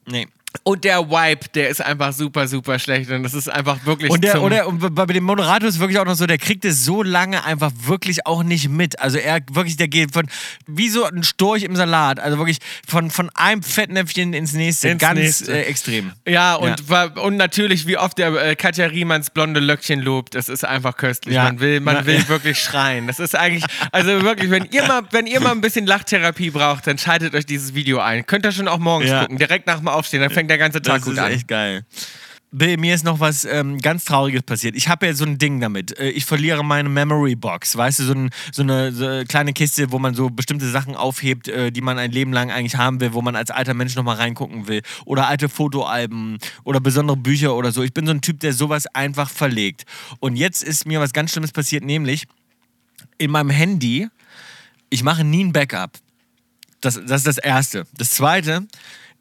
[0.08, 0.43] Wipe.
[0.62, 4.24] Und der Vibe, der ist einfach super, super schlecht und das ist einfach wirklich Und
[4.24, 7.02] der, oder, und bei dem Moderator ist wirklich auch noch so, der kriegt es so
[7.02, 9.00] lange einfach wirklich auch nicht mit.
[9.00, 10.28] Also er wirklich, der geht von,
[10.68, 15.02] wie so ein Storch im Salat, also wirklich von, von einem Fettnäpfchen ins nächste, Ins
[15.02, 15.54] ganz nächste.
[15.58, 16.12] Äh, extrem.
[16.28, 20.50] Ja, und, wa- und natürlich, wie oft der äh, Katja Riemanns blonde Löckchen lobt, das
[20.50, 21.34] ist einfach köstlich.
[21.36, 21.46] Ja.
[21.46, 22.06] Man will, man Ja.
[22.06, 23.08] will wirklich schreien.
[23.08, 26.86] Das ist eigentlich, also wirklich, wenn ihr mal, wenn ihr mal ein bisschen Lachtherapie braucht,
[26.86, 28.26] dann schaltet euch dieses Video ein.
[28.28, 29.22] Könnt ihr schon auch morgens Ja.
[29.24, 31.32] gucken, direkt nach dem Aufstehen, dann fängt der ganze Tag Das gut ist an.
[31.32, 31.86] echt geil.
[32.56, 34.76] Bill, mir ist noch was ähm, ganz Trauriges passiert.
[34.76, 35.98] Ich habe ja so ein Ding damit.
[35.98, 37.76] Äh, ich verliere meine Memory Box.
[37.76, 41.48] Weißt du, so, ein, so eine so kleine Kiste, wo man so bestimmte Sachen aufhebt,
[41.48, 44.18] äh, die man ein Leben lang eigentlich haben will, wo man als alter Mensch nochmal
[44.18, 44.84] reingucken will.
[45.06, 47.82] Oder alte Fotoalben oder besondere Bücher oder so.
[47.82, 49.86] Ich bin so ein Typ, der sowas einfach verlegt.
[50.20, 52.26] Und jetzt ist mir was ganz Schlimmes passiert, nämlich
[53.18, 54.10] in meinem Handy,
[54.92, 55.98] ich mache nie ein Backup.
[56.82, 57.88] Das, das ist das Erste.
[57.98, 58.68] Das Zweite,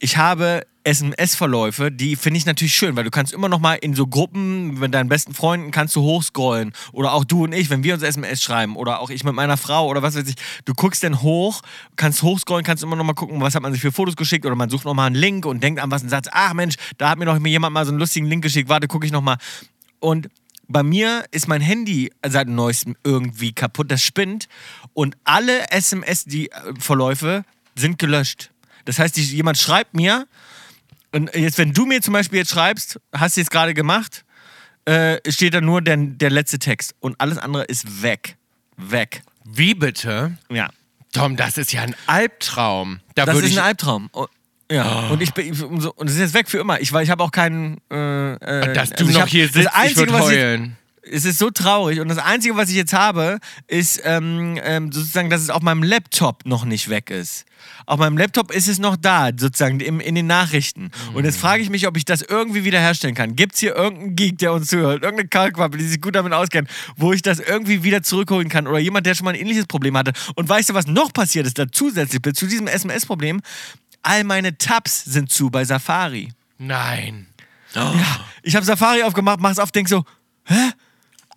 [0.02, 3.94] ich habe SMS-Verläufe, die finde ich natürlich schön, weil du kannst immer noch mal in
[3.94, 6.72] so Gruppen mit deinen besten Freunden kannst du hochscrollen.
[6.90, 8.74] Oder auch du und ich, wenn wir uns SMS schreiben.
[8.74, 10.34] Oder auch ich mit meiner Frau oder was weiß ich,
[10.64, 11.62] du guckst dann hoch,
[11.94, 14.44] kannst hochscrollen, kannst immer noch mal gucken, was hat man sich für Fotos geschickt.
[14.44, 16.74] Oder man sucht noch mal einen Link und denkt an was und sagt, ach Mensch,
[16.98, 19.22] da hat mir doch jemand mal so einen lustigen Link geschickt, warte, gucke ich noch
[19.22, 19.36] mal.
[20.00, 20.30] Und
[20.66, 24.48] bei mir ist mein Handy seit neuestem irgendwie kaputt, das spinnt.
[24.94, 27.44] Und alle SMS-Verläufe
[27.76, 28.50] sind gelöscht.
[28.84, 30.26] Das heißt, die, jemand schreibt mir
[31.12, 34.24] und jetzt, wenn du mir zum Beispiel jetzt schreibst, hast du jetzt gerade gemacht,
[34.84, 38.36] äh, steht da nur der, der letzte Text und alles andere ist weg.
[38.76, 39.22] Weg.
[39.44, 40.36] Wie bitte?
[40.50, 40.70] Ja.
[41.12, 43.00] Tom, das ist ja ein Albtraum.
[43.14, 44.08] Da Das würde ist ich, ein Albtraum.
[44.12, 44.26] Oh,
[44.70, 45.08] ja.
[45.08, 46.80] Und ich bin ich- und so- und es ist jetzt weg für immer.
[46.80, 47.78] Ich, weil ich habe auch keinen.
[47.90, 50.22] Äh, äh, dass du also ich noch hab- hier das sitzt, ich Einzige, würde ich-
[50.38, 50.76] heulen.
[51.10, 55.30] Es ist so traurig und das Einzige, was ich jetzt habe, ist ähm, ähm, sozusagen,
[55.30, 57.44] dass es auf meinem Laptop noch nicht weg ist.
[57.86, 60.90] Auf meinem Laptop ist es noch da, sozusagen im, in den Nachrichten.
[61.14, 63.34] Und jetzt frage ich mich, ob ich das irgendwie wiederherstellen kann.
[63.34, 66.68] Gibt es hier irgendeinen Geek, der uns zuhört, irgendeine Kalkwappe, die sich gut damit auskennt,
[66.96, 68.66] wo ich das irgendwie wieder zurückholen kann?
[68.66, 70.12] Oder jemand, der schon mal ein ähnliches Problem hatte.
[70.34, 73.40] Und weißt du, was noch passiert ist da zusätzlich zu diesem SMS-Problem?
[74.02, 76.32] All meine Tabs sind zu bei Safari.
[76.58, 77.26] Nein.
[78.42, 80.04] Ich habe Safari aufgemacht, mach's auf, denk so,
[80.44, 80.72] hä?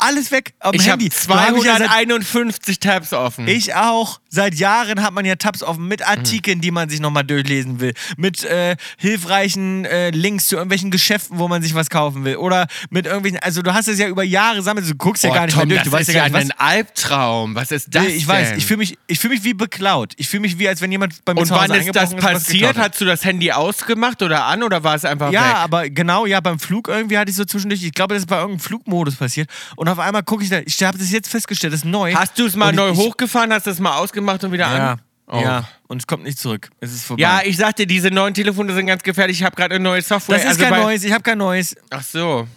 [0.05, 1.15] Alles weg dem Ich habe Handy.
[1.27, 3.47] Da hab ich ja seit- 251 Tabs offen.
[3.47, 4.19] Ich auch.
[4.29, 5.87] Seit Jahren hat man ja Tabs offen Mhm.
[5.89, 7.93] mit Artikeln, die man sich nochmal durchlesen will.
[8.17, 12.35] Mit äh, hilfreichen äh, Links zu irgendwelchen Geschäften, wo man sich was kaufen will.
[12.37, 13.39] Oder mit irgendwelchen.
[13.39, 14.89] Also, du hast es ja über Jahre sammelt.
[14.89, 15.83] Du guckst ja Oh, gar nicht Tom, mehr durch.
[15.83, 17.55] das Du weißt ist ja ja gar nicht, ein Albtraum.
[17.55, 18.11] Was ist das was.
[18.11, 18.57] Ich weiß, denn?
[18.57, 20.13] ich fühle mich, ich fühl mich wie beklaut.
[20.17, 22.13] Ich fühle mich wie, als wenn jemand bei mir Und zu Hause wann ist das
[22.13, 22.77] was passiert?
[22.77, 25.55] Hast du das Handy ausgemacht oder an oder war es einfach Ja, weg?
[25.57, 28.37] aber genau, ja, beim Flug irgendwie hatte ich so zwischendurch, ich glaube, das ist bei
[28.37, 29.49] irgendeinem Flugmodus passiert.
[29.75, 32.13] Und auf einmal gucke ich da, ich habe das jetzt festgestellt, das ist neu.
[32.13, 34.91] Hast du es mal Und neu ich, hochgefahren, hast es mal ausgemacht und wieder Ja,
[34.93, 35.01] an?
[35.27, 35.39] Oh.
[35.41, 35.67] ja.
[35.87, 36.69] Und es kommt nicht zurück.
[36.79, 37.21] Es ist vorbei.
[37.21, 39.39] Ja, ich sagte, diese neuen Telefone sind ganz gefährlich.
[39.39, 40.35] Ich habe gerade eine neue Software.
[40.37, 41.75] das ist also kein neues, ich habe kein neues.
[41.89, 42.47] Ach so.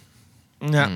[0.71, 0.89] Ja.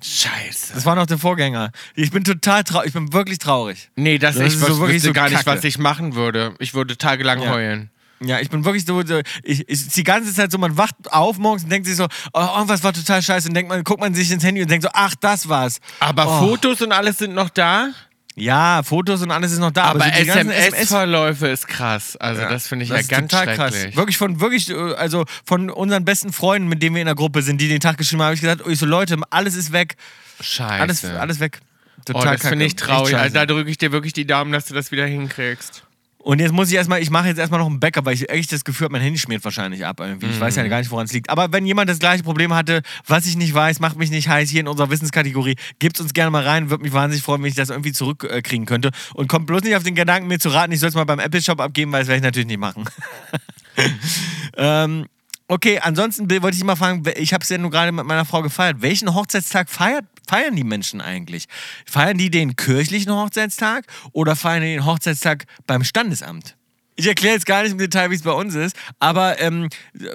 [0.00, 0.74] Scheiße.
[0.74, 1.72] Das war noch der Vorgänger.
[1.96, 2.88] Ich bin total traurig.
[2.88, 3.90] Ich bin wirklich traurig.
[3.96, 5.58] Nee, das, Das ich ist so wirklich so gar nicht, Kacke.
[5.58, 6.54] was ich machen würde.
[6.60, 7.50] Ich würde tagelang Ja.
[7.50, 7.90] heulen.
[8.20, 11.38] Ja, ich bin wirklich so, so ich, ich, die ganze Zeit so, man wacht auf
[11.38, 14.12] morgens und denkt sich so, oh, irgendwas war total scheiße und denkt man, guckt man
[14.14, 15.78] sich ins Handy und denkt so, ach, das war's.
[16.00, 16.48] Aber Oh.
[16.48, 17.90] Fotos und alles sind noch da?
[18.34, 19.84] Ja, Fotos und alles ist noch da.
[19.84, 22.16] Aber, so die ganzen SMS-Verläufe ist krass.
[22.16, 23.96] Also das finde ich ja ist ganz total schrecklich.
[23.96, 27.42] Wirklich von wirklich, äh, also von unseren besten Freunden, mit denen wir in der Gruppe
[27.42, 29.72] sind, die den Tag geschrieben haben, habe ich gesagt, oh, ich so Leute, alles ist
[29.72, 29.96] weg.
[30.40, 30.80] Scheiße.
[30.82, 31.60] Alles, alles weg.
[31.98, 33.16] oh, Total das finde ich traurig.
[33.16, 35.82] Also, da drücke ich dir wirklich die Daumen, dass du das wieder hinkriegst.
[36.20, 38.52] Und jetzt muss ich erstmal, ich mache jetzt erstmal noch ein Backup, weil ich echt
[38.52, 40.26] das Gefühl habe, mein Handy schmiert wahrscheinlich ab irgendwie.
[40.26, 40.68] Ich weiß ja Mhm.
[40.68, 41.30] gar nicht, woran es liegt.
[41.30, 44.50] Aber wenn jemand das gleiche Problem hatte, was ich nicht weiß, macht mich nicht heiß
[44.50, 47.54] hier in unserer Wissenskategorie, gebt uns gerne mal rein, würde mich wahnsinnig freuen, wenn ich
[47.54, 48.90] das irgendwie zurückkriegen könnte.
[49.14, 51.20] Und kommt bloß nicht auf den Gedanken, mir zu raten, ich soll es mal beim
[51.20, 52.84] Apple Shop abgeben, weil das werde ich natürlich nicht machen.
[54.56, 55.06] ähm,
[55.48, 58.42] okay, ansonsten wollte ich mal fragen, ich habe es ja nur gerade mit meiner Frau
[58.42, 58.80] gefeiert.
[58.80, 61.46] Welchen Hochzeitstag feiert, feiern die Menschen eigentlich?
[61.86, 66.56] Feiern die den kirchlichen Hochzeitstag oder feiern die den Hochzeitstag beim Standesamt?
[66.96, 69.68] Ich erkläre jetzt gar nicht im Detail, wie es bei uns ist, aber ähm,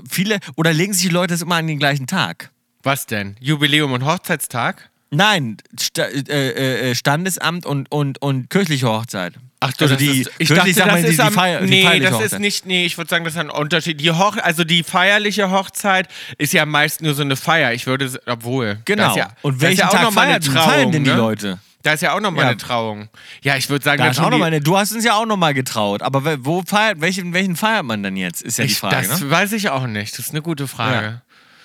[0.10, 2.51] viele, oder legen sich die Leute das immer an den gleichen Tag?
[2.84, 3.38] Was denn?
[3.39, 4.89] Jubiläum und Hochzeitstag?
[5.15, 9.34] Nein, Sta äh, äh, Standesamt und, und, und kirchliche Hochzeit.
[9.60, 11.69] Ach du, also das die, ist, ich dachte, das die, ist die, am, Feier, die
[11.69, 12.40] nee, feierliche das ist Hochzeit.
[12.41, 14.02] nicht, nee, ich würde sagen, das ist ein Unterschied.
[14.02, 17.72] Die Hoch, also die feierliche Hochzeit ist ja meist nur so eine Feier.
[17.73, 18.80] Ich würde, obwohl.
[18.84, 19.11] Genau.
[19.11, 20.91] Ist ja, und da ist welchen ja auch Tag noch mal eine feiern, Trauung, feiern
[20.91, 21.15] denn die ne?
[21.15, 21.60] Leute?
[21.84, 22.48] Da ist ja auch noch mal Ja.
[22.49, 23.10] eine Trauung.
[23.41, 25.03] Ja, ich würde sagen, Da dann ist auch noch die- mal eine, du hast uns
[25.06, 28.57] ja auch noch mal getraut, aber wo feiert, welchen, welchen feiert man denn jetzt, ist
[28.57, 29.07] ja die ich, Frage.
[29.07, 29.30] das Ne?
[29.30, 30.14] weiß ich auch nicht.
[30.18, 31.22] Das ist eine gute Frage.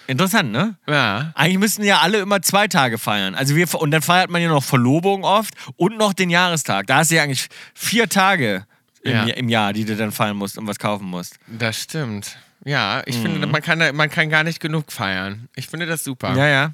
[0.09, 0.75] Interessant, ne?
[0.89, 1.33] Ja.
[1.35, 3.35] Eigentlich müssten ja alle immer zwei Tage feiern.
[3.35, 6.87] Also wir, und dann feiert man ja noch Verlobung oft und noch den Jahrestag.
[6.87, 8.65] Da hast du ja eigentlich vier Tage
[9.03, 9.23] im, Ja.
[9.25, 11.39] im Jahr, die du dann feiern musst und was kaufen musst.
[11.47, 12.39] Das stimmt.
[12.65, 13.23] Ja, ich Mhm.
[13.23, 15.49] finde, man kann, man kann gar nicht genug feiern.
[15.55, 16.35] Ich finde das super.
[16.35, 16.73] Ja, ja.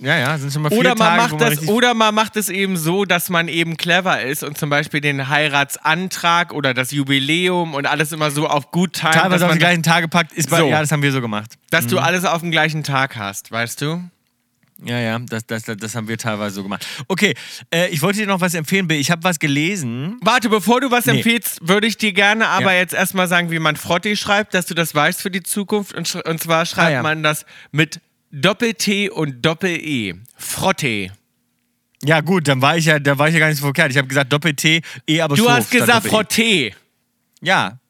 [0.00, 2.36] Ja, ja, sind schon mal vier Oder man, Tage, macht das, richtig- oder man macht
[2.36, 6.90] es eben so, dass man eben clever ist und zum Beispiel den Heiratsantrag oder das
[6.90, 10.32] Jubiläum und alles immer so auf gut time, teilweise auf man, die gleichen Tage packt.
[10.32, 10.68] Ist bei, So.
[10.68, 11.52] Ja, das haben wir so gemacht.
[11.70, 14.02] dass du alles auf dem gleichen Tag hast, weißt du?
[14.82, 16.86] Ja, ja, das, das, das, das haben wir teilweise so gemacht.
[17.06, 17.34] Okay,
[17.70, 18.98] äh, ich wollte dir noch was empfehlen, Bill.
[18.98, 20.16] Ich habe was gelesen.
[20.22, 21.18] Warte, bevor du was Nee.
[21.18, 22.78] empfiehlst, würde ich dir gerne aber Ja.
[22.78, 25.92] jetzt erstmal sagen, wie man Frotti schreibt, dass du das weißt für die Zukunft.
[25.92, 27.02] Und, und zwar schreibt Ah, ja.
[27.02, 28.00] man das mit
[28.30, 30.14] Doppel-T und Doppel-E.
[30.36, 31.12] Frotte.
[32.02, 33.90] Ja, gut, dann war ich ja, da war ich ja gar nicht so verkehrt.
[33.90, 36.06] Ich habe gesagt Doppel-T, E aber Du so hast gesagt.
[36.06, 36.70] Frotte.
[37.42, 37.80] Ja,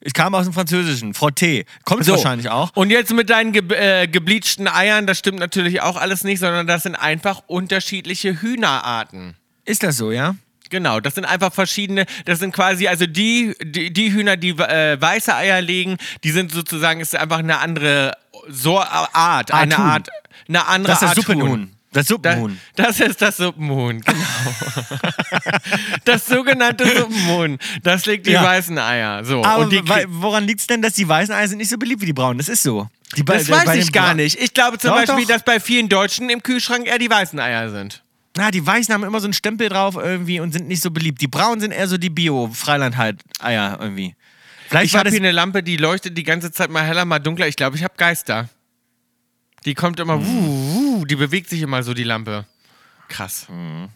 [0.00, 1.12] ich kam aus dem Französischen.
[1.12, 1.66] Frotté.
[1.84, 2.70] Kommt wahrscheinlich auch.
[2.74, 6.66] Und jetzt mit deinen ge äh, gebleachten Eiern, das stimmt natürlich auch alles nicht, sondern
[6.66, 9.36] das sind einfach unterschiedliche Hühnerarten.
[9.66, 10.36] Ist das so, ja?
[10.70, 15.00] Genau, das sind einfach verschiedene, das sind quasi, also die, die, die Hühner, die äh,
[15.00, 18.12] weiße Eier legen, die sind sozusagen, ist einfach eine andere
[18.48, 19.84] so Art, eine Huhn.
[19.84, 20.08] Art,
[20.48, 21.38] eine andere Das ist das Art Huhn.
[21.38, 21.70] Suppenhuhn.
[21.92, 22.60] Das Da, Suppenhuhn.
[22.76, 24.18] das ist das Suppenhuhn, genau.
[26.04, 27.58] das sogenannte Suppenhuhn.
[27.82, 28.44] Das legt die Ja.
[28.44, 29.24] weißen Eier.
[29.24, 29.42] So.
[29.44, 29.68] Aber
[30.08, 32.38] woran liegt es denn, dass die weißen Eier sind nicht so beliebt wie die braunen?
[32.38, 32.88] Das ist so.
[33.26, 34.40] Das weiß ich gar Bra- nicht.
[34.40, 35.32] Ich glaube zum Doch, Beispiel, doch.
[35.34, 38.02] dass bei vielen Deutschen im Kühlschrank eher die weißen Eier sind.
[38.40, 41.20] Na, die weißen haben immer so einen Stempel drauf irgendwie und sind nicht so beliebt.
[41.20, 44.14] Die braunen sind eher so die Bio-Freiland-Eier irgendwie.
[44.66, 47.48] Vielleicht Ich habe hier eine Lampe, die leuchtet die ganze Zeit mal heller, mal dunkler.
[47.48, 48.48] Ich glaube, ich habe Geister.
[49.66, 50.24] Die kommt immer, Hm.
[50.26, 52.46] wuh, wuh, die bewegt sich immer so, die Lampe.
[53.08, 53.46] Krass.
[53.48, 53.88] Die Hm.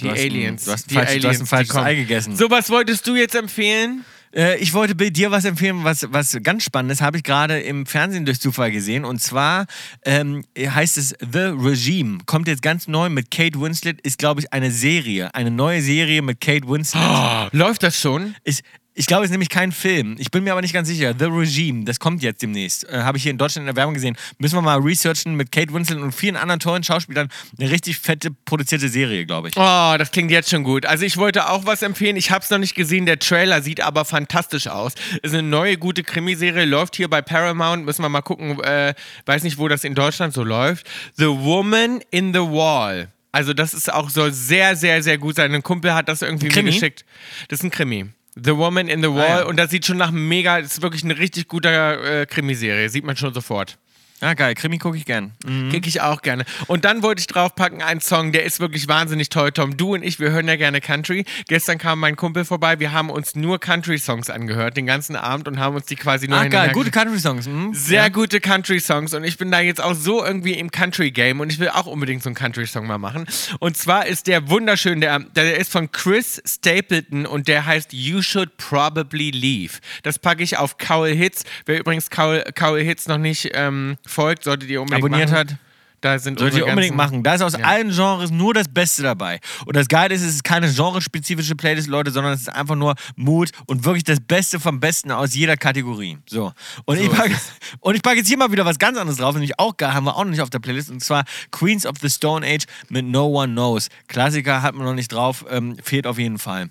[0.00, 0.64] Hast ein- Aliens.
[0.64, 1.76] du hast die falsch- du hast ein Aliens, die falsches.
[1.76, 2.36] Ei gegessen.
[2.36, 4.04] So, was wolltest du jetzt empfehlen?
[4.34, 8.24] Äh, ich wollte dir was empfehlen, was, was ganz Spannendes habe ich gerade im Fernsehen
[8.24, 9.04] durch Zufall gesehen.
[9.04, 9.66] Und zwar
[10.04, 12.18] ähm, heißt es The Regime.
[12.26, 14.00] Kommt jetzt ganz neu mit Kate Winslet.
[14.00, 15.34] Ist, glaube ich, eine Serie.
[15.34, 17.02] Eine neue Serie mit Kate Winslet.
[17.02, 18.34] Oh, läuft das schon?
[18.44, 18.62] Ist,
[18.94, 20.16] ich glaube, es ist nämlich kein Film.
[20.18, 21.14] Ich bin mir aber nicht ganz sicher.
[21.18, 22.86] The Regime, das kommt jetzt demnächst.
[22.88, 24.16] Äh, Habe ich hier in Deutschland in der Werbung gesehen.
[24.38, 27.28] Müssen wir mal researchen mit Kate Winslet und vielen anderen tollen Schauspielern.
[27.58, 29.56] Eine richtig fette produzierte Serie, glaube ich.
[29.56, 30.84] Oh, das klingt jetzt schon gut.
[30.84, 32.16] Also ich wollte auch was empfehlen.
[32.16, 33.06] Ich habe es noch nicht gesehen.
[33.06, 34.92] Der Trailer sieht aber fantastisch aus.
[35.22, 36.66] Ist eine neue gute Krimiserie.
[36.66, 37.86] Läuft hier bei Paramount.
[37.86, 38.60] Müssen wir mal gucken.
[38.60, 38.94] Äh,
[39.24, 40.86] weiß nicht, wo das in Deutschland so läuft.
[41.16, 43.10] The Woman in the Wall.
[43.32, 45.54] Also das ist auch soll sehr, sehr, sehr gut sein.
[45.54, 47.06] Ein Kumpel hat das irgendwie mir geschickt.
[47.48, 48.10] Das ist ein Krimi.
[48.34, 49.40] The Woman in the Wall.
[49.40, 49.44] ja.
[49.44, 50.60] Und das sieht schon nach mega.
[50.60, 52.88] Das ist wirklich eine richtig gute äh, Krimiserie.
[52.88, 53.78] Sieht man schon sofort.
[54.22, 54.54] Ja, geil.
[54.54, 55.32] Krimi gucke ich gern.
[55.44, 55.70] Mhm.
[55.70, 56.44] Krieg ich auch gerne.
[56.68, 59.50] Und dann wollte ich draufpacken, einen Song, der ist wirklich wahnsinnig toll.
[59.50, 61.24] Tom, du und ich, wir hören ja gerne Country.
[61.48, 65.58] Gestern kam mein Kumpel vorbei, wir haben uns nur Country-Songs angehört, den ganzen Abend und
[65.58, 66.70] haben uns die quasi nur Ah, geil.
[66.72, 67.48] Gute Country-Songs.
[67.48, 67.74] Mhm.
[67.74, 68.08] Sehr ja.
[68.10, 71.70] gute Country-Songs und ich bin da jetzt auch so irgendwie im Country-Game und ich will
[71.70, 73.26] auch unbedingt so einen Country-Song mal machen.
[73.58, 78.22] Und zwar ist der wunderschön, der, der ist von Chris Stapleton und der heißt You
[78.22, 79.80] Should Probably Leave.
[80.04, 81.42] Das packe ich auf Cowell Hits.
[81.66, 85.50] Wer übrigens Cowell, Cowell Hits noch nicht ähm, folgt, solltet ihr unbedingt Abonniert machen.
[85.50, 85.56] hat.
[86.00, 87.22] Da sind Sollte ihr unbedingt machen.
[87.22, 87.60] Da ist aus Ja.
[87.64, 89.38] allen Genres nur das Beste dabei.
[89.66, 92.96] Und das Geile ist, es ist keine genrespezifische Playlist, Leute, sondern es ist einfach nur
[93.14, 96.18] Mut und wirklich das Beste vom Besten aus jeder Kategorie.
[96.28, 96.52] So.
[96.86, 97.36] Und, ich, ist packe,
[97.80, 100.02] und ich packe jetzt hier mal wieder was ganz anderes drauf, nämlich auch geil, haben
[100.04, 101.22] wir auch noch nicht auf der Playlist, und zwar
[101.52, 103.86] Queens of the Stone Age mit No One Knows.
[104.08, 106.68] Klassiker hat man noch nicht drauf, ähm, fehlt auf jeden Fall.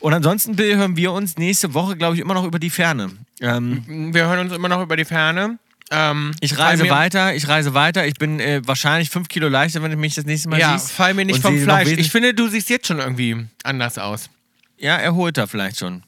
[0.00, 3.10] Und ansonsten Bill, hören wir uns nächste Woche, glaube ich, immer noch über die Ferne.
[3.42, 3.84] Ähm,
[4.14, 5.58] Wir hören uns immer noch über die Ferne.
[5.90, 8.06] Ähm, ich reise weiter, ich reise weiter.
[8.06, 10.92] Ich bin äh, wahrscheinlich fünf Kilo leichter, wenn du mich das nächste Mal Ja, siehst.
[10.92, 11.90] fall mir nicht Und vom Fleisch.
[11.90, 14.30] Ich finde, du siehst jetzt schon irgendwie anders aus.
[14.78, 16.02] Ja, erholter vielleicht schon.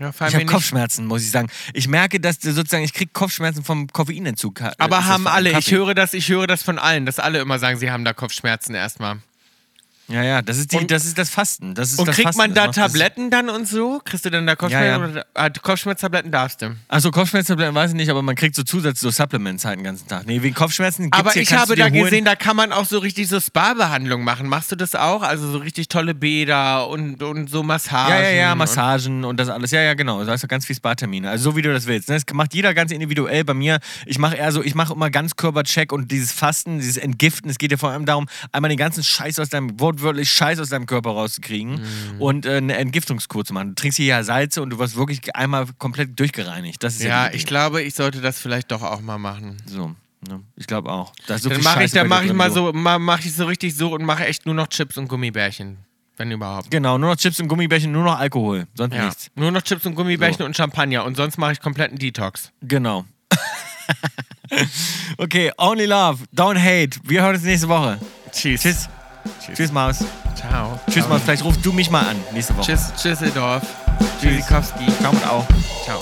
[0.00, 0.46] Ja, fall Ich habe.
[0.46, 1.48] Kopfschmerzen, muss ich sagen.
[1.74, 4.60] Ich merke, dass sozusagen, ich kriege Kopfschmerzen vom Koffeinentzug.
[4.60, 7.58] Äh, Aber haben alle, ich höre das, ich höre das von allen, dass alle immer
[7.58, 9.18] sagen, sie haben da Kopfschmerzen erstmal.
[10.12, 11.74] Ja, ja, das ist, die, Und- das, ist das Fasten.
[11.74, 14.00] Das ist Und das kriegt Fasten, man da das- Tabletten dann und so?
[14.04, 15.14] Kriegst du denn da Kopfschmerzen?
[15.14, 15.24] Ja, ja.
[15.34, 16.76] Ah, Kopfschmerztabletten darfst du.
[16.88, 20.06] Also Kopfschmerztabletten weiß ich nicht, aber man kriegt so Zusatz, so Supplements halt den ganzen
[20.06, 20.26] Tag.
[20.26, 21.94] Nee, wegen Kopfschmerzen gibt's Aber hier, ich habe da holen.
[22.04, 24.48] gesehen, da kann man auch so richtig so Spa-Behandlungen machen.
[24.48, 25.22] Machst du das auch?
[25.22, 28.12] Also so richtig tolle Bäder und, und so Massagen.
[28.12, 29.70] Ja, ja, ja, und- Massagen und das alles.
[29.70, 30.22] Ja, ja, genau.
[30.24, 31.30] Da hast du ganz viel Spa-Termine.
[31.30, 32.08] Also so wie du das willst.
[32.08, 32.16] ne?
[32.16, 33.44] Das macht jeder ganz individuell.
[33.44, 36.96] Bei mir, ich mache eher so, ich mache immer ganz Körpercheck und dieses Fasten, dieses
[36.96, 37.50] Entgiften.
[37.50, 40.68] Es geht ja vor allem darum, einmal den ganzen Scheiß aus deinem, wortwörtlich Scheiß aus
[40.70, 42.20] deinem Körper rauszukriegen Mhm.
[42.20, 43.70] und äh, eine Entgiftungskur zu machen.
[43.70, 46.82] Du trinkst hier ja Salze und du wirst wirklich einmal komplett durchgereinigt.
[46.82, 49.56] Das ist ja, Ja, ich glaube, ich sollte das vielleicht doch auch mal machen.
[49.66, 49.94] So.
[50.28, 50.40] Ne?
[50.56, 51.12] Ich glaube auch.
[51.26, 53.74] Da so Dann mache ich, dann mach ich mal so, ma- mach ich so richtig
[53.74, 55.78] so und mache echt nur noch Chips und Gummibärchen.
[56.16, 56.70] Wenn überhaupt.
[56.70, 58.66] Genau, nur noch Chips und Gummibärchen, nur noch Alkohol.
[58.74, 59.06] Sonst Ja.
[59.06, 59.30] nichts.
[59.34, 60.44] Nur noch Chips und Gummibärchen So.
[60.44, 61.04] und Champagner.
[61.04, 62.52] Und sonst mache ich kompletten Detox.
[62.60, 63.04] Genau.
[65.18, 67.00] okay, only love, don't hate.
[67.04, 67.98] Wir hören uns nächste Woche.
[68.30, 68.62] Tschüss.
[68.62, 68.88] Tschüss.
[69.54, 69.98] Tschüss, Maus.
[70.34, 70.78] Ciao.
[70.90, 71.20] Tschüss, Maus.
[71.24, 72.66] Vielleicht rufst du mich mal an nächste Woche.
[72.66, 73.62] Tschüss, Tschüsseldorf.
[74.20, 74.86] Tschüssikowski.
[75.04, 75.44] Kommt auch.
[75.84, 75.98] Ciao.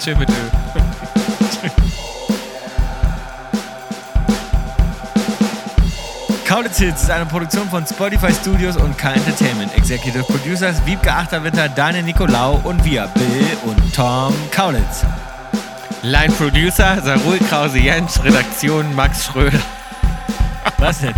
[0.00, 0.32] Tschüss mit Ö.
[6.50, 9.72] Kaulitz Hits ist eine Produktion von Spotify Studios und K Entertainment.
[9.76, 15.04] Executive Producers Wiebke Achterwitter, Daniel Nicolau und wir, Bill und Tom Kaulitz.
[16.02, 19.60] Line Producer, Sarul Krause Jensch, Redaktion Max Schröder.
[20.78, 21.14] Was denn?